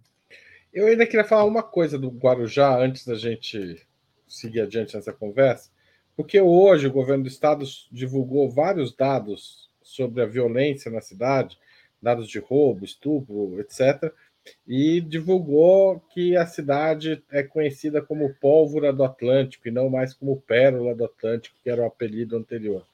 Eu 0.74 0.88
ainda 0.88 1.06
queria 1.06 1.26
falar 1.26 1.46
uma 1.46 1.64
coisa 1.64 1.98
do 1.98 2.10
Guarujá 2.10 2.78
antes 2.78 3.06
da 3.06 3.16
gente 3.16 3.88
seguir 4.28 4.62
adiante 4.62 4.96
nessa 4.96 5.14
conversa. 5.14 5.72
Porque 6.16 6.42
hoje 6.42 6.88
o 6.88 6.92
governo 6.92 7.24
do 7.24 7.30
estado 7.30 7.66
divulgou 7.92 8.50
vários 8.50 8.96
dados 8.96 9.70
sobre 9.82 10.22
a 10.22 10.26
violência 10.26 10.92
na 10.92 11.00
cidade, 11.00 11.58
dados 12.02 12.28
de 12.28 12.40
roubo, 12.40 12.84
estupro, 12.84 13.60
etc. 13.60 14.12
E 14.68 15.02
divulgou 15.02 16.00
que 16.14 16.36
a 16.36 16.45
cidade 16.45 17.24
é 17.32 17.43
conhecida 17.43 18.02
como 18.02 18.34
pólvora 18.36 18.93
do 18.93 19.04
Atlântico 19.04 19.68
e 19.68 19.72
não 19.72 19.89
mais 19.89 20.14
como 20.14 20.41
pérola 20.41 20.95
do 20.95 21.06
Atlântico, 21.06 21.56
que 21.64 21.70
era 21.70 21.82
o 21.82 21.86
apelido 21.86 22.38
anterior. 22.38 22.86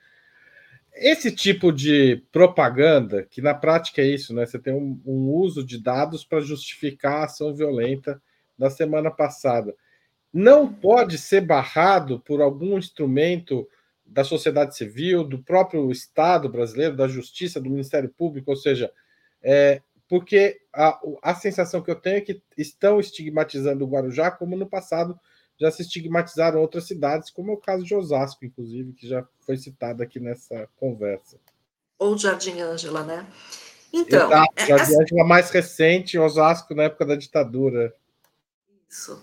Esse 0.93 1.32
tipo 1.32 1.72
de 1.72 2.22
propaganda, 2.32 3.24
que 3.24 3.41
na 3.41 3.54
prática 3.54 4.01
é 4.01 4.06
isso, 4.06 4.34
né? 4.34 4.45
Você 4.45 4.60
tem 4.60 4.74
um, 4.74 5.01
um 5.06 5.32
uso 5.32 5.66
de 5.66 5.82
dados 5.82 6.24
para 6.24 6.39
justificar 6.39 7.22
a 7.22 7.26
ação 7.26 7.54
violenta 7.54 8.22
da 8.58 8.70
semana 8.70 9.10
passada 9.10 9.76
não 10.34 10.74
pode 10.74 11.20
ser 11.20 11.41
barrado 11.41 12.20
por 12.20 12.41
algum 12.41 12.78
instrumento 12.78 13.70
da 14.04 14.24
sociedade 14.24 14.76
civil, 14.76 15.24
do 15.24 15.38
próprio 15.38 15.91
Estado 15.91 16.49
brasileiro, 16.49 16.95
da 16.95 17.08
Justiça, 17.08 17.62
do 17.62 17.70
Ministério 17.70 18.10
Público, 18.10 18.49
ou 18.49 18.58
seja, 18.58 18.91
é, 19.41 19.82
porque 20.14 20.61
a, 20.72 20.99
a 21.24 21.34
sensação 21.34 21.82
que 21.82 21.89
eu 21.89 21.95
tenho 21.95 22.18
é 22.18 22.22
que 22.22 22.39
estão 22.55 22.99
estigmatizando 22.99 23.84
o 23.84 23.88
Guarujá, 23.88 24.30
como 24.30 24.55
no 24.55 24.70
passado 24.70 25.20
já 25.59 25.72
se 25.72 25.82
estigmatizaram 25.82 26.61
outras 26.61 26.84
cidades, 26.84 27.32
como 27.32 27.49
é 27.49 27.55
o 27.55 27.57
caso 27.57 27.84
de 27.84 27.95
Osasco, 27.95 28.45
inclusive, 28.45 28.93
que 28.93 29.07
já 29.07 29.28
foi 29.41 29.57
citado 29.57 30.03
aqui 30.03 30.20
nessa 30.20 30.70
conversa. 30.76 31.39
Ou 31.97 32.16
Jardim 32.16 32.61
Ângela, 32.61 33.01
né? 33.01 33.26
Então. 33.91 34.28
Exato, 34.28 34.53
é, 34.55 34.66
Jardim 34.68 35.01
Ângela 35.01 35.26
mais 35.26 35.49
recente, 35.49 36.20
Osasco 36.20 36.76
na 36.76 36.84
época 36.84 37.07
da 37.07 37.16
ditadura. 37.16 37.91
Isso 38.88 39.20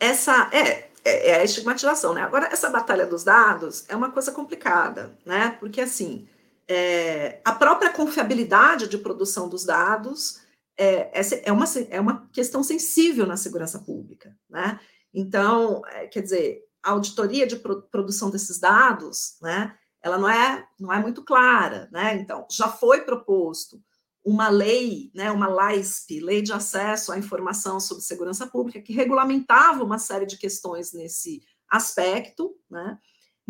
essa 0.00 0.48
é, 0.50 0.88
é, 1.04 1.28
é, 1.28 1.40
a 1.40 1.44
estigmatização, 1.44 2.14
né? 2.14 2.22
Agora, 2.22 2.48
essa 2.50 2.70
batalha 2.70 3.04
dos 3.04 3.22
dados 3.22 3.84
é 3.86 3.94
uma 3.94 4.10
coisa 4.10 4.32
complicada, 4.32 5.12
né? 5.26 5.58
Porque, 5.60 5.82
assim, 5.82 6.26
é, 6.68 7.40
a 7.44 7.52
própria 7.52 7.92
confiabilidade 7.92 8.88
de 8.88 8.98
produção 8.98 9.48
dos 9.48 9.64
dados 9.64 10.40
é, 10.76 11.20
é, 11.20 11.22
é, 11.44 11.52
uma, 11.52 11.64
é 11.90 12.00
uma 12.00 12.28
questão 12.32 12.62
sensível 12.62 13.26
na 13.26 13.36
segurança 13.36 13.78
pública, 13.78 14.36
né? 14.48 14.80
Então, 15.12 15.82
é, 15.88 16.06
quer 16.06 16.22
dizer, 16.22 16.62
a 16.82 16.92
auditoria 16.92 17.46
de 17.46 17.56
pro, 17.56 17.82
produção 17.82 18.30
desses 18.30 18.58
dados, 18.58 19.36
né? 19.42 19.76
Ela 20.02 20.18
não 20.18 20.28
é, 20.28 20.66
não 20.80 20.92
é 20.92 21.00
muito 21.00 21.22
clara, 21.24 21.88
né? 21.92 22.14
Então, 22.16 22.46
já 22.50 22.68
foi 22.68 23.02
proposto 23.02 23.80
uma 24.24 24.48
lei, 24.48 25.10
né, 25.14 25.32
uma 25.32 25.48
LAISP, 25.48 26.20
Lei 26.20 26.42
de 26.42 26.52
Acesso 26.52 27.10
à 27.10 27.18
Informação 27.18 27.80
sobre 27.80 28.04
Segurança 28.04 28.46
Pública, 28.46 28.80
que 28.80 28.92
regulamentava 28.92 29.82
uma 29.82 29.98
série 29.98 30.26
de 30.26 30.38
questões 30.38 30.92
nesse 30.92 31.42
aspecto, 31.68 32.56
né, 32.70 32.98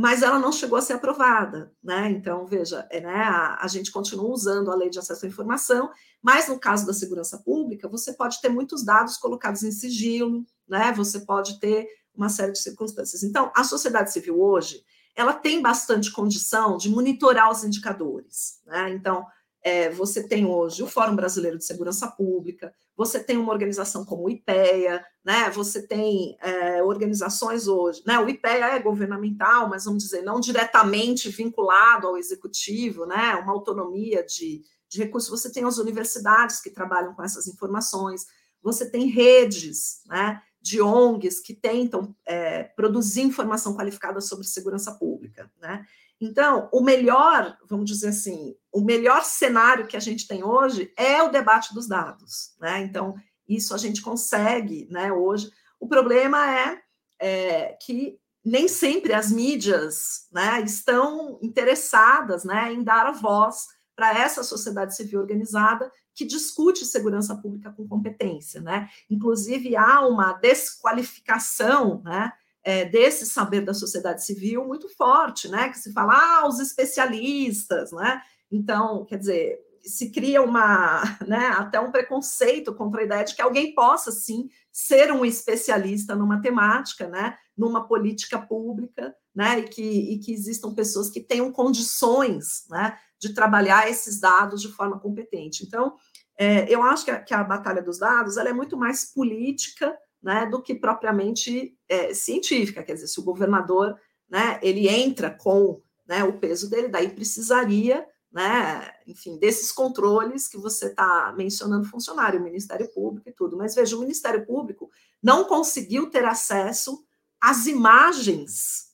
mas 0.02 0.20
ela 0.20 0.36
não 0.36 0.50
chegou 0.50 0.76
a 0.76 0.82
ser 0.82 0.94
aprovada, 0.94 1.72
né? 1.80 2.10
Então, 2.10 2.44
veja, 2.44 2.84
é, 2.90 3.00
né, 3.00 3.22
a, 3.22 3.58
a, 3.62 3.68
gente 3.68 3.92
continua 3.92 4.32
usando 4.32 4.68
a 4.68 4.74
lei 4.74 4.90
de 4.90 4.98
acesso 4.98 5.24
à 5.24 5.28
informação, 5.28 5.92
mas 6.20 6.48
no 6.48 6.58
caso 6.58 6.84
da 6.84 6.92
segurança 6.92 7.38
pública, 7.38 7.88
você 7.88 8.12
pode 8.12 8.40
ter 8.40 8.48
muitos 8.48 8.84
dados 8.84 9.16
colocados 9.16 9.62
em 9.62 9.70
sigilo, 9.70 10.44
né? 10.68 10.92
Você 10.96 11.20
pode 11.20 11.60
ter 11.60 11.86
uma 12.12 12.28
série 12.28 12.50
de 12.50 12.58
circunstâncias. 12.58 13.22
Então, 13.22 13.52
a 13.54 13.62
sociedade 13.62 14.12
civil 14.12 14.42
hoje, 14.42 14.82
ela 15.14 15.34
tem 15.34 15.62
bastante 15.62 16.10
condição 16.10 16.76
de 16.76 16.90
monitorar 16.90 17.48
os 17.48 17.62
indicadores, 17.62 18.60
né? 18.66 18.90
Então, 18.90 19.24
é, 19.62 19.90
você 19.90 20.26
tem 20.26 20.44
hoje 20.44 20.82
o 20.82 20.88
Fórum 20.88 21.14
Brasileiro 21.14 21.56
de 21.56 21.64
Segurança 21.64 22.08
Pública, 22.08 22.74
você 22.96 23.22
tem 23.22 23.36
uma 23.36 23.52
organização 23.52 24.04
como 24.04 24.24
o 24.24 24.30
IPEA, 24.30 25.04
né? 25.24 25.50
Você 25.50 25.86
tem 25.86 26.36
é, 26.40 26.82
organizações 26.82 27.68
hoje, 27.68 28.02
né? 28.04 28.18
O 28.18 28.28
IPEA 28.28 28.74
é 28.74 28.78
governamental, 28.80 29.68
mas 29.68 29.84
vamos 29.84 30.02
dizer, 30.02 30.22
não 30.22 30.40
diretamente 30.40 31.28
vinculado 31.28 32.08
ao 32.08 32.16
executivo, 32.16 33.06
né? 33.06 33.36
Uma 33.36 33.52
autonomia 33.52 34.24
de, 34.24 34.62
de 34.88 34.98
recursos. 34.98 35.30
Você 35.30 35.52
tem 35.52 35.64
as 35.64 35.78
universidades 35.78 36.60
que 36.60 36.70
trabalham 36.70 37.14
com 37.14 37.22
essas 37.22 37.46
informações, 37.46 38.26
você 38.60 38.90
tem 38.90 39.06
redes, 39.06 40.02
né? 40.06 40.42
De 40.60 40.82
ONGs 40.82 41.40
que 41.40 41.54
tentam 41.54 42.14
é, 42.26 42.64
produzir 42.64 43.22
informação 43.22 43.74
qualificada 43.76 44.20
sobre 44.20 44.46
segurança 44.46 44.92
pública, 44.92 45.50
né? 45.60 45.86
Então, 46.24 46.68
o 46.72 46.80
melhor, 46.80 47.58
vamos 47.68 47.90
dizer 47.90 48.10
assim, 48.10 48.54
o 48.72 48.80
melhor 48.80 49.24
cenário 49.24 49.88
que 49.88 49.96
a 49.96 50.00
gente 50.00 50.28
tem 50.28 50.44
hoje 50.44 50.92
é 50.96 51.20
o 51.20 51.32
debate 51.32 51.74
dos 51.74 51.88
dados, 51.88 52.54
né? 52.60 52.80
Então, 52.80 53.16
isso 53.48 53.74
a 53.74 53.76
gente 53.76 54.00
consegue, 54.00 54.86
né, 54.88 55.12
hoje. 55.12 55.50
O 55.80 55.88
problema 55.88 56.48
é, 56.48 56.80
é 57.18 57.76
que 57.84 58.20
nem 58.44 58.68
sempre 58.68 59.12
as 59.12 59.32
mídias 59.32 60.28
né, 60.30 60.60
estão 60.60 61.40
interessadas 61.42 62.44
né, 62.44 62.72
em 62.72 62.84
dar 62.84 63.06
a 63.06 63.12
voz 63.12 63.66
para 63.96 64.16
essa 64.16 64.44
sociedade 64.44 64.94
civil 64.94 65.18
organizada 65.18 65.90
que 66.14 66.24
discute 66.24 66.84
segurança 66.84 67.34
pública 67.34 67.72
com 67.72 67.88
competência. 67.88 68.60
Né? 68.60 68.88
Inclusive, 69.10 69.76
há 69.76 70.06
uma 70.06 70.34
desqualificação 70.34 72.00
né, 72.04 72.32
é, 72.64 72.84
desse 72.84 73.26
saber 73.26 73.62
da 73.62 73.74
sociedade 73.74 74.24
civil 74.24 74.66
muito 74.66 74.88
forte, 74.88 75.48
né? 75.48 75.68
Que 75.68 75.78
se 75.78 75.92
fala, 75.92 76.14
ah, 76.14 76.48
os 76.48 76.60
especialistas, 76.60 77.92
né? 77.92 78.22
Então, 78.50 79.04
quer 79.04 79.18
dizer, 79.18 79.58
se 79.84 80.10
cria 80.10 80.42
uma, 80.42 81.02
né, 81.26 81.48
até 81.56 81.80
um 81.80 81.90
preconceito 81.90 82.74
contra 82.74 83.00
a 83.00 83.04
ideia 83.04 83.24
de 83.24 83.34
que 83.34 83.42
alguém 83.42 83.74
possa, 83.74 84.12
sim, 84.12 84.48
ser 84.70 85.12
um 85.12 85.24
especialista 85.24 86.14
numa 86.14 86.40
temática, 86.40 87.08
né, 87.08 87.36
numa 87.56 87.86
política 87.86 88.38
pública, 88.38 89.14
né, 89.34 89.60
e 89.60 89.62
que, 89.64 90.12
e 90.14 90.18
que 90.18 90.32
existam 90.32 90.74
pessoas 90.74 91.10
que 91.10 91.20
tenham 91.20 91.50
condições, 91.52 92.64
né, 92.70 92.96
de 93.18 93.34
trabalhar 93.34 93.88
esses 93.88 94.20
dados 94.20 94.60
de 94.60 94.68
forma 94.68 94.98
competente. 94.98 95.64
Então, 95.64 95.96
é, 96.38 96.72
eu 96.72 96.82
acho 96.82 97.04
que 97.04 97.10
a, 97.10 97.20
que 97.20 97.34
a 97.34 97.44
batalha 97.44 97.82
dos 97.82 97.98
dados 97.98 98.36
ela 98.36 98.48
é 98.48 98.52
muito 98.52 98.76
mais 98.76 99.12
política 99.12 99.96
né, 100.22 100.46
do 100.46 100.62
que 100.62 100.74
propriamente 100.74 101.76
é, 101.88 102.14
científica. 102.14 102.82
Quer 102.82 102.94
dizer, 102.94 103.08
se 103.08 103.18
o 103.18 103.24
governador 103.24 103.98
né, 104.28 104.58
ele 104.62 104.88
entra 104.88 105.30
com 105.30 105.82
né, 106.06 106.22
o 106.24 106.38
peso 106.38 106.70
dele, 106.70 106.88
daí 106.88 107.10
precisaria, 107.10 108.06
né, 108.30 108.90
enfim, 109.06 109.38
desses 109.38 109.72
controles 109.72 110.48
que 110.48 110.56
você 110.56 110.86
está 110.86 111.34
mencionando 111.36 111.88
funcionário, 111.88 112.40
o 112.40 112.44
Ministério 112.44 112.88
Público 112.92 113.28
e 113.28 113.32
tudo. 113.32 113.56
Mas 113.56 113.74
veja, 113.74 113.96
o 113.96 114.00
Ministério 114.00 114.46
Público 114.46 114.90
não 115.22 115.44
conseguiu 115.44 116.08
ter 116.08 116.24
acesso 116.24 117.04
às 117.40 117.66
imagens 117.66 118.92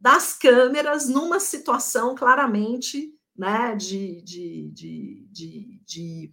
das 0.00 0.34
câmeras 0.34 1.08
numa 1.08 1.40
situação 1.40 2.14
claramente 2.14 3.14
né, 3.36 3.74
de, 3.74 4.22
de, 4.22 4.70
de, 4.72 5.28
de, 5.30 5.82
de 5.84 6.32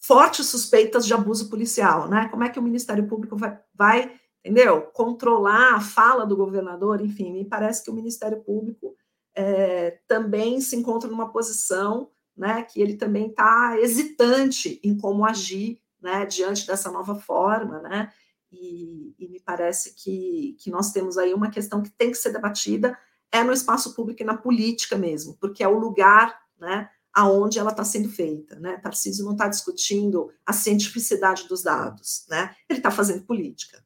fortes 0.00 0.46
suspeitas 0.46 1.06
de 1.06 1.12
abuso 1.12 1.50
policial, 1.50 2.08
né? 2.08 2.28
Como 2.30 2.42
é 2.42 2.48
que 2.48 2.58
o 2.58 2.62
Ministério 2.62 3.06
Público 3.06 3.36
vai, 3.36 3.58
vai, 3.74 4.12
entendeu? 4.42 4.82
Controlar 4.82 5.74
a 5.74 5.80
fala 5.80 6.24
do 6.26 6.36
governador, 6.36 7.02
enfim, 7.02 7.32
me 7.32 7.44
parece 7.44 7.84
que 7.84 7.90
o 7.90 7.94
Ministério 7.94 8.40
Público 8.42 8.96
é, 9.34 9.98
também 10.08 10.60
se 10.60 10.74
encontra 10.74 11.08
numa 11.08 11.30
posição, 11.30 12.10
né, 12.36 12.62
que 12.62 12.80
ele 12.80 12.96
também 12.96 13.28
está 13.28 13.78
hesitante 13.78 14.80
em 14.82 14.96
como 14.96 15.26
agir, 15.26 15.78
né, 16.00 16.24
diante 16.24 16.66
dessa 16.66 16.90
nova 16.90 17.14
forma, 17.14 17.80
né? 17.80 18.10
E, 18.50 19.14
e 19.18 19.28
me 19.28 19.38
parece 19.38 19.94
que, 19.94 20.56
que 20.58 20.70
nós 20.70 20.90
temos 20.90 21.18
aí 21.18 21.34
uma 21.34 21.50
questão 21.50 21.82
que 21.82 21.90
tem 21.90 22.10
que 22.10 22.16
ser 22.16 22.32
debatida 22.32 22.98
é 23.30 23.44
no 23.44 23.52
espaço 23.52 23.94
público 23.94 24.22
e 24.22 24.24
na 24.24 24.36
política 24.36 24.96
mesmo, 24.96 25.36
porque 25.38 25.62
é 25.62 25.68
o 25.68 25.78
lugar, 25.78 26.36
né, 26.58 26.90
aonde 27.14 27.58
ela 27.58 27.70
está 27.70 27.84
sendo 27.84 28.08
feita, 28.08 28.58
né? 28.58 28.76
Tarcísio 28.78 29.24
não 29.24 29.32
está 29.32 29.48
discutindo 29.48 30.32
a 30.46 30.52
cientificidade 30.52 31.48
dos 31.48 31.62
dados, 31.62 32.26
né? 32.28 32.54
Ele 32.68 32.78
está 32.78 32.90
fazendo 32.90 33.24
política. 33.24 33.82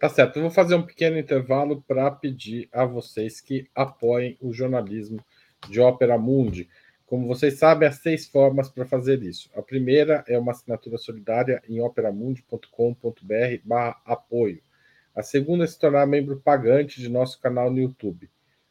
Tá 0.00 0.08
certo. 0.08 0.36
Eu 0.36 0.42
vou 0.42 0.50
fazer 0.50 0.74
um 0.76 0.86
pequeno 0.86 1.18
intervalo 1.18 1.82
para 1.82 2.10
pedir 2.10 2.68
a 2.72 2.86
vocês 2.86 3.40
que 3.40 3.68
apoiem 3.74 4.38
o 4.40 4.52
jornalismo 4.52 5.22
de 5.68 5.78
Ópera 5.78 6.16
Mundi. 6.16 6.68
Como 7.04 7.26
vocês 7.26 7.58
sabem, 7.58 7.88
há 7.88 7.92
seis 7.92 8.26
formas 8.26 8.70
para 8.70 8.86
fazer 8.86 9.22
isso. 9.22 9.50
A 9.54 9.60
primeira 9.60 10.24
é 10.26 10.38
uma 10.38 10.52
assinatura 10.52 10.96
solidária 10.96 11.60
em 11.68 11.80
operamundi.com.br 11.80 13.74
apoio. 14.06 14.62
A 15.14 15.22
segunda 15.22 15.64
é 15.64 15.66
se 15.66 15.78
tornar 15.78 16.06
membro 16.06 16.40
pagante 16.40 17.00
de 17.00 17.08
nosso 17.08 17.38
canal 17.40 17.70
no 17.70 17.80
YouTube. 17.80 18.30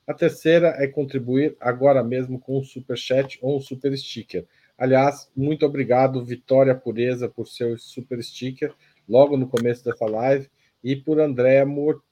A 0.09 0.13
terceira 0.15 0.75
é 0.79 0.87
contribuir 0.87 1.55
agora 1.59 2.03
mesmo 2.03 2.39
com 2.39 2.57
um 2.57 2.63
super 2.63 2.97
chat 2.97 3.37
ou 3.43 3.57
um 3.57 3.61
super 3.61 3.95
sticker. 3.95 4.47
Aliás, 4.75 5.29
muito 5.35 5.63
obrigado, 5.67 6.25
Vitória 6.25 6.73
Pureza, 6.73 7.29
por 7.29 7.47
seu 7.47 7.77
super 7.77 8.23
sticker 8.23 8.73
logo 9.07 9.37
no 9.37 9.47
começo 9.47 9.85
dessa 9.85 10.07
live 10.07 10.49
e 10.83 10.95
por 10.95 11.19
Andréa 11.19 11.63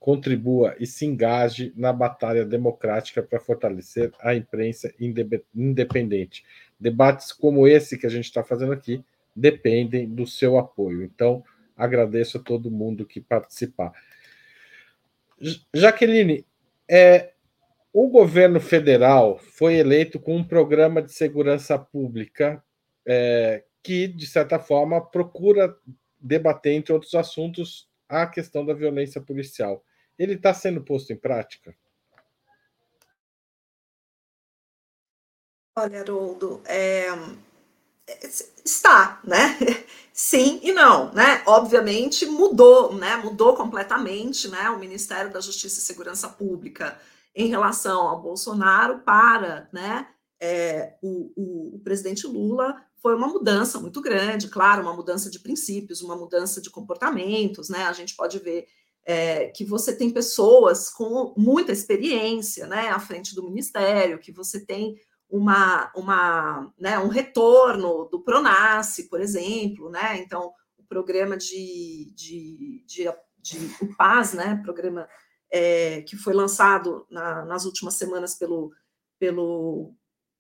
contribua 0.05 0.75
e 0.79 0.85
se 0.85 1.03
engaje 1.03 1.73
na 1.75 1.91
batalha 1.91 2.45
democrática 2.45 3.23
para 3.23 3.39
fortalecer 3.39 4.11
a 4.19 4.35
imprensa 4.35 4.93
independente. 5.55 6.45
Debates 6.79 7.31
como 7.31 7.67
esse 7.67 7.97
que 7.97 8.05
a 8.05 8.09
gente 8.09 8.25
está 8.25 8.43
fazendo 8.43 8.71
aqui 8.71 9.03
dependem 9.35 10.07
do 10.07 10.27
seu 10.27 10.59
apoio. 10.59 11.01
Então, 11.01 11.43
agradeço 11.75 12.37
a 12.37 12.39
todo 12.39 12.69
mundo 12.69 13.03
que 13.03 13.19
participar. 13.19 13.93
Jaqueline, 15.73 16.45
é, 16.89 17.33
o 17.91 18.07
governo 18.09 18.59
federal 18.59 19.37
foi 19.37 19.75
eleito 19.75 20.19
com 20.19 20.35
um 20.35 20.43
programa 20.43 21.01
de 21.01 21.11
segurança 21.11 21.77
pública 21.77 22.63
é, 23.05 23.63
que, 23.83 24.07
de 24.07 24.25
certa 24.25 24.59
forma, 24.59 24.99
procura 24.99 25.75
debater, 26.19 26.73
entre 26.73 26.93
outros 26.93 27.13
assuntos, 27.13 27.87
a 28.07 28.25
questão 28.27 28.65
da 28.65 28.73
violência 28.73 29.21
policial 29.21 29.83
ele 30.17 30.33
está 30.33 30.53
sendo 30.53 30.83
posto 30.83 31.11
em 31.11 31.17
prática? 31.17 31.75
Olha, 35.77 35.99
Haroldo, 35.99 36.63
é, 36.65 37.07
está, 38.63 39.19
né? 39.23 39.57
Sim 40.13 40.59
e 40.63 40.71
não, 40.71 41.11
né? 41.13 41.43
Obviamente 41.45 42.25
mudou, 42.25 42.93
né? 42.93 43.17
Mudou 43.17 43.55
completamente, 43.55 44.47
né? 44.47 44.69
O 44.69 44.79
Ministério 44.79 45.31
da 45.31 45.41
Justiça 45.41 45.79
e 45.79 45.83
Segurança 45.83 46.29
Pública 46.29 46.97
em 47.35 47.47
relação 47.47 48.07
ao 48.07 48.21
Bolsonaro 48.21 48.99
para, 48.99 49.67
né? 49.73 50.07
É, 50.39 50.95
o, 51.01 51.31
o, 51.35 51.75
o 51.75 51.79
presidente 51.79 52.27
Lula 52.27 52.75
foi 53.01 53.15
uma 53.15 53.27
mudança 53.27 53.79
muito 53.79 54.01
grande, 54.01 54.47
claro, 54.47 54.81
uma 54.81 54.93
mudança 54.93 55.29
de 55.29 55.39
princípios, 55.39 56.01
uma 56.01 56.15
mudança 56.15 56.61
de 56.61 56.69
comportamentos, 56.69 57.69
né? 57.69 57.83
A 57.85 57.93
gente 57.93 58.15
pode 58.15 58.39
ver 58.39 58.67
é, 59.05 59.47
que 59.49 59.63
você 59.63 59.95
tem 59.95 60.09
pessoas 60.09 60.89
com 60.89 61.33
muita 61.37 61.71
experiência 61.71 62.65
né, 62.65 62.89
à 62.89 62.99
frente 62.99 63.35
do 63.35 63.43
ministério, 63.43 64.19
que 64.19 64.31
você 64.31 64.59
tem 64.59 64.95
uma, 65.29 65.91
uma, 65.95 66.73
né, 66.79 66.99
um 66.99 67.07
retorno 67.07 68.05
do 68.05 68.21
Pronace, 68.21 69.09
por 69.09 69.19
exemplo, 69.19 69.89
né? 69.89 70.17
Então, 70.17 70.53
o 70.77 70.83
programa 70.83 71.35
de, 71.35 72.13
de, 72.15 72.83
de, 72.85 73.11
de 73.39 73.75
o 73.83 73.95
PAS, 73.95 74.33
né? 74.33 74.61
Programa 74.63 75.07
é, 75.51 76.01
que 76.01 76.15
foi 76.15 76.33
lançado 76.33 77.05
na, 77.09 77.45
nas 77.45 77.65
últimas 77.65 77.95
semanas 77.95 78.35
pelo, 78.35 78.71
pelo, 79.19 79.93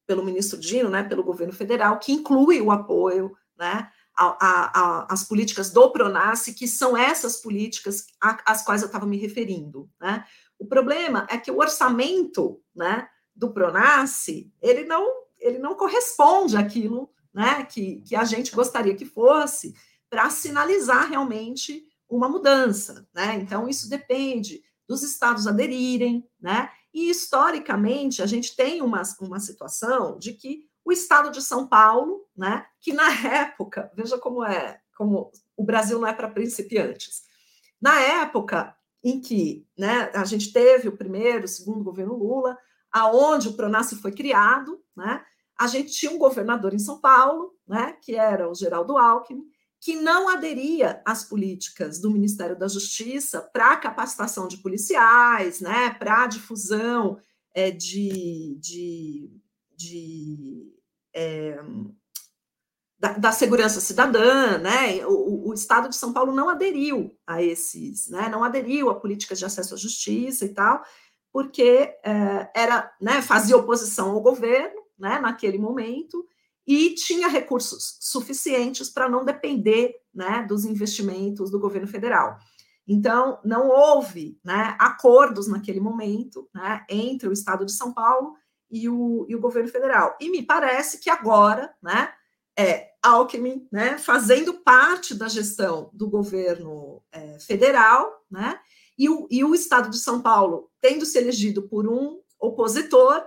pelo 0.07 0.23
ministro 0.23 0.59
Dino, 0.59 0.89
né? 0.89 1.03
Pelo 1.03 1.23
governo 1.23 1.53
federal, 1.53 1.99
que 1.99 2.11
inclui 2.11 2.61
o 2.61 2.71
apoio, 2.71 3.35
né? 3.57 3.89
a, 4.17 4.37
a, 4.39 5.13
as 5.13 5.23
políticas 5.23 5.69
do 5.71 5.91
Pronace, 5.91 6.53
que 6.53 6.67
são 6.67 6.95
essas 6.95 7.37
políticas 7.41 8.05
às 8.21 8.63
quais 8.63 8.81
eu 8.81 8.87
estava 8.87 9.05
me 9.05 9.17
referindo. 9.17 9.89
Né? 9.99 10.25
O 10.57 10.65
problema 10.65 11.27
é 11.29 11.37
que 11.37 11.51
o 11.51 11.57
orçamento 11.57 12.61
né, 12.73 13.07
do 13.35 13.51
Pronace 13.51 14.51
ele 14.61 14.85
não, 14.85 15.05
ele 15.39 15.59
não 15.59 15.75
corresponde 15.75 16.55
àquilo 16.55 17.09
né, 17.33 17.65
que, 17.65 18.01
que 18.01 18.15
a 18.15 18.23
gente 18.23 18.55
gostaria 18.55 18.95
que 18.95 19.05
fosse 19.05 19.75
para 20.09 20.29
sinalizar 20.29 21.09
realmente 21.09 21.85
uma 22.07 22.29
mudança. 22.29 23.07
Né? 23.13 23.35
Então, 23.35 23.67
isso 23.67 23.89
depende 23.89 24.63
dos 24.87 25.03
estados 25.03 25.47
aderirem, 25.47 26.27
né? 26.39 26.69
E 26.93 27.09
historicamente 27.09 28.21
a 28.21 28.25
gente 28.25 28.55
tem 28.55 28.81
uma, 28.81 29.01
uma 29.19 29.39
situação 29.39 30.17
de 30.17 30.31
que 30.33 30.69
o 30.85 30.91
estado 30.91 31.31
de 31.31 31.41
São 31.41 31.67
Paulo, 31.67 32.25
né, 32.37 32.65
que 32.79 32.93
na 32.93 33.11
época, 33.27 33.91
veja 33.95 34.17
como 34.17 34.45
é, 34.45 34.79
como 34.95 35.31
o 35.57 35.63
Brasil 35.63 35.99
não 35.99 36.07
é 36.07 36.13
para 36.13 36.29
principiantes. 36.29 37.23
Na 37.81 37.99
época 37.99 38.75
em 39.03 39.19
que 39.19 39.67
né, 39.77 40.09
a 40.13 40.23
gente 40.23 40.53
teve 40.53 40.87
o 40.87 40.95
primeiro, 40.95 41.45
o 41.45 41.49
segundo 41.49 41.83
governo 41.83 42.15
Lula, 42.15 42.57
aonde 42.95 43.49
o 43.49 43.53
Pronace 43.53 43.97
foi 43.97 44.13
criado, 44.13 44.81
né, 44.95 45.21
a 45.59 45.67
gente 45.67 45.91
tinha 45.91 46.13
um 46.13 46.17
governador 46.17 46.73
em 46.73 46.79
São 46.79 46.97
Paulo, 47.01 47.53
né, 47.67 47.97
que 48.01 48.15
era 48.15 48.49
o 48.49 48.55
Geraldo 48.55 48.97
Alckmin, 48.97 49.43
que 49.81 49.97
não 49.97 50.29
aderia 50.29 51.01
às 51.05 51.25
políticas 51.25 51.99
do 51.99 52.09
Ministério 52.09 52.57
da 52.57 52.69
Justiça 52.69 53.41
para 53.41 53.75
capacitação 53.75 54.47
de 54.47 54.57
policiais, 54.59 55.59
né, 55.59 55.89
para 55.99 56.27
difusão 56.27 57.19
é, 57.53 57.69
de, 57.69 58.57
de, 58.61 59.29
de 59.75 60.73
é, 61.13 61.59
da, 62.97 63.13
da, 63.13 63.31
segurança 63.31 63.81
cidadã, 63.81 64.57
né? 64.57 65.05
O, 65.05 65.49
o, 65.49 65.53
Estado 65.53 65.89
de 65.89 65.95
São 65.95 66.13
Paulo 66.13 66.33
não 66.33 66.49
aderiu 66.49 67.15
a 67.27 67.43
esses, 67.43 68.07
né? 68.07 68.29
Não 68.29 68.43
aderiu 68.43 68.89
a 68.89 68.99
políticas 68.99 69.37
de 69.37 69.45
acesso 69.45 69.73
à 69.73 69.77
justiça 69.77 70.45
e 70.45 70.49
tal, 70.49 70.83
porque 71.35 71.93
é, 72.01 72.49
era, 72.55 72.89
né? 73.01 73.21
Fazia 73.21 73.57
oposição 73.57 74.11
ao 74.11 74.21
governo, 74.21 74.81
né? 74.97 75.19
Naquele 75.19 75.57
momento 75.57 76.25
e 76.65 76.95
tinha 76.95 77.27
recursos 77.27 77.97
suficientes 77.99 78.89
para 78.89 79.09
não 79.09 79.25
depender, 79.25 79.95
né? 80.13 80.45
Dos 80.47 80.63
investimentos 80.63 81.51
do 81.51 81.59
governo 81.59 81.89
federal. 81.89 82.37
Então, 82.87 83.37
não 83.43 83.67
houve 83.67 84.39
né, 84.45 84.77
acordos 84.79 85.45
naquele 85.49 85.81
momento 85.81 86.47
né, 86.55 86.85
entre 86.87 87.27
o 87.27 87.33
Estado 87.33 87.65
de 87.65 87.73
São 87.73 87.93
Paulo 87.93 88.35
e 88.71 88.87
o, 88.87 89.25
e 89.27 89.35
o 89.35 89.39
governo 89.41 89.67
federal. 89.67 90.15
E 90.21 90.29
me 90.29 90.41
parece 90.41 90.99
que 90.99 91.09
agora, 91.09 91.75
né, 91.83 92.13
é 92.57 92.91
Alckmin, 93.03 93.67
né, 93.69 93.97
fazendo 93.97 94.53
parte 94.53 95.13
da 95.13 95.27
gestão 95.27 95.89
do 95.91 96.07
governo 96.07 97.01
é, 97.11 97.39
federal, 97.39 98.23
né, 98.31 98.57
e 98.97 99.09
o, 99.09 99.27
e 99.29 99.43
o 99.43 99.53
Estado 99.53 99.89
de 99.89 99.97
São 99.97 100.21
Paulo 100.21 100.71
tendo 100.81 101.05
se 101.05 101.17
elegido 101.17 101.63
por 101.63 101.87
um 101.87 102.21
opositor, 102.39 103.25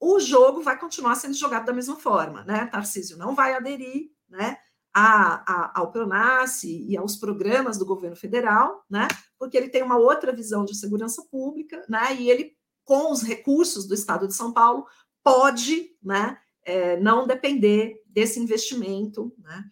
o 0.00 0.20
jogo 0.20 0.60
vai 0.60 0.78
continuar 0.78 1.14
sendo 1.16 1.34
jogado 1.34 1.66
da 1.66 1.72
mesma 1.72 1.96
forma, 1.96 2.44
né? 2.44 2.66
Tarcísio 2.66 3.16
não 3.16 3.34
vai 3.34 3.54
aderir, 3.54 4.10
né? 4.28 4.58
A, 4.94 5.52
a, 5.52 5.80
ao 5.80 5.92
Pronace 5.92 6.84
e 6.88 6.96
aos 6.96 7.16
programas 7.16 7.78
do 7.78 7.86
governo 7.86 8.16
federal, 8.16 8.84
né? 8.88 9.06
Porque 9.38 9.56
ele 9.56 9.68
tem 9.68 9.82
uma 9.82 9.96
outra 9.96 10.32
visão 10.32 10.64
de 10.64 10.74
segurança 10.74 11.22
pública, 11.30 11.84
né? 11.88 12.14
E 12.14 12.30
ele 12.30 12.58
com 12.88 13.12
os 13.12 13.22
recursos 13.22 13.86
do 13.86 13.92
Estado 13.92 14.26
de 14.26 14.34
São 14.34 14.50
Paulo, 14.50 14.86
pode 15.22 15.94
né, 16.02 16.38
é, 16.64 16.98
não 16.98 17.26
depender 17.26 18.02
desse 18.06 18.40
investimento. 18.40 19.30
Né? 19.36 19.64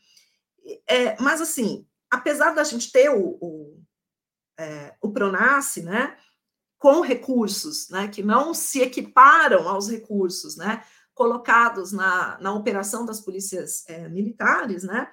É, 0.86 1.22
mas, 1.22 1.40
assim, 1.40 1.86
apesar 2.10 2.50
da 2.50 2.62
gente 2.62 2.92
ter 2.92 3.08
o, 3.08 3.38
o, 3.40 3.82
é, 4.58 4.94
o 5.00 5.12
Pronace, 5.12 5.82
né, 5.82 6.16
com 6.78 7.00
recursos 7.00 7.88
né, 7.90 8.08
que 8.08 8.22
não 8.22 8.54
se 8.54 8.80
equiparam 8.80 9.68
aos 9.68 9.88
recursos 9.88 10.56
né, 10.56 10.82
colocados 11.14 11.92
na, 11.92 12.38
na 12.40 12.52
operação 12.52 13.04
das 13.04 13.20
polícias 13.20 13.84
é, 13.88 14.08
militares, 14.08 14.84
né, 14.84 15.08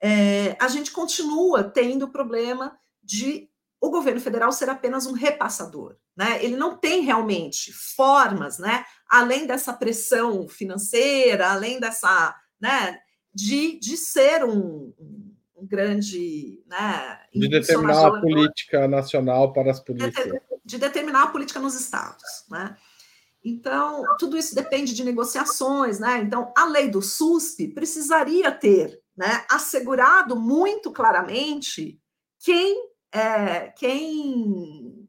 é, 0.00 0.56
a 0.60 0.68
gente 0.68 0.90
continua 0.90 1.64
tendo 1.64 2.04
o 2.04 2.10
problema 2.10 2.76
de 3.02 3.48
o 3.80 3.90
governo 3.90 4.20
federal 4.20 4.50
ser 4.50 4.70
apenas 4.70 5.06
um 5.06 5.12
repassador. 5.12 5.96
Né? 6.16 6.42
Ele 6.44 6.56
não 6.56 6.76
tem 6.76 7.02
realmente 7.02 7.72
formas, 7.72 8.58
né? 8.58 8.84
além 9.08 9.46
dessa 9.46 9.72
pressão 9.72 10.48
financeira, 10.48 11.50
além 11.50 11.78
dessa. 11.78 12.34
Né? 12.60 12.98
De, 13.34 13.78
de 13.80 13.96
ser 13.96 14.44
um, 14.44 14.94
um 14.98 15.23
grande. 15.66 16.62
Né? 16.66 17.20
De 17.34 17.48
determinar 17.48 18.06
a 18.06 18.20
política 18.20 18.88
nacional 18.88 19.52
para 19.52 19.70
as 19.70 19.80
polícias. 19.80 20.14
De, 20.14 20.40
de 20.64 20.78
determinar 20.78 21.24
a 21.24 21.28
política 21.28 21.60
nos 21.60 21.74
estados. 21.74 22.44
Né? 22.50 22.76
Então, 23.44 24.02
tudo 24.18 24.38
isso 24.38 24.54
depende 24.54 24.94
de 24.94 25.04
negociações, 25.04 25.98
né? 25.98 26.18
Então, 26.22 26.50
a 26.56 26.64
lei 26.64 26.88
do 26.88 27.02
SUSP 27.02 27.68
precisaria 27.68 28.50
ter 28.50 28.98
né, 29.14 29.44
assegurado 29.50 30.34
muito 30.34 30.90
claramente 30.90 32.00
quem, 32.40 32.90
é, 33.12 33.68
quem 33.68 35.06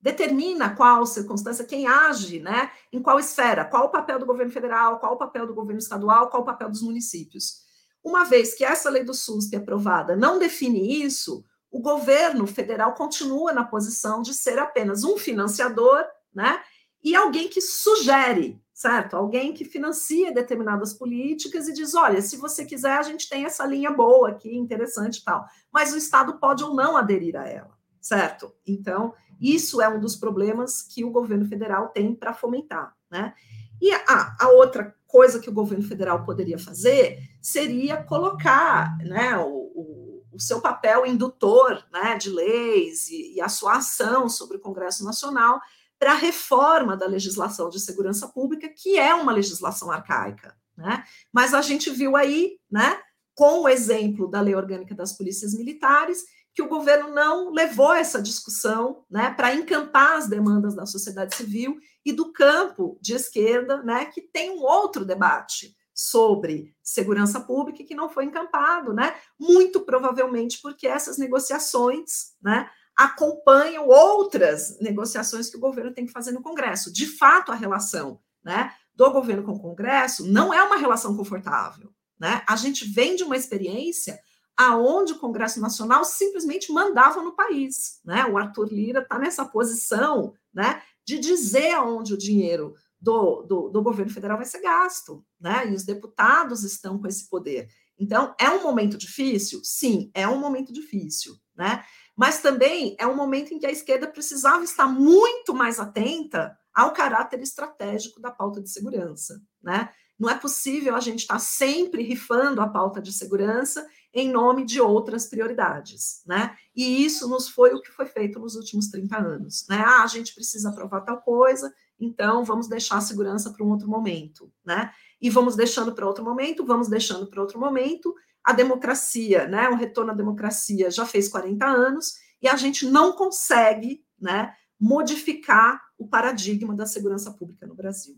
determina 0.00 0.74
qual 0.74 1.06
circunstância, 1.06 1.64
quem 1.64 1.86
age, 1.86 2.40
né, 2.40 2.70
em 2.92 3.00
qual 3.00 3.18
esfera, 3.18 3.64
qual 3.64 3.86
o 3.86 3.90
papel 3.90 4.18
do 4.18 4.26
governo 4.26 4.52
federal, 4.52 4.98
qual 4.98 5.14
o 5.14 5.18
papel 5.18 5.46
do 5.46 5.54
governo 5.54 5.78
estadual, 5.78 6.30
qual 6.30 6.42
o 6.42 6.46
papel 6.46 6.68
dos 6.68 6.82
municípios. 6.82 7.67
Uma 8.02 8.24
vez 8.24 8.54
que 8.54 8.64
essa 8.64 8.90
lei 8.90 9.04
do 9.04 9.14
SUSP 9.14 9.56
aprovada 9.56 10.16
não 10.16 10.38
define 10.38 11.02
isso, 11.02 11.44
o 11.70 11.80
governo 11.80 12.46
federal 12.46 12.94
continua 12.94 13.52
na 13.52 13.64
posição 13.64 14.22
de 14.22 14.32
ser 14.32 14.58
apenas 14.58 15.04
um 15.04 15.16
financiador, 15.18 16.04
né, 16.32 16.60
e 17.02 17.14
alguém 17.14 17.48
que 17.48 17.60
sugere, 17.60 18.60
certo? 18.72 19.16
Alguém 19.16 19.52
que 19.52 19.64
financia 19.64 20.32
determinadas 20.32 20.92
políticas 20.92 21.68
e 21.68 21.72
diz: 21.72 21.94
olha, 21.94 22.20
se 22.20 22.36
você 22.36 22.64
quiser, 22.64 22.96
a 22.96 23.02
gente 23.02 23.28
tem 23.28 23.44
essa 23.44 23.64
linha 23.64 23.90
boa 23.90 24.30
aqui, 24.30 24.56
interessante 24.56 25.18
e 25.18 25.24
tal. 25.24 25.46
Mas 25.72 25.92
o 25.92 25.96
Estado 25.96 26.38
pode 26.38 26.64
ou 26.64 26.74
não 26.74 26.96
aderir 26.96 27.36
a 27.36 27.46
ela, 27.46 27.76
certo? 28.00 28.52
Então, 28.66 29.14
isso 29.40 29.80
é 29.80 29.88
um 29.88 30.00
dos 30.00 30.16
problemas 30.16 30.82
que 30.82 31.04
o 31.04 31.10
governo 31.10 31.46
federal 31.46 31.88
tem 31.88 32.14
para 32.14 32.34
fomentar, 32.34 32.96
né? 33.10 33.34
E 33.80 33.92
a, 33.92 34.36
a 34.40 34.48
outra 34.48 34.94
coisa 35.08 35.40
que 35.40 35.48
o 35.48 35.52
governo 35.52 35.82
federal 35.82 36.22
poderia 36.22 36.58
fazer 36.58 37.18
seria 37.42 38.02
colocar 38.04 38.96
né, 38.98 39.36
o, 39.38 39.48
o, 39.48 40.24
o 40.30 40.38
seu 40.38 40.60
papel 40.60 41.06
indutor 41.06 41.82
né, 41.90 42.16
de 42.16 42.30
leis 42.30 43.08
e, 43.08 43.34
e 43.34 43.40
a 43.40 43.48
sua 43.48 43.78
ação 43.78 44.28
sobre 44.28 44.58
o 44.58 44.60
Congresso 44.60 45.04
Nacional 45.04 45.60
para 45.98 46.12
a 46.12 46.16
reforma 46.16 46.96
da 46.96 47.06
legislação 47.06 47.68
de 47.68 47.80
segurança 47.80 48.28
pública, 48.28 48.68
que 48.68 48.98
é 48.98 49.12
uma 49.14 49.32
legislação 49.32 49.90
arcaica. 49.90 50.54
Né? 50.76 51.02
Mas 51.32 51.54
a 51.54 51.62
gente 51.62 51.90
viu 51.90 52.14
aí, 52.14 52.58
né, 52.70 53.00
com 53.34 53.62
o 53.62 53.68
exemplo 53.68 54.28
da 54.28 54.40
Lei 54.40 54.54
Orgânica 54.54 54.94
das 54.94 55.16
Polícias 55.16 55.54
Militares, 55.54 56.24
que 56.54 56.62
o 56.62 56.68
governo 56.68 57.14
não 57.14 57.52
levou 57.52 57.92
essa 57.92 58.20
discussão 58.20 59.04
né, 59.08 59.30
para 59.30 59.54
encampar 59.54 60.16
as 60.16 60.28
demandas 60.28 60.74
da 60.74 60.86
sociedade 60.86 61.34
civil 61.34 61.76
e 62.04 62.12
do 62.12 62.32
campo 62.32 62.98
de 63.00 63.14
esquerda, 63.14 63.82
né, 63.82 64.06
que 64.06 64.20
tem 64.20 64.50
um 64.50 64.62
outro 64.62 65.04
debate 65.04 65.76
sobre 65.94 66.74
segurança 66.82 67.40
pública 67.40 67.84
que 67.84 67.94
não 67.94 68.08
foi 68.08 68.24
encampado, 68.24 68.92
né? 68.92 69.16
Muito 69.36 69.80
provavelmente 69.80 70.60
porque 70.62 70.86
essas 70.86 71.18
negociações, 71.18 72.36
né, 72.40 72.70
acompanham 72.96 73.86
outras 73.86 74.78
negociações 74.80 75.48
que 75.48 75.56
o 75.56 75.60
governo 75.60 75.92
tem 75.92 76.06
que 76.06 76.12
fazer 76.12 76.32
no 76.32 76.42
Congresso. 76.42 76.92
De 76.92 77.06
fato, 77.06 77.52
a 77.52 77.54
relação 77.54 78.20
né, 78.44 78.72
do 78.92 79.10
governo 79.12 79.44
com 79.44 79.52
o 79.52 79.60
Congresso 79.60 80.26
não 80.26 80.52
é 80.52 80.60
uma 80.62 80.76
relação 80.76 81.16
confortável. 81.16 81.92
Né? 82.18 82.42
A 82.48 82.56
gente 82.56 82.84
vem 82.84 83.14
de 83.14 83.22
uma 83.22 83.36
experiência 83.36 84.18
aonde 84.58 85.12
o 85.12 85.18
Congresso 85.18 85.60
Nacional 85.60 86.04
simplesmente 86.04 86.72
mandava 86.72 87.22
no 87.22 87.36
país. 87.36 88.00
Né? 88.04 88.26
O 88.26 88.36
Arthur 88.36 88.72
Lira 88.72 89.00
está 89.00 89.18
nessa 89.18 89.44
posição 89.44 90.34
né, 90.52 90.82
de 91.06 91.18
dizer 91.18 91.72
aonde 91.72 92.12
o 92.12 92.18
dinheiro 92.18 92.74
do, 93.00 93.42
do, 93.42 93.68
do, 93.68 93.82
governo 93.82 94.12
federal 94.12 94.36
vai 94.36 94.46
ser 94.46 94.60
gasto, 94.60 95.24
né? 95.40 95.70
E 95.70 95.72
os 95.72 95.84
deputados 95.84 96.64
estão 96.64 96.98
com 96.98 97.06
esse 97.06 97.30
poder. 97.30 97.68
Então, 97.96 98.34
é 98.36 98.50
um 98.50 98.60
momento 98.60 98.98
difícil? 98.98 99.60
Sim, 99.62 100.10
é 100.12 100.26
um 100.26 100.40
momento 100.40 100.72
difícil, 100.72 101.36
né? 101.56 101.84
mas 102.18 102.40
também 102.40 102.96
é 102.98 103.06
um 103.06 103.14
momento 103.14 103.54
em 103.54 103.60
que 103.60 103.66
a 103.66 103.70
esquerda 103.70 104.08
precisava 104.08 104.64
estar 104.64 104.88
muito 104.88 105.54
mais 105.54 105.78
atenta 105.78 106.58
ao 106.74 106.92
caráter 106.92 107.40
estratégico 107.40 108.20
da 108.20 108.32
pauta 108.32 108.60
de 108.60 108.68
segurança, 108.68 109.40
né? 109.62 109.88
Não 110.18 110.28
é 110.28 110.36
possível 110.36 110.96
a 110.96 111.00
gente 111.00 111.20
estar 111.20 111.38
sempre 111.38 112.02
rifando 112.02 112.60
a 112.60 112.68
pauta 112.68 113.00
de 113.00 113.12
segurança 113.12 113.86
em 114.12 114.30
nome 114.30 114.64
de 114.64 114.80
outras 114.80 115.26
prioridades, 115.26 116.22
né? 116.26 116.56
E 116.74 117.04
isso 117.04 117.28
nos 117.28 117.48
foi 117.48 117.74
o 117.74 117.80
que 117.80 117.90
foi 117.90 118.06
feito 118.06 118.38
nos 118.38 118.54
últimos 118.54 118.88
30 118.88 119.18
anos, 119.18 119.66
né? 119.68 119.82
Ah, 119.86 120.02
a 120.02 120.06
gente 120.06 120.34
precisa 120.34 120.70
aprovar 120.70 121.02
tal 121.02 121.20
coisa, 121.20 121.72
então 122.00 122.44
vamos 122.44 122.68
deixar 122.68 122.98
a 122.98 123.02
segurança 123.02 123.50
para 123.50 123.64
um 123.64 123.70
outro 123.70 123.88
momento, 123.88 124.52
né? 124.64 124.90
E 125.20 125.28
vamos 125.28 125.56
deixando 125.56 125.92
para 125.94 126.06
outro 126.06 126.24
momento, 126.24 126.64
vamos 126.64 126.88
deixando 126.88 127.26
para 127.26 127.40
outro 127.40 127.58
momento, 127.58 128.14
a 128.44 128.52
democracia, 128.52 129.46
né, 129.46 129.68
o 129.68 129.74
retorno 129.74 130.12
à 130.12 130.14
democracia 130.14 130.90
já 130.90 131.04
fez 131.04 131.28
40 131.28 131.66
anos 131.66 132.14
e 132.40 132.48
a 132.48 132.56
gente 132.56 132.86
não 132.86 133.12
consegue, 133.12 134.02
né, 134.18 134.54
modificar 134.80 135.82
o 135.98 136.08
paradigma 136.08 136.74
da 136.74 136.86
segurança 136.86 137.32
pública 137.32 137.66
no 137.66 137.74
Brasil. 137.74 138.16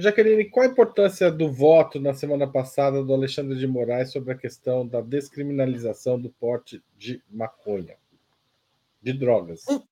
Jaqueline, 0.00 0.48
qual 0.48 0.66
a 0.66 0.68
importância 0.68 1.30
do 1.30 1.52
voto 1.52 1.98
na 1.98 2.14
semana 2.14 2.46
passada 2.46 3.02
do 3.02 3.12
Alexandre 3.12 3.58
de 3.58 3.66
Moraes 3.66 4.12
sobre 4.12 4.32
a 4.32 4.36
questão 4.36 4.86
da 4.86 5.00
descriminalização 5.00 6.20
do 6.20 6.30
porte 6.30 6.82
de 6.96 7.22
maconha, 7.30 7.96
de 9.02 9.12
drogas? 9.12 9.64
Um, 9.68 9.82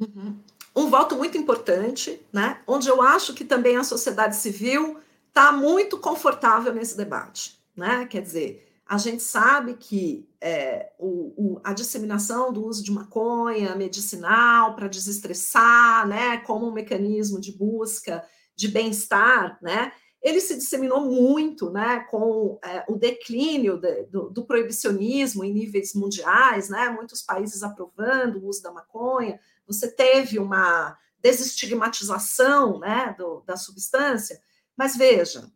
uhum. 0.00 0.38
um 0.74 0.90
voto 0.90 1.14
muito 1.14 1.36
importante, 1.36 2.20
né? 2.32 2.60
Onde 2.66 2.88
eu 2.88 3.02
acho 3.02 3.34
que 3.34 3.44
também 3.44 3.76
a 3.76 3.84
sociedade 3.84 4.36
civil 4.36 4.98
está 5.28 5.52
muito 5.52 5.98
confortável 5.98 6.74
nesse 6.74 6.96
debate 6.96 7.60
né? 7.80 8.06
Quer 8.06 8.22
dizer, 8.22 8.68
a 8.86 8.98
gente 8.98 9.22
sabe 9.22 9.74
que 9.74 10.28
é, 10.40 10.92
o, 10.98 11.32
o, 11.36 11.60
a 11.64 11.72
disseminação 11.72 12.52
do 12.52 12.66
uso 12.66 12.84
de 12.84 12.92
maconha 12.92 13.74
medicinal 13.74 14.74
para 14.74 14.88
desestressar, 14.88 16.06
né, 16.06 16.38
como 16.38 16.68
um 16.68 16.72
mecanismo 16.72 17.40
de 17.40 17.52
busca 17.52 18.22
de 18.60 18.68
bem-estar, 18.68 19.58
né, 19.62 19.90
ele 20.22 20.38
se 20.38 20.54
disseminou 20.54 21.00
muito, 21.00 21.70
né, 21.70 22.00
com 22.10 22.58
é, 22.62 22.84
o 22.86 22.96
declínio 22.96 23.78
de, 23.78 24.04
do, 24.04 24.28
do, 24.28 24.44
proibicionismo 24.44 25.42
em 25.42 25.52
níveis 25.52 25.94
mundiais, 25.94 26.68
né, 26.68 26.90
muitos 26.90 27.22
países 27.22 27.62
aprovando 27.62 28.38
o 28.38 28.46
uso 28.46 28.62
da 28.62 28.70
maconha. 28.70 29.40
Você 29.66 29.90
teve 29.90 30.38
uma 30.38 30.98
desestigmatização, 31.22 32.78
né, 32.78 33.14
do, 33.16 33.40
da 33.46 33.56
substância. 33.56 34.38
Mas 34.76 34.94
veja, 34.94 35.50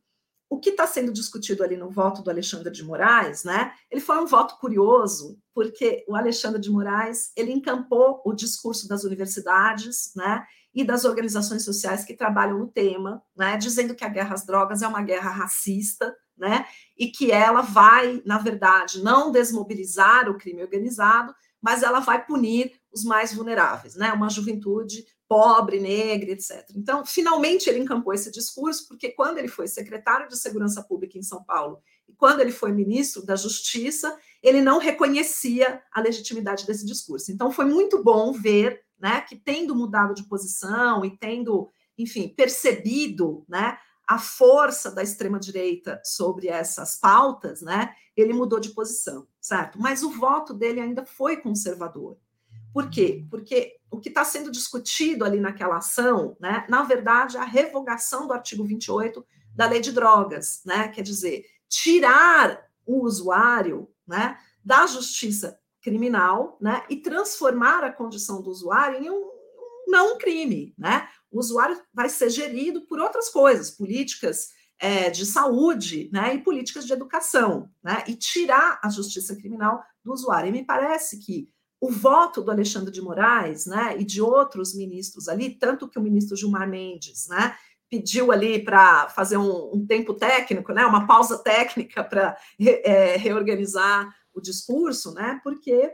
o 0.49 0.59
que 0.59 0.71
está 0.71 0.87
sendo 0.87 1.13
discutido 1.13 1.63
ali 1.63 1.77
no 1.77 1.91
voto 1.91 2.23
do 2.23 2.31
Alexandre 2.31 2.71
de 2.71 2.83
Moraes, 2.83 3.45
né? 3.45 3.73
Ele 3.91 4.01
foi 4.01 4.19
um 4.19 4.27
voto 4.27 4.57
curioso, 4.59 5.39
porque 5.53 6.05
o 6.07 6.15
Alexandre 6.15 6.61
de 6.61 6.71
Moraes 6.71 7.33
ele 7.37 7.53
encampou 7.53 8.23
o 8.25 8.33
discurso 8.33 8.87
das 8.87 9.05
universidades, 9.05 10.13
né? 10.15 10.47
E 10.75 10.85
das 10.85 11.05
organizações 11.05 11.65
sociais 11.65 12.05
que 12.05 12.15
trabalham 12.15 12.59
no 12.59 12.67
tema, 12.67 13.23
né? 13.37 13.57
Dizendo 13.57 13.95
que 13.95 14.05
a 14.05 14.09
guerra 14.09 14.35
às 14.35 14.45
drogas 14.45 14.83
é 14.83 14.89
uma 14.89 15.03
guerra 15.03 15.31
racista, 15.31 16.15
né? 16.37 16.67
E 16.99 17.09
que 17.09 17.31
ela 17.31 17.61
vai, 17.61 18.23
na 18.27 18.39
verdade, 18.39 19.03
não 19.03 19.31
desmobilizar 19.31 20.29
o 20.29 20.37
crime 20.37 20.63
organizado, 20.63 21.35
mas 21.63 21.83
ela 21.83 22.01
vai 22.01 22.25
punir 22.27 22.73
os 22.93 23.05
mais 23.05 23.33
vulneráveis, 23.33 23.95
né? 23.95 24.13
Uma 24.13 24.29
juventude 24.29 25.05
pobre, 25.29 25.81
negra, 25.81 26.31
etc. 26.31 26.65
Então, 26.77 27.05
finalmente 27.05 27.69
ele 27.69 27.79
encampou 27.79 28.13
esse 28.13 28.31
discurso, 28.31 28.87
porque 28.87 29.11
quando 29.11 29.39
ele 29.39 29.49
foi 29.49 29.67
secretário 29.67 30.29
de 30.29 30.37
Segurança 30.37 30.83
Pública 30.83 31.19
em 31.19 31.23
São 31.23 31.43
Paulo 31.43 31.81
e 32.09 32.13
quando 32.13 32.41
ele 32.41 32.53
foi 32.53 32.73
ministro 32.73 33.25
da 33.25 33.35
Justiça, 33.35 34.17
ele 34.43 34.61
não 34.61 34.79
reconhecia 34.79 35.83
a 35.93 36.01
legitimidade 36.01 36.67
desse 36.67 36.85
discurso. 36.85 37.33
Então, 37.33 37.51
foi 37.51 37.65
muito 37.65 38.03
bom 38.03 38.33
ver, 38.33 38.83
né, 39.05 39.21
que 39.21 39.37
tendo 39.37 39.75
mudado 39.75 40.15
de 40.15 40.23
posição 40.23 41.05
e 41.05 41.15
tendo, 41.15 41.69
enfim, 41.99 42.27
percebido, 42.27 43.45
né, 43.47 43.77
a 44.09 44.19
força 44.19 44.91
da 44.91 45.03
extrema 45.03 45.39
direita 45.39 46.01
sobre 46.03 46.49
essas 46.49 46.97
pautas, 46.97 47.61
né, 47.61 47.95
ele 48.17 48.33
mudou 48.33 48.59
de 48.59 48.71
posição, 48.71 49.29
certo? 49.39 49.79
Mas 49.79 50.03
o 50.03 50.09
voto 50.09 50.55
dele 50.55 50.81
ainda 50.81 51.05
foi 51.05 51.37
conservador. 51.37 52.17
Por 52.73 52.89
quê? 52.89 53.27
Porque 53.31 53.77
o 53.91 54.01
que 54.01 54.09
está 54.09 54.25
sendo 54.25 54.51
discutido 54.51 55.23
ali 55.23 55.39
naquela 55.39 55.77
ação, 55.77 56.35
né, 56.41 56.65
na 56.67 56.83
verdade, 56.83 57.37
é 57.37 57.41
a 57.41 57.45
revogação 57.45 58.27
do 58.27 58.33
artigo 58.33 58.65
28 58.65 59.23
da 59.55 59.69
lei 59.69 59.83
de 59.83 59.93
drogas, 59.93 60.63
né? 60.65 60.89
Quer 60.89 61.03
dizer, 61.03 61.45
tirar 61.69 62.59
o 62.87 63.05
usuário 63.05 63.87
né, 64.07 64.39
da 64.65 64.87
justiça 64.87 65.59
criminal 65.85 66.57
né, 66.61 66.83
e 66.89 66.97
transformar 66.97 67.85
a 67.85 67.93
condição 67.93 68.43
do 68.43 68.51
usuário 68.51 69.05
em 69.05 69.11
um, 69.11 69.31
não 69.87 70.17
crime. 70.17 70.75
Né? 70.79 71.07
O 71.31 71.39
usuário 71.39 71.79
vai 71.93 72.09
ser 72.09 72.31
gerido 72.31 72.87
por 72.87 72.99
outras 72.99 73.29
coisas, 73.29 73.71
políticas 73.71 74.49
é, 74.79 75.11
de 75.11 75.27
saúde 75.27 76.09
né, 76.13 76.35
e 76.35 76.43
políticas 76.43 76.87
de 76.87 76.93
educação, 76.93 77.71
né, 77.83 78.03
e 78.09 78.15
tirar 78.15 78.81
a 78.83 78.89
justiça 78.89 79.37
criminal 79.37 79.83
do 80.03 80.13
usuário. 80.13 80.49
E 80.49 80.53
me 80.53 80.65
parece 80.65 81.19
que 81.19 81.49
o 81.81 81.91
voto 81.91 82.41
do 82.41 82.51
Alexandre 82.51 82.91
de 82.91 83.03
Moraes, 83.03 83.67
né, 83.67 83.95
e 83.99 84.05
de 84.05 84.23
outros 84.23 84.75
ministros 84.75 85.29
ali, 85.29 85.51
tanto 85.51 85.89
que 85.89 85.99
o 85.99 86.03
ministro 86.03 86.37
Gilmar 86.37 86.69
Mendes, 86.69 87.29
né, 87.29 87.55
pediu 87.91 88.33
ali 88.33 88.59
para 88.59 89.09
fazer 89.11 89.37
um, 89.37 89.75
um, 89.75 89.87
tempo 89.87 90.15
técnico, 90.15 90.73
né, 90.73 90.85
uma 90.85 91.07
pausa 91.07 91.39
técnica 91.39 92.03
para 92.03 92.37
é, 92.59 93.17
reorganizar 93.17 94.13
o 94.35 94.41
discurso, 94.41 95.13
né, 95.15 95.41
porque 95.43 95.93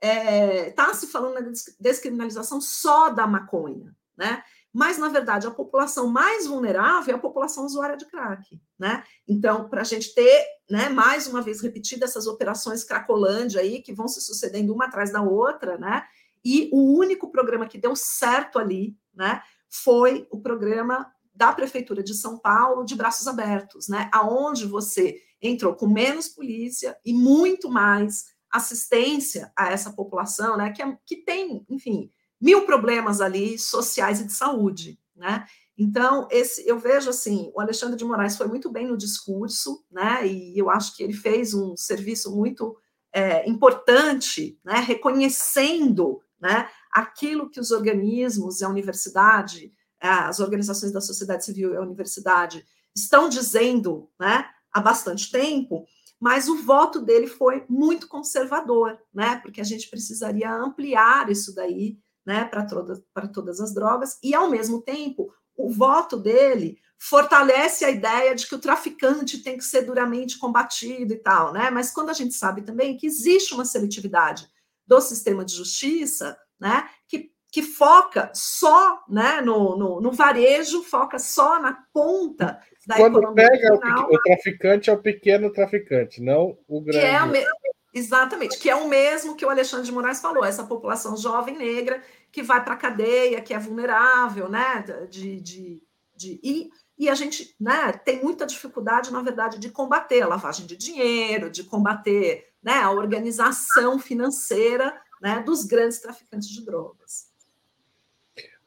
está 0.00 0.08
é, 0.08 0.70
tá 0.70 0.94
se 0.94 1.06
falando 1.06 1.34
na 1.34 1.52
descriminalização 1.78 2.60
só 2.60 3.10
da 3.10 3.26
maconha, 3.26 3.94
né, 4.16 4.42
mas 4.72 4.96
na 4.96 5.08
verdade 5.08 5.46
a 5.46 5.50
população 5.50 6.06
mais 6.06 6.46
vulnerável 6.46 7.14
é 7.14 7.16
a 7.16 7.20
população 7.20 7.66
usuária 7.66 7.96
de 7.96 8.06
crack, 8.06 8.58
né? 8.78 9.04
Então, 9.28 9.68
para 9.68 9.82
a 9.82 9.84
gente 9.84 10.14
ter, 10.14 10.46
né, 10.70 10.88
mais 10.88 11.26
uma 11.26 11.42
vez 11.42 11.60
repetida 11.60 12.06
essas 12.06 12.26
operações 12.26 12.82
Cracolândia 12.82 13.60
aí, 13.60 13.82
que 13.82 13.92
vão 13.92 14.08
se 14.08 14.22
sucedendo 14.22 14.72
uma 14.72 14.86
atrás 14.86 15.12
da 15.12 15.20
outra, 15.20 15.76
né? 15.76 16.04
E 16.42 16.70
o 16.72 16.98
único 16.98 17.30
programa 17.30 17.66
que 17.66 17.76
deu 17.76 17.94
certo 17.94 18.58
ali, 18.58 18.96
né, 19.14 19.42
foi 19.68 20.26
o 20.30 20.40
programa 20.40 21.12
da 21.34 21.52
prefeitura 21.52 22.02
de 22.02 22.14
São 22.14 22.38
Paulo 22.38 22.84
de 22.84 22.94
braços 22.94 23.26
abertos, 23.26 23.88
né? 23.88 24.08
Aonde 24.12 24.66
você 24.66 25.20
entrou 25.42 25.74
com 25.74 25.88
menos 25.88 26.28
polícia 26.28 26.96
e 27.04 27.12
muito 27.12 27.68
mais 27.68 28.26
assistência 28.50 29.50
a 29.56 29.72
essa 29.72 29.92
população, 29.92 30.56
né? 30.56 30.70
Que, 30.70 30.82
é, 30.82 30.96
que 31.04 31.16
tem, 31.16 31.66
enfim, 31.68 32.10
mil 32.40 32.64
problemas 32.64 33.20
ali 33.20 33.58
sociais 33.58 34.20
e 34.20 34.26
de 34.26 34.32
saúde, 34.32 34.98
né? 35.16 35.46
Então, 35.76 36.28
esse, 36.30 36.66
eu 36.68 36.78
vejo 36.78 37.08
assim, 37.08 37.50
o 37.54 37.60
Alexandre 37.60 37.96
de 37.96 38.04
Moraes 38.04 38.36
foi 38.36 38.46
muito 38.46 38.70
bem 38.70 38.86
no 38.86 38.96
discurso, 38.96 39.84
né? 39.90 40.26
E 40.26 40.56
eu 40.56 40.70
acho 40.70 40.94
que 40.94 41.02
ele 41.02 41.14
fez 41.14 41.54
um 41.54 41.76
serviço 41.76 42.34
muito 42.36 42.76
é, 43.12 43.48
importante, 43.48 44.58
né? 44.64 44.80
Reconhecendo, 44.80 46.20
né? 46.40 46.68
Aquilo 46.92 47.48
que 47.50 47.58
os 47.58 47.70
organismos 47.70 48.60
e 48.60 48.64
a 48.64 48.68
universidade, 48.68 49.72
é, 50.00 50.08
as 50.08 50.40
organizações 50.40 50.92
da 50.92 51.00
sociedade 51.00 51.44
civil 51.44 51.72
e 51.72 51.76
a 51.76 51.82
universidade 51.82 52.64
estão 52.94 53.28
dizendo, 53.28 54.10
né? 54.20 54.44
Há 54.72 54.80
bastante 54.80 55.30
tempo, 55.30 55.84
mas 56.20 56.48
o 56.48 56.62
voto 56.62 57.00
dele 57.00 57.26
foi 57.26 57.64
muito 57.68 58.08
conservador, 58.08 58.98
né? 59.12 59.36
Porque 59.42 59.60
a 59.60 59.64
gente 59.64 59.90
precisaria 59.90 60.52
ampliar 60.52 61.30
isso 61.30 61.54
daí 61.54 61.98
né, 62.24 62.44
para 62.44 62.64
todas, 62.64 63.02
para 63.12 63.26
todas 63.26 63.60
as 63.60 63.74
drogas, 63.74 64.18
e 64.22 64.34
ao 64.34 64.48
mesmo 64.48 64.80
tempo, 64.80 65.32
o 65.56 65.70
voto 65.70 66.16
dele 66.16 66.78
fortalece 66.98 67.84
a 67.84 67.90
ideia 67.90 68.32
de 68.34 68.46
que 68.46 68.54
o 68.54 68.60
traficante 68.60 69.42
tem 69.42 69.58
que 69.58 69.64
ser 69.64 69.82
duramente 69.82 70.38
combatido 70.38 71.12
e 71.12 71.16
tal, 71.16 71.52
né? 71.52 71.68
Mas 71.68 71.90
quando 71.90 72.10
a 72.10 72.14
gente 72.14 72.34
sabe 72.34 72.62
também 72.62 72.96
que 72.96 73.06
existe 73.06 73.52
uma 73.52 73.64
seletividade 73.64 74.46
do 74.86 75.00
sistema 75.00 75.44
de 75.44 75.52
justiça, 75.54 76.38
né, 76.60 76.88
que, 77.08 77.31
que 77.52 77.62
foca 77.62 78.32
só 78.34 79.04
né, 79.06 79.42
no, 79.42 79.76
no, 79.76 80.00
no 80.00 80.10
varejo, 80.10 80.82
foca 80.82 81.18
só 81.18 81.60
na 81.60 81.84
ponta 81.92 82.58
da 82.86 82.96
Quando 82.96 83.18
economia. 83.18 83.46
Quando 83.46 83.80
pega 83.80 84.08
o, 84.08 84.14
o, 84.14 84.22
traficante 84.22 84.88
é 84.88 84.92
o 84.94 85.02
pequeno 85.02 85.52
traficante, 85.52 86.22
não 86.22 86.56
o 86.66 86.80
grande. 86.80 87.04
Que 87.30 87.38
é 87.38 87.46
Exatamente, 87.94 88.58
que 88.58 88.70
é 88.70 88.74
o 88.74 88.88
mesmo 88.88 89.36
que 89.36 89.44
o 89.44 89.50
Alexandre 89.50 89.84
de 89.84 89.92
Moraes 89.92 90.18
falou, 90.18 90.46
essa 90.46 90.64
população 90.64 91.14
jovem 91.14 91.58
negra 91.58 92.02
que 92.30 92.42
vai 92.42 92.64
para 92.64 92.72
a 92.72 92.78
cadeia, 92.78 93.42
que 93.42 93.52
é 93.52 93.58
vulnerável, 93.58 94.48
né? 94.48 94.82
De, 95.10 95.38
de, 95.38 95.82
de, 96.16 96.40
e, 96.42 96.70
e 96.98 97.10
a 97.10 97.14
gente 97.14 97.54
né, 97.60 97.92
tem 97.92 98.22
muita 98.22 98.46
dificuldade, 98.46 99.12
na 99.12 99.20
verdade, 99.20 99.58
de 99.58 99.68
combater 99.68 100.22
a 100.22 100.26
lavagem 100.26 100.64
de 100.64 100.74
dinheiro, 100.74 101.50
de 101.50 101.64
combater 101.64 102.48
né, 102.62 102.80
a 102.80 102.90
organização 102.90 103.98
financeira 103.98 104.98
né, 105.20 105.40
dos 105.40 105.64
grandes 105.64 106.00
traficantes 106.00 106.48
de 106.48 106.64
drogas. 106.64 107.31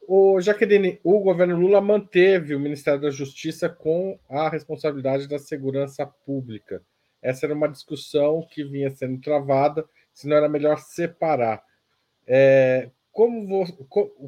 O 0.08 0.39
Jaqueline, 0.39 0.99
o 1.03 1.20
governo 1.20 1.58
Lula 1.58 1.82
manteve 1.82 2.53
o 2.53 2.60
Ministério 2.60 3.01
da 3.01 3.10
Justiça 3.10 3.68
com 3.68 4.20
a 4.30 4.49
responsabilidade 4.49 5.28
da 5.28 5.39
segurança 5.39 6.06
pública. 6.06 6.84
Essa 7.22 7.47
era 7.47 7.56
uma 7.56 7.68
discussão 7.68 8.47
que 8.51 8.64
vinha 8.64 8.91
sendo 8.91 9.20
travada, 9.20 9.84
se 10.14 10.28
não 10.28 10.38
era 10.38 10.47
melhor 10.47 10.78
separar. 10.78 11.64
É, 12.28 12.91
como 13.12 13.47
vou, 13.47 13.66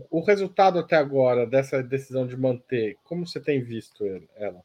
o 0.10 0.22
resultado 0.22 0.80
até 0.80 0.96
agora 0.96 1.46
dessa 1.46 1.84
decisão 1.84 2.26
de 2.26 2.36
manter, 2.36 2.98
como 3.04 3.28
você 3.28 3.40
tem 3.40 3.62
visto 3.62 4.04
ela? 4.36 4.64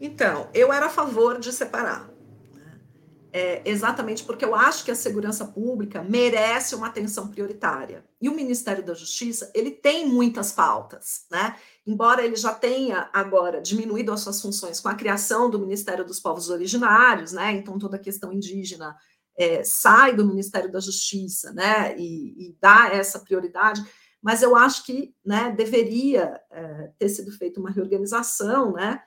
Então, 0.00 0.50
eu 0.52 0.72
era 0.72 0.86
a 0.86 0.90
favor 0.90 1.38
de 1.38 1.52
separar 1.52 2.17
é, 3.38 3.62
exatamente 3.64 4.24
porque 4.24 4.44
eu 4.44 4.52
acho 4.52 4.84
que 4.84 4.90
a 4.90 4.96
segurança 4.96 5.44
pública 5.44 6.02
merece 6.02 6.74
uma 6.74 6.88
atenção 6.88 7.28
prioritária. 7.28 8.04
E 8.20 8.28
o 8.28 8.34
Ministério 8.34 8.84
da 8.84 8.94
Justiça, 8.94 9.48
ele 9.54 9.70
tem 9.70 10.08
muitas 10.08 10.50
pautas, 10.50 11.24
né? 11.30 11.56
Embora 11.86 12.24
ele 12.24 12.34
já 12.34 12.52
tenha 12.52 13.08
agora 13.12 13.62
diminuído 13.62 14.10
as 14.10 14.22
suas 14.22 14.42
funções 14.42 14.80
com 14.80 14.88
a 14.88 14.94
criação 14.96 15.48
do 15.48 15.60
Ministério 15.60 16.04
dos 16.04 16.18
Povos 16.18 16.50
Originários, 16.50 17.30
né? 17.30 17.52
Então 17.52 17.78
toda 17.78 17.94
a 17.94 18.00
questão 18.00 18.32
indígena 18.32 18.96
é, 19.38 19.62
sai 19.62 20.16
do 20.16 20.26
Ministério 20.26 20.72
da 20.72 20.80
Justiça, 20.80 21.52
né? 21.52 21.96
E, 21.96 22.48
e, 22.48 22.56
dá 22.60 22.88
essa 22.92 23.20
prioridade. 23.20 23.84
Mas 24.20 24.42
eu 24.42 24.56
acho 24.56 24.84
que, 24.84 25.14
né? 25.24 25.54
Deveria 25.56 26.40
é, 26.50 26.90
ter 26.98 27.08
sido 27.08 27.30
feita 27.30 27.60
uma 27.60 27.70
reorganização, 27.70 28.72
né? 28.72 29.00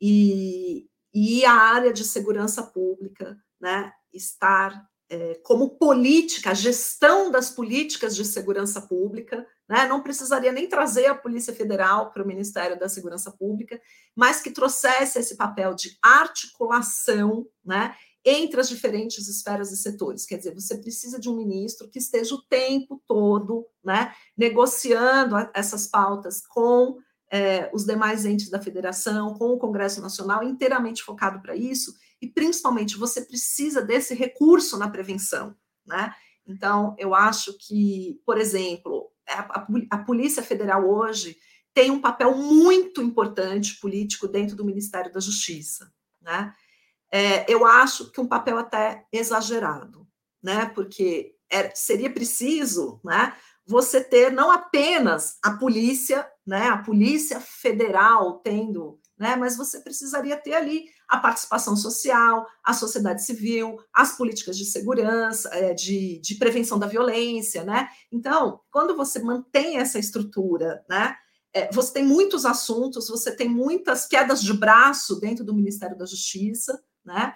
E, 0.00 0.88
e 1.14 1.44
a 1.44 1.52
área 1.52 1.92
de 1.92 2.04
segurança 2.04 2.64
pública 2.64 3.38
né, 3.60 3.92
estar 4.12 4.86
é, 5.08 5.34
como 5.44 5.70
política, 5.70 6.50
a 6.50 6.54
gestão 6.54 7.30
das 7.30 7.50
políticas 7.50 8.16
de 8.16 8.24
segurança 8.24 8.80
pública, 8.80 9.46
né, 9.68 9.86
não 9.86 10.02
precisaria 10.02 10.52
nem 10.52 10.68
trazer 10.68 11.06
a 11.06 11.14
Polícia 11.14 11.52
Federal 11.52 12.10
para 12.10 12.22
o 12.22 12.26
Ministério 12.26 12.78
da 12.78 12.88
Segurança 12.88 13.30
Pública, 13.30 13.80
mas 14.14 14.40
que 14.40 14.50
trouxesse 14.50 15.18
esse 15.18 15.36
papel 15.36 15.74
de 15.74 15.96
articulação 16.02 17.46
né, 17.64 17.94
entre 18.24 18.60
as 18.60 18.68
diferentes 18.68 19.28
esferas 19.28 19.70
e 19.70 19.76
setores. 19.76 20.26
Quer 20.26 20.38
dizer, 20.38 20.54
você 20.54 20.76
precisa 20.78 21.18
de 21.18 21.28
um 21.28 21.36
ministro 21.36 21.88
que 21.88 21.98
esteja 21.98 22.34
o 22.34 22.42
tempo 22.42 23.00
todo 23.06 23.66
né, 23.84 24.12
negociando 24.36 25.36
essas 25.54 25.86
pautas 25.86 26.44
com 26.44 26.96
é, 27.30 27.70
os 27.72 27.84
demais 27.84 28.24
entes 28.24 28.50
da 28.50 28.60
federação, 28.60 29.34
com 29.34 29.50
o 29.50 29.58
Congresso 29.58 30.00
Nacional, 30.00 30.42
inteiramente 30.42 31.02
focado 31.02 31.40
para 31.40 31.54
isso 31.54 31.94
e 32.26 32.28
principalmente 32.28 32.96
você 32.96 33.20
precisa 33.20 33.80
desse 33.80 34.12
recurso 34.12 34.76
na 34.76 34.90
prevenção, 34.90 35.54
né? 35.86 36.12
Então, 36.44 36.96
eu 36.98 37.14
acho 37.14 37.56
que, 37.56 38.20
por 38.26 38.36
exemplo, 38.36 39.08
a, 39.28 39.66
a, 39.90 39.98
Polícia 39.98 40.42
Federal 40.42 40.88
hoje 40.88 41.36
tem 41.72 41.90
um 41.90 42.00
papel 42.00 42.36
muito 42.36 43.00
importante 43.00 43.78
político 43.78 44.26
dentro 44.26 44.56
do 44.56 44.64
Ministério 44.64 45.12
da 45.12 45.20
Justiça, 45.20 45.92
né? 46.20 46.52
É, 47.12 47.50
eu 47.50 47.64
acho 47.64 48.10
que 48.10 48.20
um 48.20 48.26
papel 48.26 48.58
até 48.58 49.06
exagerado, 49.12 50.06
né? 50.42 50.66
Porque 50.66 51.36
é, 51.48 51.72
seria 51.76 52.10
preciso, 52.10 53.00
né? 53.04 53.36
Você 53.64 54.02
ter 54.02 54.32
não 54.32 54.50
apenas 54.50 55.38
a 55.44 55.52
polícia, 55.52 56.28
né? 56.44 56.68
A 56.68 56.78
polícia 56.78 57.40
federal 57.40 58.40
tendo, 58.40 59.00
né? 59.18 59.36
Mas 59.36 59.56
você 59.56 59.80
precisaria 59.80 60.36
ter 60.36 60.54
ali 60.54 60.84
a 61.08 61.18
participação 61.18 61.76
social, 61.76 62.46
a 62.62 62.74
sociedade 62.74 63.24
civil, 63.24 63.78
as 63.92 64.16
políticas 64.16 64.56
de 64.56 64.64
segurança, 64.64 65.48
é, 65.52 65.72
de, 65.72 66.18
de 66.20 66.34
prevenção 66.34 66.78
da 66.78 66.86
violência, 66.86 67.64
né? 67.64 67.88
Então, 68.12 68.60
quando 68.70 68.96
você 68.96 69.18
mantém 69.18 69.78
essa 69.78 69.98
estrutura, 69.98 70.84
né? 70.88 71.16
É, 71.52 71.72
você 71.72 71.94
tem 71.94 72.04
muitos 72.04 72.44
assuntos, 72.44 73.08
você 73.08 73.34
tem 73.34 73.48
muitas 73.48 74.06
quedas 74.06 74.42
de 74.42 74.52
braço 74.52 75.18
dentro 75.18 75.42
do 75.42 75.54
Ministério 75.54 75.96
da 75.96 76.04
Justiça, 76.04 76.82
né? 77.04 77.32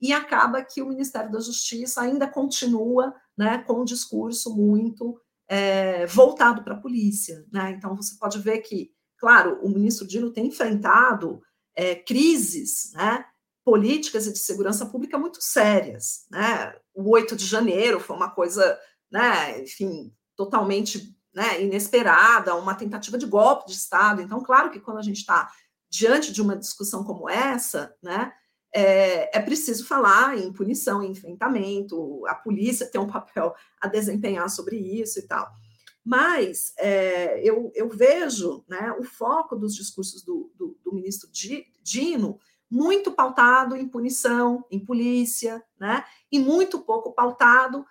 E 0.00 0.12
acaba 0.12 0.62
que 0.64 0.82
o 0.82 0.88
Ministério 0.88 1.30
da 1.30 1.38
Justiça 1.38 2.00
ainda 2.00 2.26
continua, 2.26 3.14
né, 3.36 3.58
com 3.58 3.82
um 3.82 3.84
discurso 3.84 4.56
muito 4.56 5.20
é, 5.46 6.06
voltado 6.06 6.62
para 6.62 6.74
a 6.74 6.80
polícia, 6.80 7.44
né? 7.52 7.72
Então 7.72 7.94
você 7.94 8.16
pode 8.18 8.38
ver 8.38 8.58
que, 8.58 8.92
claro, 9.20 9.60
o 9.62 9.68
ministro 9.68 10.06
Dino 10.06 10.32
tem 10.32 10.46
enfrentado 10.46 11.42
é, 11.76 11.94
crises 11.94 12.92
né, 12.94 13.24
políticas 13.64 14.26
e 14.26 14.32
de 14.32 14.38
segurança 14.38 14.86
pública 14.86 15.18
muito 15.18 15.40
sérias. 15.42 16.24
Né? 16.30 16.74
O 16.94 17.10
8 17.10 17.36
de 17.36 17.46
janeiro 17.46 18.00
foi 18.00 18.16
uma 18.16 18.30
coisa, 18.30 18.78
né, 19.12 19.60
enfim, 19.60 20.12
totalmente 20.34 21.14
né, 21.34 21.62
inesperada, 21.62 22.56
uma 22.56 22.74
tentativa 22.74 23.18
de 23.18 23.26
golpe 23.26 23.66
de 23.66 23.74
Estado. 23.74 24.22
Então, 24.22 24.42
claro 24.42 24.70
que 24.70 24.80
quando 24.80 24.98
a 24.98 25.02
gente 25.02 25.18
está 25.18 25.50
diante 25.88 26.32
de 26.32 26.40
uma 26.40 26.56
discussão 26.56 27.04
como 27.04 27.28
essa, 27.28 27.94
né, 28.02 28.32
é, 28.74 29.36
é, 29.36 29.42
preciso 29.42 29.86
falar 29.86 30.38
em 30.38 30.52
punição, 30.52 31.02
em 31.02 31.10
enfrentamento, 31.10 32.24
a 32.26 32.34
polícia 32.34 32.86
tem 32.86 33.00
um 33.00 33.06
papel 33.06 33.54
a 33.80 33.88
desempenhar 33.88 34.48
sobre 34.48 34.76
isso 34.76 35.18
e 35.18 35.22
tal. 35.22 35.50
Mas 36.04 36.72
é, 36.78 37.40
eu, 37.42 37.70
eu, 37.74 37.88
vejo 37.88 38.64
né, 38.66 38.92
o 38.98 39.04
foco 39.04 39.54
dos 39.54 39.74
discursos 39.74 40.22
do, 40.22 40.50
do, 40.56 40.78
do, 40.82 40.94
ministro 40.94 41.28
Dino 41.82 42.38
muito 42.70 43.12
pautado 43.12 43.76
em 43.76 43.86
punição, 43.86 44.64
em 44.70 44.78
polícia, 44.78 45.62
né, 45.78 46.04
e 46.30 46.38
muito 46.38 46.80
pouco 46.80 47.12
pautado 47.12 47.84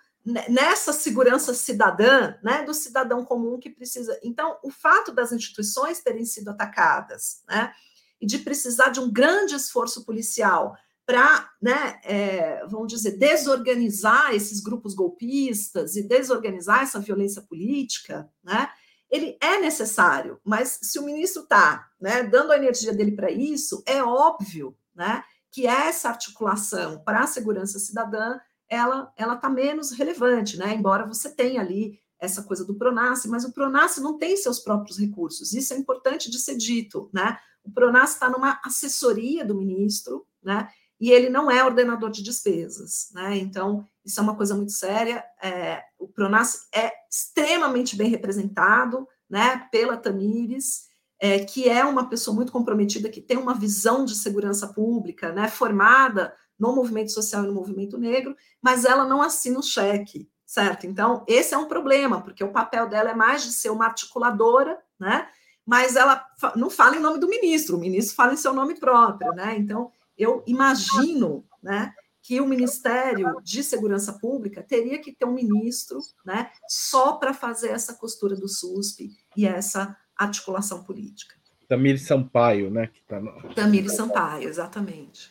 nessa 0.48 0.92
segurança 0.92 1.54
cidadã, 1.54 2.34
né, 2.42 2.62
do 2.62 2.74
cidadão 2.74 3.24
comum 3.24 3.58
que 3.58 3.70
precisa. 3.70 4.18
Então, 4.22 4.58
o 4.62 4.70
fato 4.70 5.12
das 5.12 5.32
instituições 5.32 6.00
terem 6.00 6.24
sido 6.24 6.48
atacadas, 6.48 7.42
né, 7.48 7.72
e 8.20 8.26
de 8.26 8.38
precisar 8.38 8.90
de 8.90 9.00
um 9.00 9.10
grande 9.10 9.54
esforço 9.54 10.04
policial 10.04 10.76
para, 11.10 11.50
né, 11.60 12.00
é, 12.04 12.64
vamos 12.68 12.86
dizer, 12.86 13.18
desorganizar 13.18 14.32
esses 14.32 14.60
grupos 14.60 14.94
golpistas 14.94 15.96
e 15.96 16.06
desorganizar 16.06 16.82
essa 16.82 17.00
violência 17.00 17.42
política, 17.42 18.30
né, 18.44 18.70
ele 19.10 19.36
é 19.40 19.58
necessário, 19.58 20.38
mas 20.44 20.78
se 20.82 21.00
o 21.00 21.04
ministro 21.04 21.42
está 21.42 21.90
né, 22.00 22.22
dando 22.22 22.52
a 22.52 22.56
energia 22.56 22.94
dele 22.94 23.10
para 23.10 23.28
isso, 23.28 23.82
é 23.86 24.00
óbvio 24.04 24.76
né, 24.94 25.24
que 25.50 25.66
essa 25.66 26.10
articulação 26.10 27.02
para 27.02 27.24
a 27.24 27.26
segurança 27.26 27.80
cidadã 27.80 28.38
ela 28.68 29.12
ela 29.16 29.34
está 29.34 29.50
menos 29.50 29.90
relevante, 29.90 30.56
né? 30.56 30.72
Embora 30.72 31.04
você 31.04 31.28
tenha 31.28 31.60
ali 31.60 31.98
essa 32.20 32.44
coisa 32.44 32.64
do 32.64 32.76
Pronace, 32.76 33.26
mas 33.28 33.44
o 33.44 33.52
Pronace 33.52 34.00
não 34.00 34.16
tem 34.16 34.36
seus 34.36 34.60
próprios 34.60 34.96
recursos. 34.96 35.52
Isso 35.52 35.74
é 35.74 35.76
importante 35.76 36.30
de 36.30 36.38
ser 36.38 36.56
dito, 36.56 37.10
né? 37.12 37.36
O 37.64 37.72
Pronace 37.72 38.14
está 38.14 38.30
numa 38.30 38.60
assessoria 38.64 39.44
do 39.44 39.56
ministro, 39.56 40.24
né? 40.40 40.68
E 41.00 41.10
ele 41.10 41.30
não 41.30 41.50
é 41.50 41.64
ordenador 41.64 42.10
de 42.10 42.22
despesas, 42.22 43.08
né? 43.12 43.38
Então 43.38 43.86
isso 44.04 44.20
é 44.20 44.22
uma 44.22 44.36
coisa 44.36 44.54
muito 44.54 44.72
séria. 44.72 45.24
É, 45.42 45.82
o 45.98 46.06
Pronace 46.06 46.66
é 46.74 46.92
extremamente 47.10 47.96
bem 47.96 48.10
representado, 48.10 49.08
né? 49.28 49.66
Pela 49.72 49.96
Tamires. 49.96 50.88
É, 51.22 51.44
que 51.44 51.68
é 51.68 51.84
uma 51.84 52.08
pessoa 52.08 52.34
muito 52.34 52.50
comprometida, 52.50 53.10
que 53.10 53.20
tem 53.20 53.36
uma 53.36 53.52
visão 53.52 54.06
de 54.06 54.14
segurança 54.14 54.68
pública, 54.68 55.30
né, 55.30 55.48
formada 55.48 56.34
no 56.58 56.74
movimento 56.74 57.12
social 57.12 57.44
e 57.44 57.46
no 57.46 57.52
movimento 57.52 57.98
negro, 57.98 58.34
mas 58.60 58.86
ela 58.86 59.04
não 59.04 59.20
assina 59.20 59.58
o 59.58 59.62
cheque, 59.62 60.30
certo? 60.46 60.86
Então, 60.86 61.22
esse 61.28 61.54
é 61.54 61.58
um 61.58 61.68
problema, 61.68 62.22
porque 62.22 62.42
o 62.42 62.52
papel 62.52 62.88
dela 62.88 63.10
é 63.10 63.14
mais 63.14 63.42
de 63.42 63.52
ser 63.52 63.68
uma 63.68 63.84
articuladora, 63.84 64.78
né? 64.98 65.28
Mas 65.66 65.94
ela 65.94 66.26
não 66.56 66.68
fala 66.70 66.96
em 66.96 67.00
nome 67.00 67.18
do 67.18 67.28
ministro, 67.28 67.76
o 67.76 67.80
ministro 67.80 68.16
fala 68.16 68.32
em 68.32 68.36
seu 68.36 68.52
nome 68.52 68.80
próprio, 68.80 69.32
né? 69.32 69.56
Então, 69.58 69.92
eu 70.20 70.42
imagino, 70.46 71.44
né, 71.62 71.94
que 72.22 72.40
o 72.40 72.46
Ministério 72.46 73.40
de 73.42 73.62
Segurança 73.62 74.12
Pública 74.12 74.62
teria 74.62 75.00
que 75.00 75.12
ter 75.12 75.24
um 75.24 75.32
ministro, 75.32 75.98
né, 76.24 76.50
só 76.68 77.14
para 77.14 77.32
fazer 77.32 77.68
essa 77.68 77.94
costura 77.94 78.36
do 78.36 78.48
SUSP 78.48 79.10
e 79.36 79.46
essa 79.46 79.96
articulação 80.16 80.84
política. 80.84 81.34
Tamir 81.66 82.00
Sampaio, 82.00 82.68
né? 82.68 82.88
Que 82.88 83.00
tá 83.04 83.20
no... 83.20 83.54
Tamir 83.54 83.88
Sampaio, 83.88 84.48
exatamente. 84.48 85.30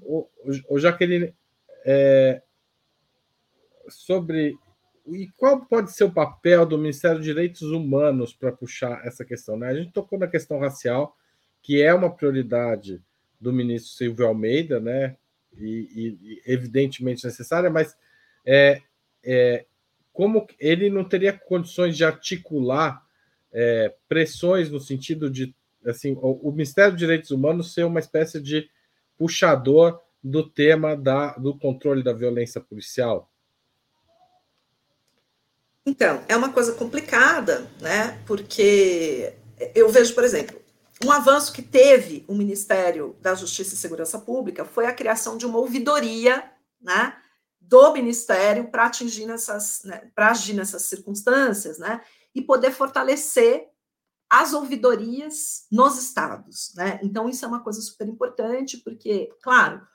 O, 0.00 0.26
o, 0.70 0.78
Jaqueline, 0.78 1.34
é, 1.84 2.42
sobre 3.88 4.58
e 5.06 5.28
qual 5.36 5.66
pode 5.66 5.92
ser 5.92 6.04
o 6.04 6.12
papel 6.12 6.64
do 6.64 6.78
Ministério 6.78 7.18
dos 7.18 7.26
Direitos 7.26 7.62
Humanos 7.62 8.32
para 8.32 8.50
puxar 8.50 9.06
essa 9.06 9.24
questão? 9.24 9.58
Né? 9.58 9.68
A 9.68 9.74
gente 9.74 9.92
tocou 9.92 10.18
na 10.18 10.26
questão 10.26 10.58
racial, 10.58 11.14
que 11.62 11.82
é 11.82 11.92
uma 11.92 12.10
prioridade 12.10 13.02
do 13.44 13.52
ministro 13.52 13.92
Silvio 13.92 14.26
Almeida, 14.26 14.80
né? 14.80 15.16
E, 15.56 16.18
e 16.26 16.42
evidentemente 16.46 17.24
necessária, 17.24 17.70
mas 17.70 17.96
é, 18.44 18.80
é, 19.22 19.66
como 20.12 20.46
ele 20.58 20.90
não 20.90 21.04
teria 21.04 21.32
condições 21.32 21.96
de 21.96 22.04
articular 22.04 23.04
é, 23.52 23.94
pressões 24.08 24.68
no 24.68 24.80
sentido 24.80 25.30
de 25.30 25.54
assim 25.86 26.18
o, 26.20 26.48
o 26.48 26.50
Ministério 26.50 26.92
dos 26.92 26.98
Direitos 26.98 27.30
Humanos 27.30 27.72
ser 27.72 27.84
uma 27.84 28.00
espécie 28.00 28.40
de 28.40 28.68
puxador 29.16 30.00
do 30.22 30.48
tema 30.48 30.96
da, 30.96 31.34
do 31.34 31.56
controle 31.56 32.02
da 32.02 32.12
violência 32.12 32.60
policial? 32.60 33.30
Então, 35.86 36.24
é 36.26 36.34
uma 36.34 36.50
coisa 36.50 36.72
complicada, 36.72 37.68
né? 37.80 38.18
Porque 38.26 39.34
eu 39.74 39.90
vejo, 39.90 40.14
por 40.14 40.24
exemplo, 40.24 40.63
um 41.02 41.10
avanço 41.10 41.52
que 41.52 41.62
teve 41.62 42.24
o 42.28 42.34
Ministério 42.34 43.16
da 43.20 43.34
Justiça 43.34 43.74
e 43.74 43.78
Segurança 43.78 44.18
Pública 44.18 44.64
foi 44.64 44.86
a 44.86 44.92
criação 44.92 45.36
de 45.36 45.46
uma 45.46 45.58
ouvidoria, 45.58 46.50
né? 46.80 47.16
Do 47.60 47.92
Ministério 47.92 48.70
para 48.70 48.86
atingir 48.86 49.26
nessas, 49.26 49.82
né, 49.84 50.10
para 50.14 50.30
agir 50.30 50.52
nessas 50.52 50.82
circunstâncias, 50.82 51.78
né? 51.78 52.00
E 52.34 52.42
poder 52.42 52.70
fortalecer 52.72 53.68
as 54.30 54.52
ouvidorias 54.52 55.66
nos 55.70 55.98
estados, 55.98 56.72
né? 56.74 57.00
Então 57.02 57.28
isso 57.28 57.44
é 57.44 57.48
uma 57.48 57.62
coisa 57.62 57.80
super 57.80 58.08
importante 58.08 58.78
porque, 58.78 59.30
claro, 59.42 59.86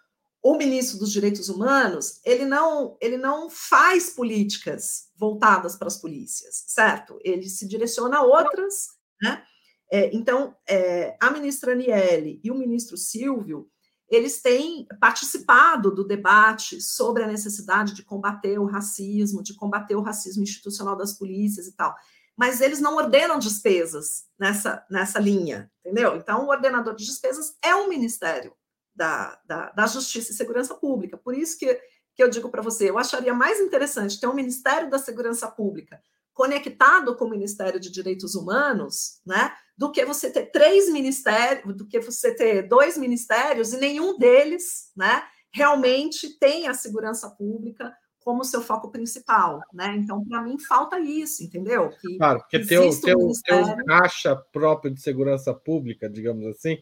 o 0.42 0.56
ministro 0.56 0.98
dos 0.98 1.12
Direitos 1.12 1.50
Humanos 1.50 2.20
ele 2.24 2.46
não 2.46 2.98
ele 3.02 3.18
não 3.18 3.50
faz 3.50 4.10
políticas 4.10 5.10
voltadas 5.16 5.76
para 5.76 5.88
as 5.88 5.98
polícias, 5.98 6.64
certo? 6.68 7.20
Ele 7.24 7.50
se 7.50 7.68
direciona 7.68 8.18
a 8.18 8.24
outras, 8.24 8.90
né? 9.22 9.44
É, 9.92 10.16
então 10.16 10.56
é, 10.68 11.18
a 11.20 11.32
ministra 11.32 11.72
Aniele 11.72 12.40
e 12.44 12.52
o 12.52 12.56
ministro 12.56 12.96
Silvio 12.98 13.68
eles 14.08 14.42
têm 14.42 14.88
participado 15.00 15.94
do 15.94 16.04
debate 16.04 16.82
sobre 16.82 17.24
a 17.24 17.28
necessidade 17.28 17.94
de 17.94 18.04
combater 18.04 18.58
o 18.60 18.66
racismo, 18.66 19.44
de 19.44 19.56
combater 19.56 19.96
o 19.96 20.02
racismo 20.02 20.42
institucional 20.42 20.96
das 20.96 21.14
polícias 21.14 21.68
e 21.68 21.76
tal 21.76 21.96
mas 22.40 22.62
eles 22.62 22.80
não 22.80 22.96
ordenam 22.96 23.38
despesas 23.38 24.24
nessa, 24.40 24.86
nessa 24.90 25.20
linha, 25.20 25.70
entendeu? 25.84 26.16
Então, 26.16 26.46
o 26.46 26.50
ordenador 26.50 26.96
de 26.96 27.06
despesas 27.06 27.58
é 27.62 27.76
o 27.76 27.90
Ministério 27.90 28.54
da, 28.96 29.38
da, 29.46 29.72
da 29.72 29.86
Justiça 29.86 30.32
e 30.32 30.36
Segurança 30.36 30.74
Pública. 30.74 31.18
Por 31.18 31.36
isso 31.36 31.60
que, 31.60 31.74
que 32.16 32.24
eu 32.24 32.30
digo 32.30 32.50
para 32.50 32.62
você, 32.62 32.90
eu 32.90 32.98
acharia 32.98 33.34
mais 33.34 33.60
interessante 33.60 34.18
ter 34.18 34.28
um 34.28 34.34
Ministério 34.34 34.90
da 34.90 34.98
Segurança 34.98 35.52
Pública 35.52 36.02
conectado 36.40 37.18
com 37.18 37.26
o 37.26 37.30
Ministério 37.30 37.82
de 37.82 37.92
Direitos 37.92 38.34
Humanos, 38.34 39.20
né, 39.26 39.52
do 39.78 39.92
que 39.92 40.06
você 40.06 40.32
ter 40.32 40.46
três 40.54 40.90
ministérios, 40.90 41.76
do 41.76 41.86
que 41.86 42.00
você 42.00 42.34
ter 42.34 42.66
dois 42.66 42.98
ministérios 42.98 43.74
e 43.74 43.78
nenhum 43.78 44.18
deles, 44.18 44.90
né, 44.96 45.22
realmente 45.52 46.40
tem 46.40 46.70
a 46.70 46.74
segurança 46.74 47.30
pública 47.30 47.94
como 48.22 48.46
seu 48.46 48.62
foco 48.62 48.90
principal, 48.90 49.60
né? 49.74 49.98
Então, 49.98 50.24
para 50.24 50.42
mim, 50.42 50.58
falta 50.58 50.98
isso, 50.98 51.44
entendeu? 51.44 51.90
Que 51.90 52.18
claro, 52.18 52.40
porque 52.40 52.60
ter 52.60 52.80
o, 52.80 52.88
um 52.88 53.02
ter 53.02 53.16
um 53.16 53.76
caixa 53.84 54.34
próprio 54.54 54.94
de 54.94 55.02
segurança 55.02 55.54
pública, 55.54 56.10
digamos 56.10 56.46
assim, 56.46 56.78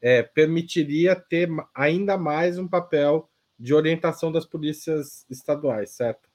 é, 0.00 0.22
permitiria 0.22 1.16
ter 1.16 1.48
ainda 1.74 2.16
mais 2.16 2.56
um 2.56 2.68
papel 2.68 3.28
de 3.58 3.74
orientação 3.74 4.30
das 4.30 4.46
polícias 4.46 5.26
estaduais, 5.28 5.90
certo? 5.90 6.31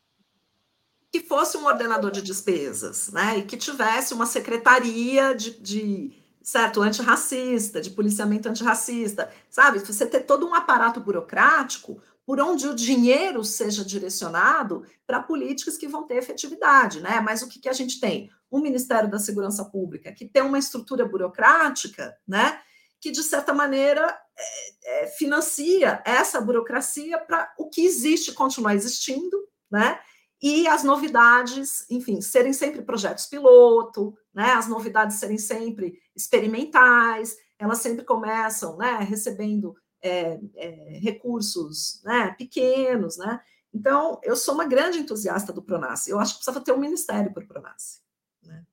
Que 1.11 1.21
fosse 1.21 1.57
um 1.57 1.65
ordenador 1.65 2.11
de 2.11 2.21
despesas, 2.21 3.09
né? 3.09 3.37
E 3.37 3.43
que 3.43 3.57
tivesse 3.57 4.13
uma 4.13 4.25
secretaria 4.25 5.33
de, 5.33 5.59
de 5.59 6.23
certo, 6.47 6.81
antirracista, 6.81 7.81
de 7.81 7.89
policiamento 7.89 8.47
antirracista, 8.47 9.29
sabe? 9.49 9.79
Você 9.79 10.05
ter 10.05 10.21
todo 10.21 10.47
um 10.47 10.55
aparato 10.55 10.99
burocrático 10.99 12.01
por 12.25 12.41
onde 12.41 12.67
o 12.67 12.75
dinheiro 12.75 13.43
seja 13.43 13.85
direcionado 13.85 14.85
para 15.05 15.23
políticas 15.23 15.77
que 15.77 15.87
vão 15.87 16.03
ter 16.03 16.15
efetividade, 16.15 16.99
né? 16.99 17.21
Mas 17.21 17.41
o 17.41 17.47
que, 17.47 17.59
que 17.59 17.69
a 17.69 17.73
gente 17.73 18.01
tem? 18.01 18.29
O 18.51 18.59
Ministério 18.59 19.09
da 19.09 19.19
Segurança 19.19 19.63
Pública, 19.63 20.11
que 20.11 20.25
tem 20.25 20.41
uma 20.41 20.59
estrutura 20.59 21.05
burocrática, 21.05 22.17
né? 22.27 22.61
Que, 22.99 23.11
de 23.11 23.23
certa 23.23 23.53
maneira, 23.53 24.17
é, 24.37 25.03
é, 25.03 25.07
financia 25.07 26.01
essa 26.05 26.41
burocracia 26.41 27.17
para 27.17 27.53
o 27.57 27.69
que 27.69 27.85
existe 27.85 28.33
continuar 28.33 28.75
existindo, 28.75 29.37
né? 29.71 29.99
E 30.41 30.67
as 30.67 30.83
novidades, 30.83 31.89
enfim, 31.89 32.21
serem 32.21 32.53
sempre 32.53 32.81
projetos 32.83 33.25
piloto, 33.25 34.15
né? 34.33 34.51
As 34.53 34.67
novidades 34.67 35.17
serem 35.17 35.37
sempre 35.37 35.99
experimentais, 36.15 37.35
elas 37.57 37.79
sempre 37.79 38.05
começam, 38.05 38.77
né? 38.77 38.97
Recebendo 38.97 39.75
é, 40.01 40.39
é, 40.55 40.99
recursos 41.01 42.01
né, 42.03 42.35
pequenos, 42.37 43.17
né? 43.17 43.39
Então, 43.73 44.19
eu 44.23 44.35
sou 44.35 44.53
uma 44.53 44.65
grande 44.65 44.99
entusiasta 44.99 45.51
do 45.51 45.61
Pronace. 45.61 46.09
Eu 46.09 46.19
acho 46.19 46.33
que 46.33 46.39
precisava 46.39 46.63
ter 46.63 46.71
um 46.71 46.79
ministério 46.79 47.33
para 47.33 47.43
o 47.43 47.47
Pronace. 47.47 47.99
Né? 48.43 48.63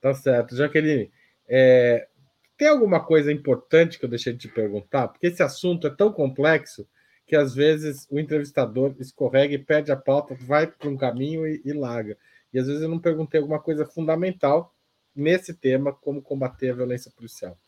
Tá 0.00 0.14
certo. 0.14 0.56
Jaqueline, 0.56 1.10
é, 1.48 2.08
tem 2.56 2.68
alguma 2.68 3.04
coisa 3.04 3.32
importante 3.32 3.98
que 3.98 4.04
eu 4.04 4.08
deixei 4.08 4.32
de 4.32 4.40
te 4.40 4.48
perguntar? 4.48 5.08
Porque 5.08 5.26
esse 5.26 5.42
assunto 5.42 5.86
é 5.86 5.90
tão 5.90 6.12
complexo 6.12 6.88
que 7.26 7.34
às 7.34 7.54
vezes 7.54 8.06
o 8.10 8.18
entrevistador 8.18 8.94
escorrega 9.00 9.54
e 9.54 9.58
perde 9.58 9.90
a 9.90 9.96
pauta, 9.96 10.34
vai 10.34 10.66
para 10.66 10.88
um 10.88 10.96
caminho 10.96 11.46
e, 11.46 11.60
e 11.64 11.72
larga. 11.72 12.16
E 12.52 12.58
às 12.58 12.66
vezes 12.66 12.82
eu 12.82 12.88
não 12.88 12.98
perguntei 12.98 13.40
alguma 13.40 13.58
coisa 13.58 13.84
fundamental 13.84 14.72
nesse 15.14 15.52
tema, 15.52 15.92
como 15.92 16.22
combater 16.22 16.70
a 16.70 16.74
violência 16.74 17.10
policial. 17.10 17.58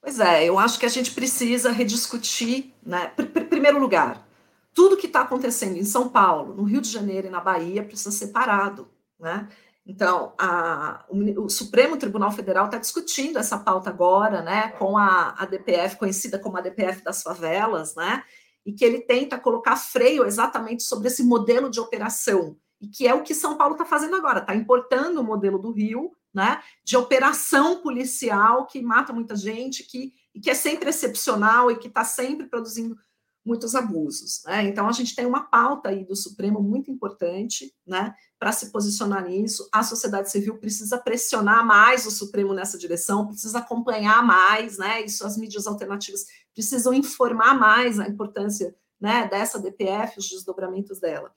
Pois 0.00 0.20
é, 0.20 0.44
eu 0.44 0.58
acho 0.58 0.78
que 0.78 0.84
a 0.84 0.90
gente 0.90 1.12
precisa 1.12 1.70
rediscutir, 1.70 2.74
né? 2.82 3.06
Primeiro 3.48 3.78
lugar, 3.78 4.26
tudo 4.74 4.98
que 4.98 5.06
está 5.06 5.22
acontecendo 5.22 5.78
em 5.78 5.84
São 5.84 6.10
Paulo, 6.10 6.54
no 6.54 6.64
Rio 6.64 6.80
de 6.80 6.90
Janeiro 6.90 7.28
e 7.28 7.30
na 7.30 7.40
Bahia 7.40 7.82
precisa 7.82 8.10
ser 8.10 8.28
parado, 8.28 8.86
né? 9.18 9.48
Então, 9.86 10.32
a, 10.38 11.04
o, 11.10 11.44
o, 11.44 11.48
Supremo 11.50 11.98
Tribunal 11.98 12.32
Federal 12.32 12.66
está 12.66 12.78
discutindo 12.78 13.38
essa 13.38 13.58
pauta 13.58 13.90
agora, 13.90 14.40
né, 14.40 14.68
com 14.78 14.96
a, 14.96 15.34
a 15.36 15.44
DPF, 15.44 15.96
conhecida 15.96 16.38
como 16.38 16.56
a 16.56 16.62
DPF 16.62 17.04
das 17.04 17.22
favelas, 17.22 17.94
né, 17.94 18.24
e 18.64 18.72
que 18.72 18.84
ele 18.84 19.02
tenta 19.02 19.38
colocar 19.38 19.76
freio 19.76 20.24
exatamente 20.24 20.82
sobre 20.84 21.08
esse 21.08 21.22
modelo 21.22 21.68
de 21.68 21.80
operação, 21.80 22.56
e 22.80 22.88
que 22.88 23.06
é 23.06 23.12
o 23.12 23.22
que 23.22 23.34
São 23.34 23.58
Paulo 23.58 23.74
está 23.74 23.84
fazendo 23.84 24.16
agora, 24.16 24.40
está 24.40 24.54
importando 24.54 25.20
o 25.20 25.24
modelo 25.24 25.58
do 25.58 25.70
Rio 25.70 26.12
né, 26.32 26.60
de 26.82 26.96
operação 26.96 27.80
policial 27.80 28.66
que 28.66 28.82
mata 28.82 29.12
muita 29.12 29.36
gente, 29.36 29.84
que, 29.84 30.12
e 30.34 30.40
que 30.40 30.50
é 30.50 30.54
sempre 30.54 30.88
excepcional 30.88 31.70
e 31.70 31.76
que 31.76 31.88
está 31.88 32.04
sempre 32.04 32.46
produzindo 32.46 32.96
muitos 33.44 33.74
abusos. 33.74 34.42
Né? 34.46 34.64
Então, 34.64 34.88
a 34.88 34.92
gente 34.92 35.14
tem 35.14 35.26
uma 35.26 35.42
pauta 35.42 35.90
aí 35.90 36.04
do 36.04 36.16
Supremo 36.16 36.62
muito 36.62 36.90
importante 36.90 37.74
né, 37.86 38.14
para 38.38 38.52
se 38.52 38.72
posicionar 38.72 39.26
nisso. 39.28 39.68
A 39.72 39.82
sociedade 39.82 40.30
civil 40.30 40.58
precisa 40.58 40.98
pressionar 40.98 41.64
mais 41.64 42.06
o 42.06 42.10
Supremo 42.10 42.54
nessa 42.54 42.78
direção, 42.78 43.26
precisa 43.26 43.58
acompanhar 43.58 44.24
mais, 44.24 44.78
né? 44.78 45.02
Isso 45.02 45.26
as 45.26 45.36
mídias 45.36 45.66
alternativas 45.66 46.24
precisam 46.54 46.94
informar 46.94 47.54
mais 47.58 48.00
a 48.00 48.08
importância 48.08 48.74
né, 49.00 49.28
dessa 49.28 49.58
DPF, 49.58 50.18
os 50.18 50.30
desdobramentos 50.30 50.98
dela. 50.98 51.30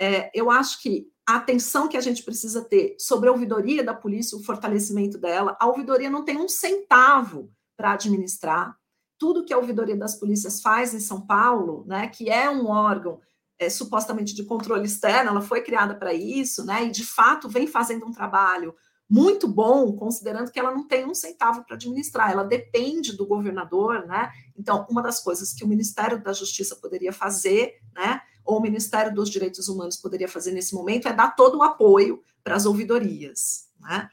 É, 0.00 0.30
eu 0.34 0.50
acho 0.50 0.80
que 0.80 1.06
a 1.28 1.36
atenção 1.36 1.86
que 1.86 1.96
a 1.96 2.00
gente 2.00 2.22
precisa 2.22 2.64
ter 2.64 2.96
sobre 2.98 3.28
a 3.28 3.32
ouvidoria 3.32 3.84
da 3.84 3.94
polícia, 3.94 4.36
o 4.36 4.42
fortalecimento 4.42 5.18
dela, 5.18 5.56
a 5.60 5.66
ouvidoria 5.66 6.08
não 6.08 6.24
tem 6.24 6.38
um 6.38 6.48
centavo 6.48 7.52
para 7.76 7.92
administrar, 7.92 8.79
tudo 9.20 9.44
que 9.44 9.52
a 9.52 9.58
ouvidoria 9.58 9.96
das 9.96 10.16
polícias 10.16 10.62
faz 10.62 10.94
em 10.94 10.98
São 10.98 11.20
Paulo, 11.20 11.84
né, 11.86 12.08
que 12.08 12.30
é 12.30 12.48
um 12.48 12.66
órgão 12.66 13.20
é, 13.58 13.68
supostamente 13.68 14.34
de 14.34 14.44
controle 14.44 14.86
externo, 14.86 15.28
ela 15.28 15.42
foi 15.42 15.60
criada 15.60 15.94
para 15.94 16.14
isso, 16.14 16.64
né, 16.64 16.86
e 16.86 16.90
de 16.90 17.04
fato 17.04 17.46
vem 17.46 17.66
fazendo 17.66 18.06
um 18.06 18.10
trabalho 18.10 18.74
muito 19.06 19.46
bom, 19.46 19.92
considerando 19.92 20.50
que 20.50 20.58
ela 20.58 20.72
não 20.72 20.86
tem 20.86 21.04
um 21.04 21.14
centavo 21.14 21.64
para 21.64 21.74
administrar, 21.74 22.30
ela 22.30 22.44
depende 22.44 23.14
do 23.16 23.26
governador, 23.26 24.06
né? 24.06 24.30
Então, 24.56 24.86
uma 24.88 25.02
das 25.02 25.20
coisas 25.20 25.52
que 25.52 25.64
o 25.64 25.68
Ministério 25.68 26.22
da 26.22 26.32
Justiça 26.32 26.76
poderia 26.76 27.12
fazer, 27.12 27.74
né, 27.92 28.22
ou 28.44 28.58
o 28.58 28.62
Ministério 28.62 29.12
dos 29.12 29.28
Direitos 29.28 29.68
Humanos 29.68 29.96
poderia 29.96 30.28
fazer 30.28 30.52
nesse 30.52 30.74
momento, 30.74 31.08
é 31.08 31.12
dar 31.12 31.34
todo 31.34 31.58
o 31.58 31.62
apoio 31.62 32.22
para 32.42 32.54
as 32.54 32.66
ouvidorias, 32.66 33.68
né? 33.80 34.08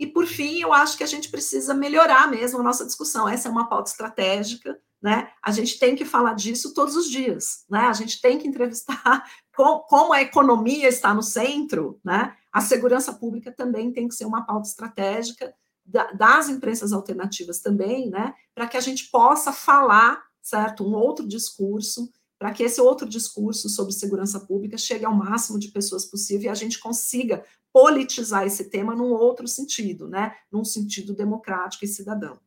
E, 0.00 0.06
por 0.06 0.26
fim, 0.26 0.62
eu 0.62 0.72
acho 0.72 0.96
que 0.96 1.04
a 1.04 1.06
gente 1.06 1.28
precisa 1.28 1.74
melhorar 1.74 2.26
mesmo 2.30 2.58
a 2.58 2.62
nossa 2.62 2.86
discussão. 2.86 3.28
Essa 3.28 3.48
é 3.48 3.50
uma 3.50 3.68
pauta 3.68 3.90
estratégica, 3.90 4.80
né? 5.00 5.30
A 5.42 5.52
gente 5.52 5.78
tem 5.78 5.94
que 5.94 6.06
falar 6.06 6.32
disso 6.32 6.72
todos 6.72 6.96
os 6.96 7.10
dias, 7.10 7.66
né? 7.68 7.80
A 7.80 7.92
gente 7.92 8.18
tem 8.18 8.38
que 8.38 8.48
entrevistar 8.48 9.22
com, 9.54 9.80
como 9.80 10.14
a 10.14 10.22
economia 10.22 10.88
está 10.88 11.12
no 11.12 11.22
centro, 11.22 12.00
né? 12.02 12.34
A 12.50 12.62
segurança 12.62 13.12
pública 13.12 13.52
também 13.52 13.92
tem 13.92 14.08
que 14.08 14.14
ser 14.14 14.24
uma 14.24 14.46
pauta 14.46 14.68
estratégica 14.68 15.54
das 15.84 16.48
imprensas 16.48 16.94
alternativas 16.94 17.60
também, 17.60 18.08
né? 18.08 18.32
Para 18.54 18.66
que 18.66 18.78
a 18.78 18.80
gente 18.80 19.10
possa 19.10 19.52
falar, 19.52 20.22
certo, 20.40 20.82
um 20.82 20.94
outro 20.94 21.28
discurso, 21.28 22.10
para 22.40 22.54
que 22.54 22.62
esse 22.62 22.80
outro 22.80 23.06
discurso 23.06 23.68
sobre 23.68 23.92
segurança 23.92 24.40
pública 24.40 24.78
chegue 24.78 25.04
ao 25.04 25.14
máximo 25.14 25.58
de 25.58 25.68
pessoas 25.68 26.06
possível 26.06 26.46
e 26.46 26.48
a 26.48 26.54
gente 26.54 26.78
consiga 26.78 27.44
politizar 27.70 28.46
esse 28.46 28.70
tema 28.70 28.96
num 28.96 29.12
outro 29.12 29.46
sentido, 29.46 30.08
né? 30.08 30.34
Num 30.50 30.64
sentido 30.64 31.12
democrático 31.12 31.84
e 31.84 31.88
cidadão. 31.88 32.40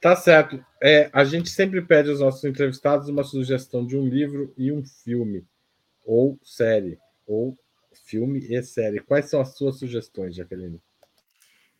Tá 0.00 0.16
certo. 0.16 0.62
É, 0.82 1.08
a 1.12 1.24
gente 1.24 1.50
sempre 1.50 1.80
pede 1.80 2.10
aos 2.10 2.18
nossos 2.18 2.42
entrevistados 2.42 3.08
uma 3.08 3.22
sugestão 3.22 3.86
de 3.86 3.96
um 3.96 4.08
livro 4.08 4.52
e 4.58 4.72
um 4.72 4.84
filme, 4.84 5.46
ou 6.04 6.36
série, 6.42 6.98
ou 7.24 7.56
filme 8.04 8.40
e 8.40 8.60
série. 8.64 8.98
Quais 8.98 9.30
são 9.30 9.40
as 9.40 9.56
suas 9.56 9.78
sugestões, 9.78 10.34
Jaqueline? 10.34 10.82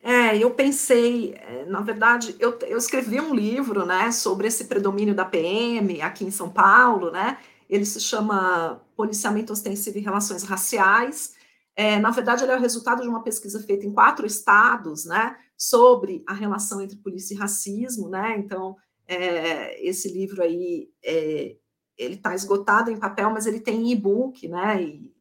É, 0.04 0.36
eu 0.36 0.50
pensei, 0.50 1.32
é, 1.34 1.64
na 1.66 1.80
verdade, 1.80 2.34
eu, 2.40 2.58
eu 2.62 2.76
escrevi 2.76 3.20
um 3.20 3.32
livro, 3.32 3.86
né, 3.86 4.10
sobre 4.10 4.48
esse 4.48 4.64
predomínio 4.64 5.14
da 5.14 5.24
PM 5.24 6.02
aqui 6.02 6.24
em 6.24 6.30
São 6.30 6.50
Paulo, 6.50 7.12
né? 7.12 7.38
Ele 7.70 7.86
se 7.86 8.00
chama 8.00 8.82
Policiamento 8.96 9.52
Ostensivo 9.52 9.98
e 9.98 10.00
Relações 10.00 10.42
Raciais. 10.42 11.34
É, 11.76 12.00
na 12.00 12.10
verdade, 12.10 12.42
ele 12.42 12.50
é 12.52 12.56
o 12.56 12.60
resultado 12.60 13.00
de 13.00 13.08
uma 13.08 13.22
pesquisa 13.22 13.62
feita 13.62 13.86
em 13.86 13.92
quatro 13.92 14.26
estados, 14.26 15.04
né, 15.04 15.36
sobre 15.56 16.24
a 16.26 16.34
relação 16.34 16.80
entre 16.82 16.96
polícia 16.96 17.34
e 17.34 17.38
racismo, 17.38 18.08
né? 18.08 18.36
Então, 18.38 18.76
é, 19.06 19.80
esse 19.86 20.12
livro 20.12 20.42
aí, 20.42 20.90
é, 21.04 21.56
ele 21.96 22.14
está 22.14 22.34
esgotado 22.34 22.90
em 22.90 22.98
papel, 22.98 23.30
mas 23.30 23.46
ele 23.46 23.60
tem 23.60 23.92
e-book, 23.92 24.48
né? 24.48 24.82
E, 24.82 25.12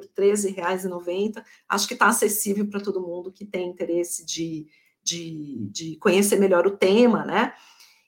por 0.00 0.22
R$ 0.22 0.32
13,90. 0.32 1.42
Acho 1.68 1.88
que 1.88 1.94
está 1.94 2.08
acessível 2.08 2.66
para 2.66 2.80
todo 2.80 3.00
mundo 3.00 3.32
que 3.32 3.44
tem 3.44 3.68
interesse 3.68 4.24
de, 4.24 4.66
de, 5.02 5.68
de, 5.70 5.96
conhecer 5.96 6.38
melhor 6.38 6.66
o 6.66 6.76
tema, 6.76 7.24
né? 7.24 7.52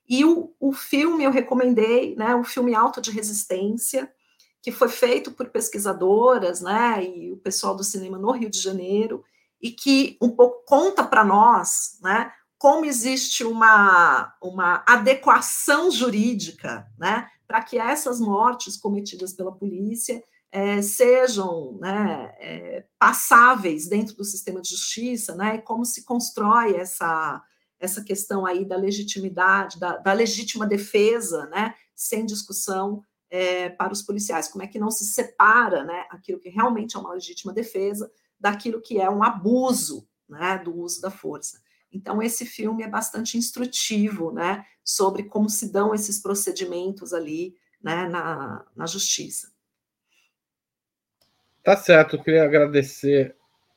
E 0.09 0.25
o, 0.25 0.55
o 0.59 0.73
filme 0.73 1.25
eu 1.25 1.31
recomendei, 1.31 2.15
né? 2.17 2.35
O 2.35 2.45
filme 2.45 2.75
Alto 2.75 3.01
de 3.01 3.11
Resistência, 3.11 4.13
que 4.63 4.71
foi 4.71 4.89
feito 4.89 5.33
por 5.33 5.51
pesquisadoras, 5.51 6.61
né, 6.61 7.05
e 7.05 7.33
o 7.33 7.37
pessoal 7.37 7.75
do 7.75 7.83
cinema 7.83 8.17
no 8.17 8.31
Rio 8.31 8.49
de 8.49 8.61
Janeiro, 8.61 9.25
e 9.61 9.73
que 9.73 10.17
um 10.23 10.31
pouco 10.31 10.65
conta 10.65 11.05
para 11.05 11.25
nós, 11.25 11.99
né, 12.01 12.33
como 12.57 12.85
existe 12.85 13.43
uma, 13.43 14.33
uma 14.41 14.85
adequação 14.87 15.91
jurídica, 15.91 16.87
né, 16.97 17.29
para 17.47 17.61
que 17.61 17.77
essas 17.77 18.21
mortes 18.21 18.77
cometidas 18.77 19.33
pela 19.33 19.53
polícia 19.53 20.23
é, 20.53 20.83
sejam 20.83 21.79
né, 21.81 22.35
é, 22.39 22.85
passáveis 22.99 23.89
dentro 23.89 24.15
do 24.15 24.25
sistema 24.25 24.61
de 24.61 24.69
justiça, 24.69 25.35
né, 25.35 25.57
e 25.57 25.63
como 25.63 25.83
se 25.83 26.05
constrói 26.05 26.77
essa, 26.77 27.43
essa 27.81 28.05
questão 28.05 28.45
aí 28.45 28.63
da 28.63 28.77
legitimidade, 28.77 29.81
da, 29.81 29.97
da 29.97 30.13
legítima 30.13 30.67
defesa, 30.67 31.47
né, 31.47 31.75
sem 31.97 32.27
discussão 32.27 33.03
é, 33.31 33.71
para 33.71 33.95
os 33.95 34.03
policiais, 34.03 34.49
como 34.49 34.63
é 34.63 34.67
que 34.67 34.79
não 34.79 34.91
se 34.91 35.07
separa 35.07 35.85
né, 35.85 36.05
aquilo 36.11 36.39
que 36.39 36.51
realmente 36.51 36.99
é 36.99 37.01
uma 37.01 37.15
legítima 37.15 37.53
defesa 37.53 38.13
daquilo 38.39 38.83
que 38.83 39.01
é 39.01 39.09
um 39.09 39.23
abuso 39.23 40.07
né, 40.29 40.59
do 40.59 40.77
uso 40.77 41.01
da 41.01 41.11
força. 41.11 41.63
Então, 41.91 42.23
esse 42.23 42.45
filme 42.45 42.83
é 42.83 42.89
bastante 42.89 43.39
instrutivo 43.39 44.33
né, 44.33 44.67
sobre 44.85 45.25
como 45.25 45.49
se 45.49 45.73
dão 45.73 45.95
esses 45.95 46.21
procedimentos 46.21 47.15
ali 47.15 47.55
né, 47.83 48.07
na, 48.09 48.67
na 48.77 48.87
justiça. 48.87 49.52
Tá 51.63 51.77
certo, 51.77 52.17
eu 52.17 52.23
queria 52.23 52.43
agradecer 52.43 53.37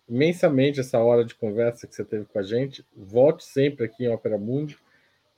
imensamente 0.10 0.80
essa 0.80 0.98
hora 0.98 1.24
de 1.24 1.36
conversa 1.36 1.86
que 1.86 1.94
você 1.94 2.04
teve 2.04 2.26
com 2.26 2.40
a 2.40 2.44
gente. 2.44 2.84
Volte 2.96 3.44
sempre 3.44 3.86
aqui 3.86 4.06
em 4.06 4.08
Opera 4.08 4.40
Mundi. 4.40 4.76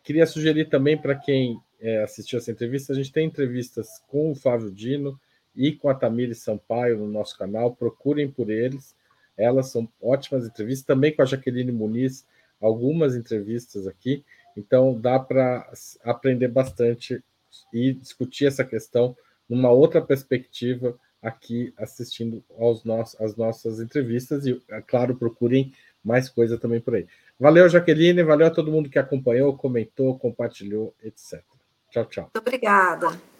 Queria 0.01 0.25
sugerir 0.25 0.69
também 0.69 0.97
para 0.97 1.13
quem 1.13 1.59
é, 1.81 2.03
assistiu 2.03 2.39
essa 2.39 2.49
entrevista, 2.49 2.93
a 2.93 2.95
gente 2.95 3.11
tem 3.11 3.27
entrevistas 3.27 4.01
com 4.07 4.31
o 4.31 4.35
Flávio 4.35 4.71
Dino 4.71 5.19
e 5.53 5.73
com 5.73 5.89
a 5.89 5.93
Tamiri 5.93 6.33
Sampaio 6.33 6.97
no 6.97 7.07
nosso 7.07 7.37
canal. 7.37 7.75
Procurem 7.75 8.31
por 8.31 8.49
eles, 8.49 8.95
elas 9.35 9.69
são 9.69 9.85
ótimas 10.01 10.45
entrevistas. 10.45 10.85
Também 10.85 11.13
com 11.13 11.23
a 11.23 11.25
Jaqueline 11.25 11.73
Muniz, 11.73 12.25
algumas 12.61 13.13
entrevistas 13.13 13.87
aqui. 13.87 14.23
Então, 14.55 14.97
dá 14.97 15.19
para 15.19 15.69
aprender 16.01 16.47
bastante 16.47 17.21
e 17.73 17.91
discutir 17.91 18.45
essa 18.45 18.63
questão 18.63 19.17
numa 19.49 19.69
outra 19.69 20.01
perspectiva 20.01 20.97
aqui 21.27 21.73
assistindo 21.77 22.43
aos 22.57 22.83
nossos, 22.83 23.19
às 23.19 23.35
nossas 23.35 23.79
entrevistas 23.79 24.45
e, 24.45 24.61
é 24.69 24.81
claro, 24.81 25.15
procurem 25.15 25.73
mais 26.03 26.29
coisa 26.29 26.57
também 26.57 26.79
por 26.79 26.95
aí. 26.95 27.05
Valeu, 27.39 27.67
Jaqueline, 27.69 28.23
valeu 28.23 28.47
a 28.47 28.51
todo 28.51 28.71
mundo 28.71 28.89
que 28.89 28.97
acompanhou, 28.97 29.55
comentou, 29.57 30.17
compartilhou, 30.17 30.95
etc. 31.03 31.43
Tchau, 31.91 32.05
tchau. 32.05 32.23
Muito 32.33 32.39
obrigada. 32.39 33.36